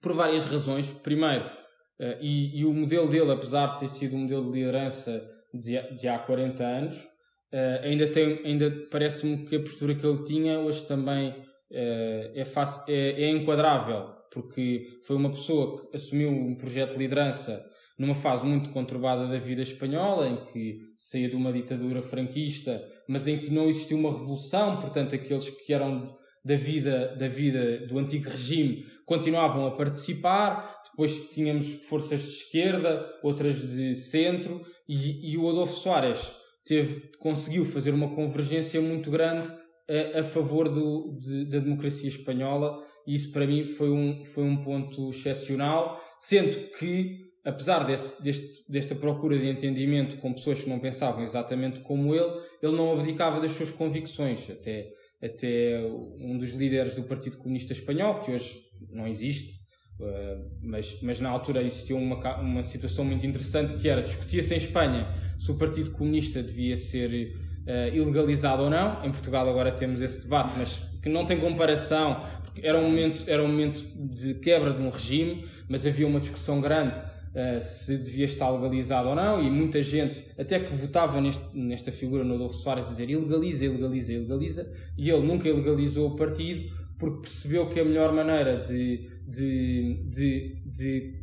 por 0.00 0.14
várias 0.14 0.44
razões. 0.44 0.90
Primeiro 0.90 1.44
uh, 1.44 2.16
e, 2.20 2.60
e, 2.60 2.64
o 2.64 2.72
modelo 2.72 3.08
dele 3.08 3.32
apesar 3.32 3.74
de 3.74 3.80
ter 3.80 3.88
sido 3.88 4.16
um 4.16 4.20
modelo 4.20 4.50
de 4.50 4.58
liderança 4.58 5.30
de, 5.52 5.80
de 5.96 6.08
há 6.08 6.18
40 6.18 6.64
anos 6.64 6.96
uh, 6.96 7.84
ainda 7.84 8.06
tem 8.08 8.40
ainda 8.44 8.70
parece-me 8.90 9.46
que 9.46 9.56
a 9.56 9.60
postura 9.60 9.94
que 9.94 10.06
ele 10.06 10.24
tinha 10.24 10.58
hoje 10.60 10.86
também 10.86 11.34
é, 11.70 12.46
fácil, 12.46 12.82
é, 12.88 13.24
é 13.24 13.30
enquadrável 13.30 14.14
porque 14.32 14.86
foi 15.04 15.16
uma 15.16 15.30
pessoa 15.30 15.90
que 15.90 15.96
assumiu 15.96 16.30
um 16.30 16.54
projeto 16.54 16.92
de 16.92 16.98
liderança 16.98 17.64
numa 17.98 18.14
fase 18.14 18.46
muito 18.46 18.70
conturbada 18.70 19.26
da 19.26 19.38
vida 19.38 19.60
espanhola, 19.60 20.28
em 20.28 20.44
que 20.46 20.78
saía 20.94 21.28
de 21.28 21.34
uma 21.34 21.52
ditadura 21.52 22.00
franquista, 22.00 22.80
mas 23.08 23.26
em 23.26 23.38
que 23.38 23.50
não 23.50 23.68
existiu 23.68 23.98
uma 23.98 24.12
revolução, 24.12 24.80
portanto, 24.80 25.14
aqueles 25.14 25.50
que 25.50 25.72
eram 25.72 26.16
da 26.48 26.56
vida, 26.56 27.14
da 27.14 27.28
vida 27.28 27.86
do 27.86 27.98
antigo 27.98 28.30
regime 28.30 28.86
continuavam 29.04 29.66
a 29.66 29.70
participar. 29.70 30.80
Depois 30.90 31.28
tínhamos 31.30 31.70
forças 31.88 32.22
de 32.22 32.28
esquerda, 32.28 33.06
outras 33.22 33.56
de 33.60 33.94
centro, 33.94 34.64
e, 34.88 35.32
e 35.32 35.36
o 35.36 35.46
Adolfo 35.46 35.76
Soares 35.76 36.32
teve, 36.64 37.10
conseguiu 37.18 37.66
fazer 37.66 37.92
uma 37.92 38.14
convergência 38.14 38.80
muito 38.80 39.10
grande 39.10 39.46
a, 39.88 40.20
a 40.20 40.24
favor 40.24 40.70
do, 40.70 41.18
de, 41.20 41.44
da 41.44 41.58
democracia 41.58 42.08
espanhola. 42.08 42.82
E 43.06 43.14
isso 43.14 43.30
para 43.30 43.46
mim 43.46 43.66
foi 43.66 43.90
um, 43.90 44.24
foi 44.24 44.44
um 44.44 44.56
ponto 44.56 45.10
excepcional, 45.10 46.02
sendo 46.18 46.70
que, 46.78 47.30
apesar 47.44 47.84
desse, 47.84 48.22
deste, 48.22 48.64
desta 48.66 48.94
procura 48.94 49.38
de 49.38 49.48
entendimento 49.48 50.16
com 50.16 50.32
pessoas 50.32 50.64
que 50.64 50.70
não 50.70 50.78
pensavam 50.78 51.22
exatamente 51.22 51.80
como 51.80 52.14
ele, 52.14 52.40
ele 52.62 52.72
não 52.72 52.98
abdicava 52.98 53.38
das 53.38 53.52
suas 53.52 53.70
convicções, 53.70 54.48
até, 54.50 54.90
até 55.22 55.80
um 56.18 56.38
dos 56.38 56.50
líderes 56.52 56.94
do 56.94 57.02
Partido 57.02 57.36
Comunista 57.38 57.72
Espanhol, 57.72 58.20
que 58.20 58.30
hoje 58.30 58.60
não 58.90 59.06
existe, 59.06 59.58
Uh, 60.00 60.48
mas, 60.62 61.02
mas 61.02 61.18
na 61.18 61.28
altura 61.28 61.60
existia 61.60 61.96
uma, 61.96 62.36
uma 62.38 62.62
situação 62.62 63.04
muito 63.04 63.26
interessante 63.26 63.74
que 63.74 63.88
era 63.88 64.00
discutia-se 64.00 64.54
em 64.54 64.56
Espanha 64.56 65.12
se 65.40 65.50
o 65.50 65.56
Partido 65.56 65.90
Comunista 65.90 66.40
devia 66.40 66.76
ser 66.76 67.34
uh, 67.66 67.92
ilegalizado 67.92 68.62
ou 68.62 68.70
não. 68.70 69.04
Em 69.04 69.10
Portugal 69.10 69.48
agora 69.48 69.72
temos 69.72 70.00
esse 70.00 70.22
debate, 70.22 70.54
mas 70.56 70.76
que 71.02 71.08
não 71.08 71.26
tem 71.26 71.40
comparação 71.40 72.24
era 72.62 72.78
um 72.78 72.84
momento, 72.84 73.24
era 73.26 73.42
um 73.42 73.48
momento 73.48 73.84
de 73.96 74.34
quebra 74.34 74.72
de 74.72 74.80
um 74.80 74.88
regime, 74.88 75.44
mas 75.68 75.86
havia 75.86 76.06
uma 76.06 76.20
discussão 76.20 76.60
grande 76.60 76.96
uh, 77.34 77.60
se 77.62 77.96
devia 77.98 78.24
estar 78.24 78.50
legalizado 78.50 79.08
ou 79.08 79.14
não, 79.14 79.42
e 79.42 79.50
muita 79.50 79.82
gente, 79.82 80.24
até 80.38 80.58
que 80.60 80.72
votava 80.72 81.20
neste, 81.20 81.44
nesta 81.54 81.92
figura 81.92 82.24
no 82.24 82.34
Adolfo 82.34 82.56
Soares, 82.56 82.86
a 82.86 82.90
dizer 82.90 83.10
ilegaliza, 83.10 83.64
ilegaliza, 83.64 84.12
ilegaliza, 84.12 84.72
e 84.96 85.10
ele 85.10 85.26
nunca 85.26 85.48
ilegalizou 85.48 86.08
o 86.08 86.16
partido 86.16 86.70
porque 86.98 87.22
percebeu 87.22 87.68
que 87.68 87.78
a 87.78 87.84
melhor 87.84 88.12
maneira 88.12 88.64
de, 88.64 89.08
de, 89.26 90.02
de, 90.08 90.62
de 90.66 91.14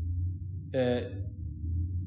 uh, 0.69 1.25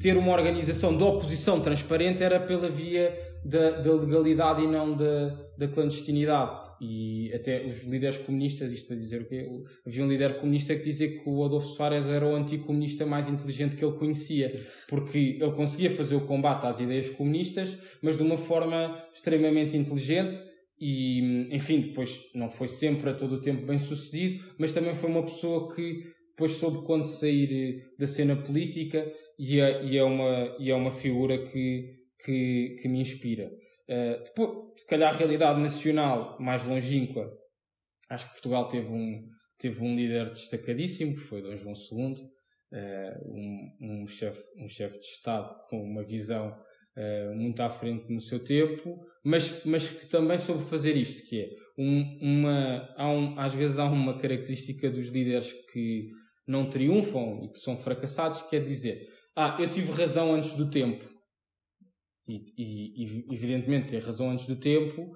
ter 0.00 0.16
uma 0.16 0.32
organização 0.32 0.96
de 0.96 1.02
oposição 1.02 1.60
transparente 1.60 2.22
era 2.22 2.40
pela 2.40 2.70
via 2.70 3.27
da, 3.44 3.70
da 3.80 3.92
legalidade 3.92 4.62
e 4.62 4.66
não 4.66 4.96
da, 4.96 5.28
da 5.56 5.68
clandestinidade 5.68 6.68
e 6.80 7.32
até 7.34 7.64
os 7.64 7.84
líderes 7.84 8.18
comunistas, 8.18 8.70
isto 8.70 8.86
para 8.86 8.96
dizer 8.96 9.22
o 9.22 9.28
quê? 9.28 9.48
Havia 9.86 10.04
um 10.04 10.08
líder 10.08 10.38
comunista 10.38 10.74
que 10.76 10.84
dizia 10.84 11.08
que 11.08 11.28
o 11.28 11.44
Adolfo 11.44 11.68
Soares 11.68 12.06
era 12.06 12.26
o 12.26 12.36
anticomunista 12.36 13.04
mais 13.04 13.28
inteligente 13.28 13.76
que 13.76 13.84
ele 13.84 13.96
conhecia, 13.96 14.64
porque 14.88 15.38
ele 15.40 15.52
conseguia 15.52 15.90
fazer 15.90 16.14
o 16.14 16.20
combate 16.20 16.66
às 16.66 16.78
ideias 16.78 17.10
comunistas, 17.10 17.76
mas 18.00 18.16
de 18.16 18.22
uma 18.22 18.36
forma 18.36 19.02
extremamente 19.12 19.76
inteligente 19.76 20.38
e, 20.80 21.48
enfim, 21.50 21.80
depois 21.80 22.30
não 22.34 22.50
foi 22.50 22.68
sempre 22.68 23.10
a 23.10 23.14
todo 23.14 23.36
o 23.36 23.40
tempo 23.40 23.66
bem 23.66 23.78
sucedido, 23.78 24.44
mas 24.56 24.72
também 24.72 24.94
foi 24.94 25.10
uma 25.10 25.24
pessoa 25.24 25.74
que 25.74 26.04
depois 26.30 26.52
soube 26.52 26.86
quando 26.86 27.04
sair 27.04 27.84
da 27.98 28.06
cena 28.06 28.36
política 28.36 29.12
e 29.36 29.58
é, 29.58 29.84
e 29.84 29.98
é, 29.98 30.04
uma, 30.04 30.56
e 30.60 30.70
é 30.70 30.74
uma 30.74 30.92
figura 30.92 31.36
que, 31.38 31.97
que, 32.24 32.76
que 32.80 32.88
me 32.88 33.00
inspira. 33.00 33.50
Uh, 33.88 34.22
depois, 34.24 34.80
se 34.80 34.86
calhar, 34.86 35.12
a 35.12 35.16
realidade 35.16 35.60
nacional 35.60 36.36
mais 36.40 36.62
longínqua, 36.62 37.30
acho 38.10 38.26
que 38.26 38.32
Portugal 38.32 38.68
teve 38.68 38.90
um, 38.90 39.26
teve 39.58 39.82
um 39.82 39.94
líder 39.94 40.30
destacadíssimo, 40.30 41.14
que 41.14 41.20
foi 41.20 41.42
Dom 41.42 41.56
João 41.56 41.74
II, 41.74 42.14
uh, 42.14 42.28
eh, 42.72 43.18
um, 43.24 44.02
um 44.02 44.06
chefe 44.06 44.42
um 44.58 44.68
chef 44.68 44.98
de 44.98 45.04
Estado 45.04 45.54
com 45.68 45.82
uma 45.82 46.04
visão 46.04 46.50
uh, 46.96 47.34
muito 47.34 47.60
à 47.60 47.70
frente 47.70 48.12
no 48.12 48.20
seu 48.20 48.42
tempo, 48.44 48.98
mas, 49.24 49.64
mas 49.64 49.88
que 49.90 50.06
também 50.06 50.38
soube 50.38 50.64
fazer 50.64 50.96
isto, 50.96 51.26
que 51.26 51.40
é, 51.40 51.48
um, 51.78 52.18
uma, 52.20 52.94
há 52.96 53.08
um, 53.08 53.38
às 53.38 53.54
vezes 53.54 53.78
há 53.78 53.84
uma 53.84 54.18
característica 54.18 54.90
dos 54.90 55.08
líderes 55.08 55.52
que 55.72 56.08
não 56.46 56.68
triunfam 56.68 57.44
e 57.44 57.52
que 57.52 57.58
são 57.58 57.76
fracassados, 57.76 58.42
que 58.42 58.56
é 58.56 58.60
dizer, 58.60 59.06
ah, 59.36 59.56
eu 59.60 59.68
tive 59.68 59.92
razão 59.92 60.34
antes 60.34 60.54
do 60.54 60.70
tempo, 60.70 61.04
e, 62.28 62.44
e, 62.56 63.34
evidentemente 63.34 63.88
ter 63.88 64.02
razão 64.02 64.30
antes 64.30 64.46
do 64.46 64.56
tempo 64.56 65.10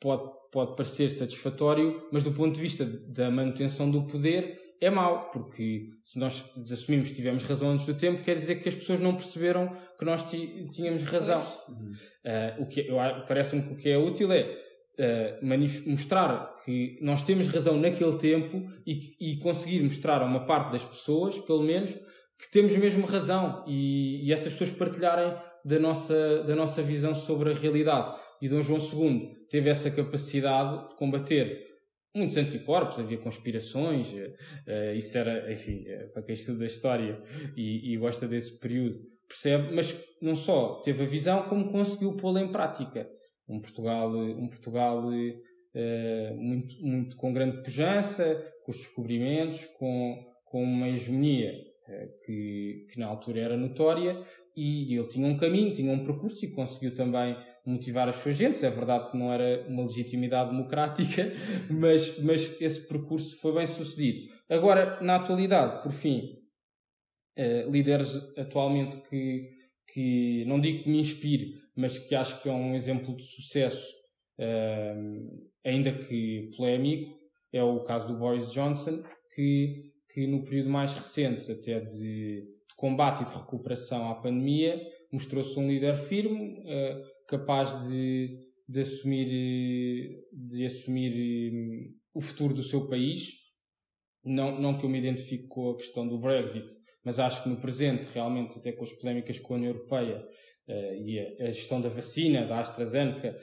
pode, 0.00 0.24
pode 0.52 0.76
parecer 0.76 1.10
satisfatório, 1.10 2.06
mas 2.12 2.22
do 2.22 2.32
ponto 2.32 2.54
de 2.54 2.60
vista 2.60 2.84
da 2.84 3.30
manutenção 3.30 3.90
do 3.90 4.06
poder 4.06 4.62
é 4.80 4.90
mau, 4.90 5.30
porque 5.30 5.88
se 6.02 6.18
nós 6.18 6.52
desassumimos 6.56 7.08
que 7.08 7.16
tivemos 7.16 7.42
razão 7.42 7.70
antes 7.70 7.86
do 7.86 7.94
tempo, 7.94 8.22
quer 8.22 8.36
dizer 8.36 8.56
que 8.56 8.68
as 8.68 8.74
pessoas 8.74 9.00
não 9.00 9.14
perceberam 9.14 9.74
que 9.98 10.04
nós 10.04 10.24
tínhamos 10.30 11.02
razão. 11.02 11.42
Uh, 11.70 12.62
o 12.62 12.66
que 12.66 12.88
parece-me 13.26 13.62
que 13.62 13.72
o 13.72 13.76
que 13.76 13.88
é 13.88 13.96
útil 13.96 14.30
é 14.30 14.42
uh, 14.42 15.90
mostrar 15.90 16.54
que 16.64 16.98
nós 17.00 17.22
temos 17.22 17.46
razão 17.46 17.78
naquele 17.78 18.16
tempo 18.18 18.68
e, 18.86 19.32
e 19.32 19.38
conseguir 19.38 19.82
mostrar 19.82 20.20
a 20.20 20.26
uma 20.26 20.44
parte 20.44 20.72
das 20.72 20.84
pessoas, 20.84 21.38
pelo 21.38 21.62
menos, 21.62 21.92
que 22.38 22.50
temos 22.50 22.76
mesmo 22.76 23.06
razão 23.06 23.64
e, 23.66 24.26
e 24.26 24.32
essas 24.32 24.52
pessoas 24.52 24.70
partilharem 24.70 25.34
da 25.64 25.78
nossa, 25.78 26.42
da 26.44 26.54
nossa 26.54 26.82
visão 26.82 27.14
sobre 27.14 27.50
a 27.50 27.54
realidade. 27.54 28.18
E 28.42 28.48
Dom 28.48 28.60
João 28.60 28.78
II 28.78 29.46
teve 29.48 29.70
essa 29.70 29.90
capacidade 29.90 30.88
de 30.90 30.96
combater 30.96 31.74
muitos 32.14 32.36
anticorpos, 32.36 33.00
havia 33.00 33.18
conspirações, 33.18 34.12
uh, 34.12 34.94
isso 34.96 35.18
era, 35.18 35.52
enfim, 35.52 35.84
uh, 35.88 36.12
para 36.12 36.22
quem 36.22 36.34
estuda 36.34 36.62
a 36.62 36.66
história 36.66 37.20
e, 37.56 37.92
e, 37.92 37.96
gosta 37.96 38.28
desse 38.28 38.60
período, 38.60 39.00
percebe, 39.26 39.74
mas 39.74 40.00
não 40.22 40.36
só 40.36 40.80
teve 40.80 41.02
a 41.02 41.06
visão, 41.06 41.48
como 41.48 41.72
conseguiu 41.72 42.16
pô-la 42.16 42.40
em 42.40 42.52
prática. 42.52 43.10
Um 43.48 43.60
Portugal, 43.60 44.14
um 44.16 44.48
Portugal 44.48 45.08
uh, 45.08 46.36
muito, 46.36 46.74
muito 46.80 47.16
com 47.16 47.32
grande 47.32 47.62
pujança, 47.62 48.40
com 48.64 48.70
os 48.70 48.78
descobrimentos, 48.78 49.64
com, 49.78 50.24
com 50.44 50.62
uma 50.62 50.88
hegemonia 50.88 51.52
que, 52.24 52.86
que 52.90 52.98
na 52.98 53.06
altura 53.06 53.40
era 53.40 53.56
notória 53.58 54.24
e 54.56 54.94
ele 54.94 55.08
tinha 55.08 55.26
um 55.26 55.36
caminho, 55.36 55.74
tinha 55.74 55.92
um 55.92 56.04
percurso 56.04 56.44
e 56.44 56.50
conseguiu 56.50 56.94
também 56.94 57.36
motivar 57.66 58.08
as 58.08 58.16
suas 58.16 58.36
gentes. 58.36 58.62
É 58.62 58.70
verdade 58.70 59.10
que 59.10 59.16
não 59.16 59.32
era 59.32 59.66
uma 59.68 59.82
legitimidade 59.82 60.50
democrática, 60.50 61.32
mas, 61.70 62.18
mas 62.20 62.60
esse 62.60 62.86
percurso 62.86 63.36
foi 63.36 63.52
bem 63.52 63.66
sucedido. 63.66 64.32
Agora, 64.48 65.00
na 65.00 65.16
atualidade, 65.16 65.82
por 65.82 65.92
fim, 65.92 66.38
uh, 67.38 67.70
líderes 67.70 68.16
atualmente 68.38 68.96
que, 69.08 69.50
que 69.92 70.44
não 70.46 70.60
digo 70.60 70.84
que 70.84 70.90
me 70.90 71.00
inspire, 71.00 71.54
mas 71.74 71.98
que 71.98 72.14
acho 72.14 72.40
que 72.42 72.48
é 72.48 72.52
um 72.52 72.74
exemplo 72.74 73.16
de 73.16 73.24
sucesso, 73.24 73.88
uh, 74.38 75.50
ainda 75.64 75.92
que 75.92 76.50
polémico, 76.56 77.14
é 77.52 77.62
o 77.62 77.80
caso 77.80 78.06
do 78.08 78.18
Boris 78.18 78.52
Johnson, 78.52 79.02
que, 79.34 79.92
que 80.12 80.26
no 80.26 80.42
período 80.44 80.70
mais 80.70 80.92
recente, 80.92 81.50
até 81.50 81.80
de 81.80 82.53
combate 82.84 83.22
e 83.22 83.24
de 83.24 83.32
recuperação 83.32 84.10
à 84.10 84.14
pandemia, 84.14 84.78
mostrou-se 85.10 85.58
um 85.58 85.66
líder 85.66 85.96
firme, 85.96 86.60
uh, 86.60 87.02
capaz 87.26 87.88
de, 87.88 88.28
de 88.68 88.80
assumir, 88.80 89.26
de 90.30 90.66
assumir 90.66 91.50
um, 91.50 91.94
o 92.12 92.20
futuro 92.20 92.52
do 92.52 92.62
seu 92.62 92.86
país. 92.86 93.30
Não, 94.22 94.60
não 94.60 94.76
que 94.76 94.84
eu 94.84 94.90
me 94.90 94.98
identifique 94.98 95.46
com 95.48 95.70
a 95.70 95.76
questão 95.78 96.06
do 96.06 96.20
Brexit, 96.20 96.66
mas 97.02 97.18
acho 97.18 97.42
que 97.42 97.48
no 97.48 97.56
presente, 97.56 98.06
realmente, 98.12 98.58
até 98.58 98.70
com 98.70 98.84
as 98.84 98.92
polémicas 98.92 99.38
com 99.38 99.54
a 99.54 99.56
União 99.56 99.72
Europeia 99.72 100.22
uh, 100.68 100.94
e 101.06 101.18
a, 101.40 101.50
gestão 101.50 101.80
da 101.80 101.88
vacina, 101.88 102.44
da 102.44 102.60
AstraZeneca, 102.60 103.34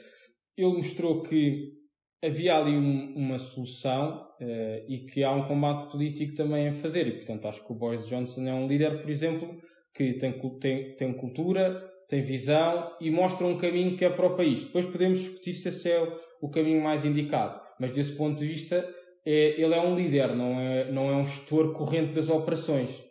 ele 0.56 0.76
mostrou 0.76 1.20
que 1.20 1.81
havia 2.22 2.56
ali 2.56 2.70
um, 2.70 3.14
uma 3.16 3.38
solução 3.38 4.28
uh, 4.40 4.84
e 4.88 5.06
que 5.06 5.24
há 5.24 5.32
um 5.32 5.46
combate 5.46 5.90
político 5.90 6.34
também 6.34 6.68
a 6.68 6.72
fazer. 6.72 7.06
E, 7.06 7.12
portanto, 7.12 7.48
acho 7.48 7.66
que 7.66 7.72
o 7.72 7.74
Boris 7.74 8.06
Johnson 8.06 8.46
é 8.46 8.54
um 8.54 8.68
líder, 8.68 9.00
por 9.00 9.10
exemplo, 9.10 9.60
que 9.94 10.14
tem, 10.14 10.32
tem, 10.60 10.94
tem 10.94 11.12
cultura, 11.14 11.82
tem 12.08 12.22
visão 12.22 12.92
e 13.00 13.10
mostra 13.10 13.46
um 13.46 13.56
caminho 13.56 13.96
que 13.96 14.04
é 14.04 14.10
para 14.10 14.26
o 14.26 14.36
país. 14.36 14.64
Depois 14.64 14.86
podemos 14.86 15.18
discutir 15.18 15.54
se 15.54 15.68
esse 15.68 15.90
é 15.90 16.18
o 16.40 16.48
caminho 16.48 16.82
mais 16.82 17.04
indicado, 17.04 17.60
mas 17.78 17.92
desse 17.92 18.12
ponto 18.12 18.38
de 18.38 18.46
vista, 18.46 18.88
é, 19.24 19.60
ele 19.60 19.74
é 19.74 19.80
um 19.80 19.94
líder, 19.94 20.34
não 20.34 20.60
é, 20.60 20.90
não 20.90 21.10
é 21.10 21.16
um 21.16 21.24
gestor 21.24 21.72
corrente 21.72 22.12
das 22.12 22.28
operações. 22.28 23.02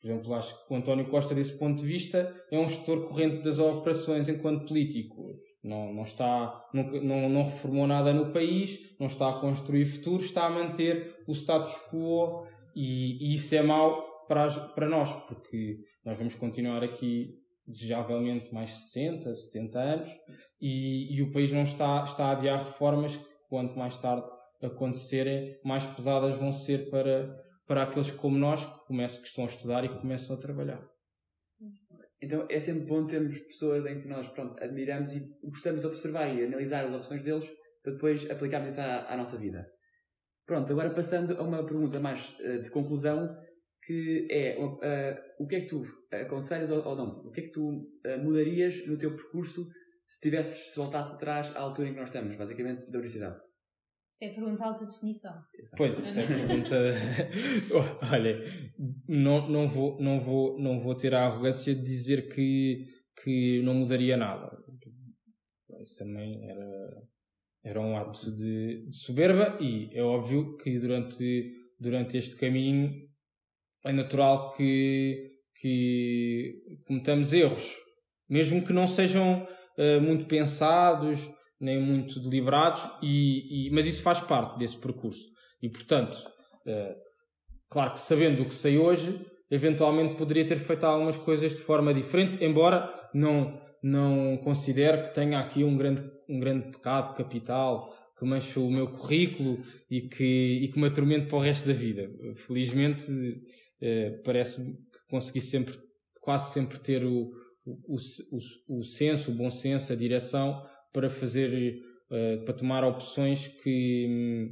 Por 0.00 0.08
exemplo, 0.08 0.34
acho 0.34 0.66
que 0.66 0.74
o 0.74 0.76
António 0.76 1.08
Costa, 1.08 1.32
desse 1.32 1.56
ponto 1.56 1.80
de 1.80 1.86
vista, 1.86 2.34
é 2.50 2.58
um 2.58 2.68
gestor 2.68 3.06
corrente 3.06 3.42
das 3.42 3.58
operações 3.58 4.28
enquanto 4.28 4.66
político. 4.66 5.30
Não, 5.62 5.92
não, 5.92 6.02
está, 6.02 6.68
nunca, 6.74 7.00
não, 7.00 7.28
não 7.28 7.44
reformou 7.44 7.86
nada 7.86 8.12
no 8.12 8.32
país, 8.32 8.96
não 8.98 9.06
está 9.06 9.28
a 9.28 9.40
construir 9.40 9.86
futuro, 9.86 10.22
está 10.22 10.46
a 10.46 10.50
manter 10.50 11.22
o 11.26 11.32
status 11.32 11.72
quo 11.88 12.46
e, 12.74 13.30
e 13.30 13.34
isso 13.36 13.54
é 13.54 13.62
mau 13.62 14.26
para, 14.26 14.50
para 14.50 14.88
nós, 14.88 15.12
porque 15.26 15.78
nós 16.04 16.18
vamos 16.18 16.34
continuar 16.34 16.82
aqui 16.82 17.38
desejavelmente 17.66 18.52
mais 18.52 18.70
60, 18.70 19.32
70 19.34 19.78
anos 19.78 20.10
e, 20.60 21.14
e 21.14 21.22
o 21.22 21.32
país 21.32 21.52
não 21.52 21.62
está, 21.62 22.02
está 22.02 22.26
a 22.26 22.32
adiar 22.32 22.58
reformas 22.58 23.16
que, 23.16 23.24
quanto 23.48 23.78
mais 23.78 23.96
tarde 23.96 24.26
acontecerem, 24.60 25.58
mais 25.64 25.84
pesadas 25.84 26.36
vão 26.36 26.52
ser 26.52 26.90
para, 26.90 27.34
para 27.66 27.82
aqueles 27.84 28.10
como 28.10 28.36
nós 28.36 28.64
que, 28.64 28.86
começam, 28.86 29.22
que 29.22 29.28
estão 29.28 29.44
a 29.44 29.48
estudar 29.48 29.84
e 29.84 29.88
que 29.88 30.00
começam 30.00 30.36
a 30.36 30.40
trabalhar. 30.40 30.91
Então 32.22 32.46
é 32.48 32.60
sempre 32.60 32.84
bom 32.84 33.04
termos 33.04 33.38
pessoas 33.40 33.84
em 33.84 34.00
que 34.00 34.06
nós 34.06 34.28
pronto, 34.28 34.54
admiramos 34.62 35.12
e 35.12 35.28
gostamos 35.42 35.80
de 35.80 35.86
observar 35.88 36.32
e 36.32 36.44
analisar 36.44 36.84
as 36.84 36.94
opções 36.94 37.22
deles 37.24 37.50
para 37.82 37.92
depois 37.94 38.30
aplicarmos 38.30 38.70
isso 38.70 38.80
à, 38.80 39.12
à 39.12 39.16
nossa 39.16 39.36
vida. 39.36 39.68
Pronto, 40.46 40.72
agora 40.72 40.90
passando 40.90 41.36
a 41.36 41.42
uma 41.42 41.64
pergunta 41.66 41.98
mais 41.98 42.36
uh, 42.38 42.62
de 42.62 42.70
conclusão, 42.70 43.36
que 43.84 44.28
é 44.30 44.56
uh, 44.56 45.42
o 45.42 45.46
que 45.48 45.56
é 45.56 45.60
que 45.60 45.66
tu 45.66 45.84
aconselhas 46.12 46.70
ou, 46.70 46.86
ou, 46.86 46.94
não? 46.94 47.26
O 47.26 47.32
que 47.32 47.40
é 47.40 47.42
que 47.44 47.52
tu 47.52 47.68
uh, 47.68 48.18
mudarias 48.22 48.86
no 48.86 48.96
teu 48.96 49.16
percurso 49.16 49.68
se 50.06 50.20
tivesses, 50.20 50.72
se 50.72 50.78
voltasse 50.78 51.14
atrás 51.14 51.54
à 51.56 51.60
altura 51.60 51.88
em 51.88 51.92
que 51.92 51.98
nós 51.98 52.08
estamos, 52.08 52.36
basicamente, 52.36 52.84
da 52.86 52.98
universidade? 52.98 53.40
Isso 54.12 54.24
é 54.24 54.28
pergunta 54.28 54.56
de 54.56 54.62
alta 54.62 54.86
definição. 54.86 55.42
Pois, 55.76 55.98
isso 55.98 56.20
é 56.20 56.26
pergunta. 56.26 56.76
Olha, 58.12 58.44
não, 59.08 59.48
não, 59.48 59.66
vou, 59.66 60.00
não, 60.00 60.20
vou, 60.20 60.60
não 60.60 60.78
vou 60.78 60.94
ter 60.94 61.14
a 61.14 61.26
arrogância 61.26 61.74
de 61.74 61.82
dizer 61.82 62.28
que, 62.28 62.84
que 63.22 63.62
não 63.62 63.74
mudaria 63.74 64.16
nada. 64.16 64.50
Isso 65.80 65.96
também 65.98 66.48
era, 66.48 67.02
era 67.64 67.80
um 67.80 67.96
ato 67.96 68.30
de, 68.30 68.86
de 68.86 68.96
soberba 68.96 69.58
e 69.60 69.88
é 69.92 70.02
óbvio 70.02 70.56
que 70.58 70.78
durante, 70.78 71.50
durante 71.80 72.18
este 72.18 72.36
caminho 72.36 72.92
é 73.84 73.92
natural 73.92 74.52
que, 74.54 75.40
que 75.56 76.62
cometamos 76.86 77.32
erros, 77.32 77.76
mesmo 78.28 78.62
que 78.62 78.72
não 78.72 78.86
sejam 78.86 79.42
uh, 79.42 80.00
muito 80.00 80.26
pensados 80.26 81.28
nem 81.62 81.80
muito 81.80 82.18
deliberados, 82.18 82.82
e, 83.00 83.68
e, 83.68 83.70
mas 83.70 83.86
isso 83.86 84.02
faz 84.02 84.18
parte 84.18 84.58
desse 84.58 84.76
percurso. 84.76 85.26
E, 85.62 85.68
portanto, 85.68 86.16
uh, 86.66 86.94
claro 87.70 87.92
que 87.92 88.00
sabendo 88.00 88.42
o 88.42 88.46
que 88.46 88.54
sei 88.54 88.76
hoje, 88.76 89.24
eventualmente 89.48 90.16
poderia 90.16 90.46
ter 90.46 90.58
feito 90.58 90.84
algumas 90.84 91.16
coisas 91.16 91.52
de 91.52 91.58
forma 91.58 91.94
diferente, 91.94 92.44
embora 92.44 92.92
não, 93.14 93.60
não 93.80 94.36
considere 94.38 95.04
que 95.04 95.14
tenha 95.14 95.38
aqui 95.38 95.62
um 95.62 95.76
grande, 95.76 96.02
um 96.28 96.40
grande 96.40 96.72
pecado 96.72 97.14
capital 97.14 97.94
que 98.18 98.24
mancha 98.24 98.58
o 98.58 98.70
meu 98.70 98.88
currículo 98.88 99.62
e 99.88 100.02
que, 100.02 100.60
e 100.64 100.68
que 100.68 100.80
me 100.80 100.88
atormente 100.88 101.26
para 101.26 101.38
o 101.38 101.40
resto 101.40 101.68
da 101.68 101.74
vida. 101.74 102.10
Felizmente, 102.34 103.08
uh, 103.08 104.22
parece-me 104.24 104.72
que 104.72 105.06
consegui 105.08 105.40
sempre, 105.40 105.74
quase 106.20 106.52
sempre 106.52 106.80
ter 106.80 107.04
o, 107.04 107.30
o, 107.64 107.96
o, 107.96 108.78
o 108.80 108.84
senso, 108.84 109.30
o 109.30 109.34
bom 109.34 109.50
senso, 109.50 109.92
a 109.92 109.96
direção 109.96 110.60
para 110.92 111.08
fazer, 111.08 111.80
uh, 112.10 112.44
para 112.44 112.54
tomar 112.54 112.84
opções 112.84 113.48
que, 113.48 114.48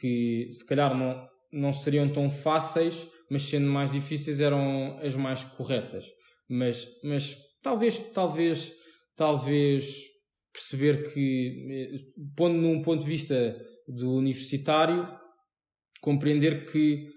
que 0.00 0.48
se 0.50 0.66
calhar 0.66 0.96
não, 0.96 1.26
não 1.52 1.72
seriam 1.72 2.08
tão 2.08 2.30
fáceis, 2.30 3.08
mas 3.30 3.42
sendo 3.42 3.66
mais 3.66 3.90
difíceis 3.90 4.40
eram 4.40 4.98
as 4.98 5.14
mais 5.14 5.44
corretas. 5.44 6.06
Mas, 6.48 6.86
mas 7.02 7.36
talvez, 7.62 7.98
talvez, 8.12 8.72
talvez 9.16 10.02
perceber 10.52 11.12
que, 11.12 11.66
eh, 11.70 11.98
pondo 12.36 12.58
num 12.58 12.82
ponto 12.82 13.00
de 13.00 13.10
vista 13.10 13.56
do 13.88 14.14
universitário, 14.16 15.08
compreender 16.00 16.66
que 16.70 17.08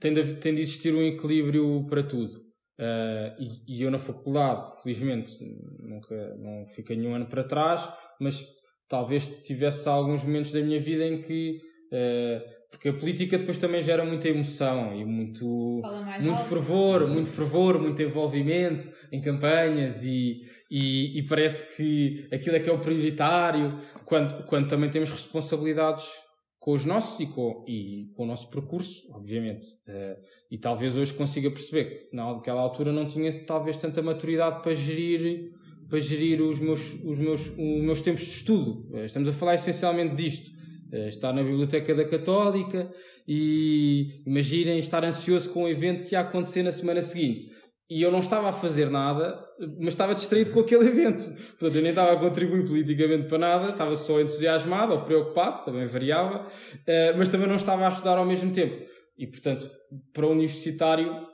tem 0.00 0.14
de, 0.14 0.34
tem 0.36 0.54
de 0.54 0.62
existir 0.62 0.94
um 0.94 1.02
equilíbrio 1.02 1.86
para 1.86 2.02
tudo. 2.02 2.43
Uh, 2.78 3.30
e, 3.38 3.78
e, 3.78 3.82
eu 3.82 3.90
na 3.90 3.98
faculdade, 3.98 4.82
felizmente, 4.82 5.38
nunca 5.78 6.34
não 6.36 6.66
fiquei 6.66 6.96
nenhum 6.96 7.14
ano 7.14 7.26
para 7.26 7.44
trás, 7.44 7.88
mas 8.20 8.44
talvez 8.88 9.26
tivesse 9.42 9.88
alguns 9.88 10.24
momentos 10.24 10.50
da 10.52 10.60
minha 10.60 10.80
vida 10.80 11.04
em 11.06 11.20
que. 11.20 11.60
Uh, 11.92 12.54
porque 12.70 12.88
a 12.88 12.92
política 12.92 13.38
depois 13.38 13.56
também 13.56 13.84
gera 13.84 14.04
muita 14.04 14.28
emoção 14.28 14.92
e 14.92 15.04
muito, 15.04 15.80
muito 16.20 16.42
fervor, 16.42 17.06
muito 17.06 17.30
fervor, 17.30 17.78
muito 17.80 18.02
envolvimento 18.02 18.90
em 19.12 19.20
campanhas 19.20 20.04
e, 20.04 20.42
e, 20.68 21.20
e, 21.20 21.22
parece 21.24 21.76
que 21.76 22.26
aquilo 22.34 22.56
é 22.56 22.58
que 22.58 22.68
é 22.68 22.72
o 22.72 22.80
prioritário, 22.80 23.78
quando, 24.04 24.44
quando 24.46 24.68
também 24.68 24.90
temos 24.90 25.08
responsabilidades 25.08 26.23
com 26.64 26.72
os 26.72 26.86
nossos 26.86 27.20
e 27.20 27.26
com, 27.26 27.62
e 27.68 28.10
com 28.16 28.22
o 28.22 28.26
nosso 28.26 28.48
percurso, 28.48 29.06
obviamente. 29.12 29.66
Uh, 29.86 30.16
e 30.50 30.56
talvez 30.56 30.96
hoje 30.96 31.12
consiga 31.12 31.50
perceber 31.50 31.84
que 31.84 32.16
naquela 32.16 32.62
altura 32.62 32.90
não 32.90 33.06
tinha 33.06 33.30
talvez 33.44 33.76
tanta 33.76 34.00
maturidade 34.00 34.62
para 34.62 34.74
gerir, 34.74 35.52
para 35.90 36.00
gerir 36.00 36.40
os, 36.40 36.58
meus, 36.58 36.94
os, 37.04 37.18
meus, 37.18 37.48
os 37.48 37.82
meus 37.82 38.00
tempos 38.00 38.22
de 38.22 38.30
estudo. 38.30 38.88
Uh, 38.90 39.04
estamos 39.04 39.28
a 39.28 39.32
falar 39.34 39.56
essencialmente 39.56 40.14
disto. 40.14 40.50
Uh, 40.90 41.06
estar 41.06 41.34
na 41.34 41.42
Biblioteca 41.42 41.94
da 41.94 42.06
Católica 42.06 42.90
e 43.28 44.22
imaginem 44.24 44.78
estar 44.78 45.04
ansioso 45.04 45.50
com 45.50 45.64
o 45.64 45.68
evento 45.68 46.04
que 46.04 46.14
ia 46.14 46.20
acontecer 46.20 46.62
na 46.62 46.72
semana 46.72 47.02
seguinte 47.02 47.46
e 47.94 48.02
eu 48.02 48.10
não 48.10 48.18
estava 48.18 48.48
a 48.48 48.52
fazer 48.52 48.90
nada, 48.90 49.40
mas 49.78 49.94
estava 49.94 50.16
distraído 50.16 50.50
com 50.50 50.58
aquele 50.58 50.82
evento. 50.90 51.32
Portanto, 51.50 51.76
eu 51.76 51.80
nem 51.80 51.90
estava 51.90 52.12
a 52.12 52.16
contribuir 52.16 52.66
politicamente 52.66 53.28
para 53.28 53.38
nada, 53.38 53.70
estava 53.70 53.94
só 53.94 54.20
entusiasmado 54.20 54.94
ou 54.94 55.02
preocupado, 55.02 55.64
também 55.64 55.86
variava, 55.86 56.44
eh, 56.88 57.12
mas 57.16 57.28
também 57.28 57.46
não 57.46 57.54
estava 57.54 57.86
a 57.86 57.90
estudar 57.92 58.18
ao 58.18 58.24
mesmo 58.24 58.52
tempo. 58.52 58.84
E, 59.16 59.28
portanto, 59.28 59.70
para 60.12 60.26
o 60.26 60.32
universitário 60.32 61.24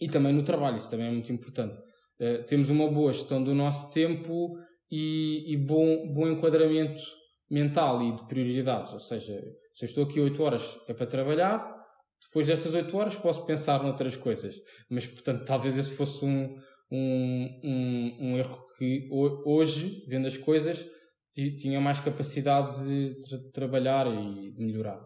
e 0.00 0.06
também 0.08 0.32
no 0.32 0.44
trabalho, 0.44 0.76
isso 0.76 0.88
também 0.88 1.08
é 1.08 1.10
muito 1.10 1.32
importante. 1.32 1.76
Eh, 2.20 2.44
temos 2.44 2.70
uma 2.70 2.86
boa 2.86 3.12
gestão 3.12 3.42
do 3.42 3.52
nosso 3.52 3.92
tempo 3.92 4.56
e, 4.88 5.52
e 5.52 5.56
bom, 5.56 6.06
bom 6.14 6.28
enquadramento 6.28 7.02
mental 7.50 8.00
e 8.00 8.14
de 8.14 8.28
prioridades. 8.28 8.92
Ou 8.92 9.00
seja, 9.00 9.42
se 9.74 9.84
eu 9.84 9.86
estou 9.86 10.04
aqui 10.04 10.20
8 10.20 10.40
horas 10.40 10.78
é 10.86 10.94
para 10.94 11.06
trabalhar, 11.06 11.79
depois 12.26 12.46
destas 12.46 12.74
8 12.74 12.96
horas 12.96 13.16
posso 13.16 13.44
pensar 13.46 13.82
noutras 13.82 14.16
coisas. 14.16 14.54
Mas, 14.88 15.06
portanto, 15.06 15.44
talvez 15.44 15.76
esse 15.76 15.90
fosse 15.90 16.24
um, 16.24 16.56
um, 16.90 17.60
um, 17.64 18.16
um 18.20 18.38
erro 18.38 18.66
que 18.76 19.08
hoje, 19.10 20.04
vendo 20.08 20.26
as 20.26 20.36
coisas, 20.36 20.84
tinha 21.32 21.80
mais 21.80 22.00
capacidade 22.00 22.84
de 22.84 23.20
tra 23.20 23.38
trabalhar 23.52 24.06
e 24.06 24.52
de 24.52 24.64
melhorar. 24.64 25.00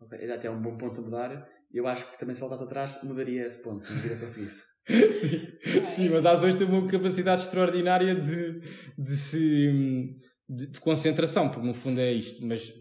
Ok, 0.00 0.18
é 0.18 0.32
até 0.32 0.48
um 0.50 0.60
bom 0.60 0.76
ponto 0.76 1.00
a 1.00 1.02
mudar. 1.02 1.48
Eu 1.72 1.86
acho 1.86 2.10
que 2.10 2.18
também 2.18 2.34
se 2.34 2.40
voltasse 2.40 2.62
atrás 2.62 3.02
mudaria 3.02 3.46
esse 3.46 3.62
ponto, 3.62 3.86
se 3.86 3.94
vir 3.94 4.12
a 4.12 4.20
conseguisse. 4.20 4.62
sim, 4.88 5.88
sim, 5.88 6.08
mas 6.08 6.24
às 6.24 6.40
vezes 6.40 6.56
tem 6.56 6.66
uma 6.66 6.86
capacidade 6.86 7.42
extraordinária 7.42 8.14
de, 8.14 8.60
de, 8.96 9.16
se, 9.16 10.18
de, 10.48 10.66
de 10.66 10.80
concentração, 10.80 11.50
porque 11.50 11.66
no 11.66 11.74
fundo 11.74 12.00
é 12.00 12.12
isto. 12.12 12.44
Mas 12.46 12.72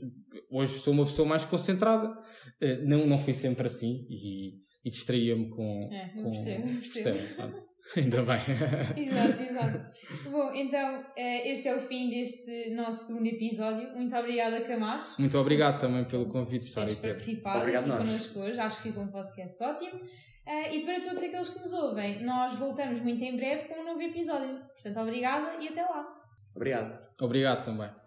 hoje 0.50 0.74
sou 0.80 0.94
uma 0.94 1.06
pessoa 1.06 1.28
mais 1.28 1.44
concentrada. 1.46 2.18
Eh, 2.62 2.82
não, 2.84 3.06
não 3.06 3.18
fui 3.18 3.34
sempre 3.34 3.68
assim 3.68 4.06
e, 4.10 4.56
e 4.84 4.90
distraía-me 4.90 5.50
com. 5.50 5.90
É, 5.92 6.10
com... 6.10 6.32
percebo, 6.32 6.68
percebo. 6.68 7.18
percebo. 7.18 7.68
Ainda 7.96 8.22
bem. 8.22 8.38
exato, 9.08 9.42
exato. 9.42 9.98
Bom, 10.30 10.54
então 10.54 11.06
eh, 11.16 11.52
este 11.52 11.70
é 11.70 11.76
o 11.76 11.82
fim 11.88 12.10
deste 12.10 12.72
nosso 12.76 13.08
segundo 13.08 13.28
episódio. 13.28 13.96
Muito 13.96 14.16
obrigada, 14.16 14.60
Camacho. 14.62 15.20
Muito 15.20 15.38
obrigado 15.38 15.80
também 15.80 16.04
pelo 16.06 16.28
convite, 16.28 16.66
Sara 16.66 16.92
e 16.92 16.96
Pedro. 16.96 17.12
participar 17.12 17.60
obrigado 17.60 17.92
aqui 17.92 18.06
connosco 18.06 18.40
hoje. 18.40 18.60
Acho 18.60 18.78
que 18.78 18.84
ficou 18.90 19.04
um 19.04 19.12
podcast 19.12 19.64
ótimo. 19.64 20.02
Uh, 20.48 20.74
e 20.74 20.86
para 20.86 21.02
todos 21.02 21.22
aqueles 21.22 21.50
que 21.50 21.60
nos 21.60 21.74
ouvem, 21.74 22.24
nós 22.24 22.58
voltamos 22.58 23.02
muito 23.02 23.22
em 23.22 23.36
breve 23.36 23.66
com 23.66 23.82
um 23.82 23.86
novo 23.86 24.02
episódio. 24.02 24.60
Portanto, 24.74 25.00
obrigada 25.00 25.62
e 25.62 25.68
até 25.68 25.82
lá. 25.82 26.08
Obrigado. 26.56 27.00
Obrigado 27.22 27.66
também. 27.66 28.07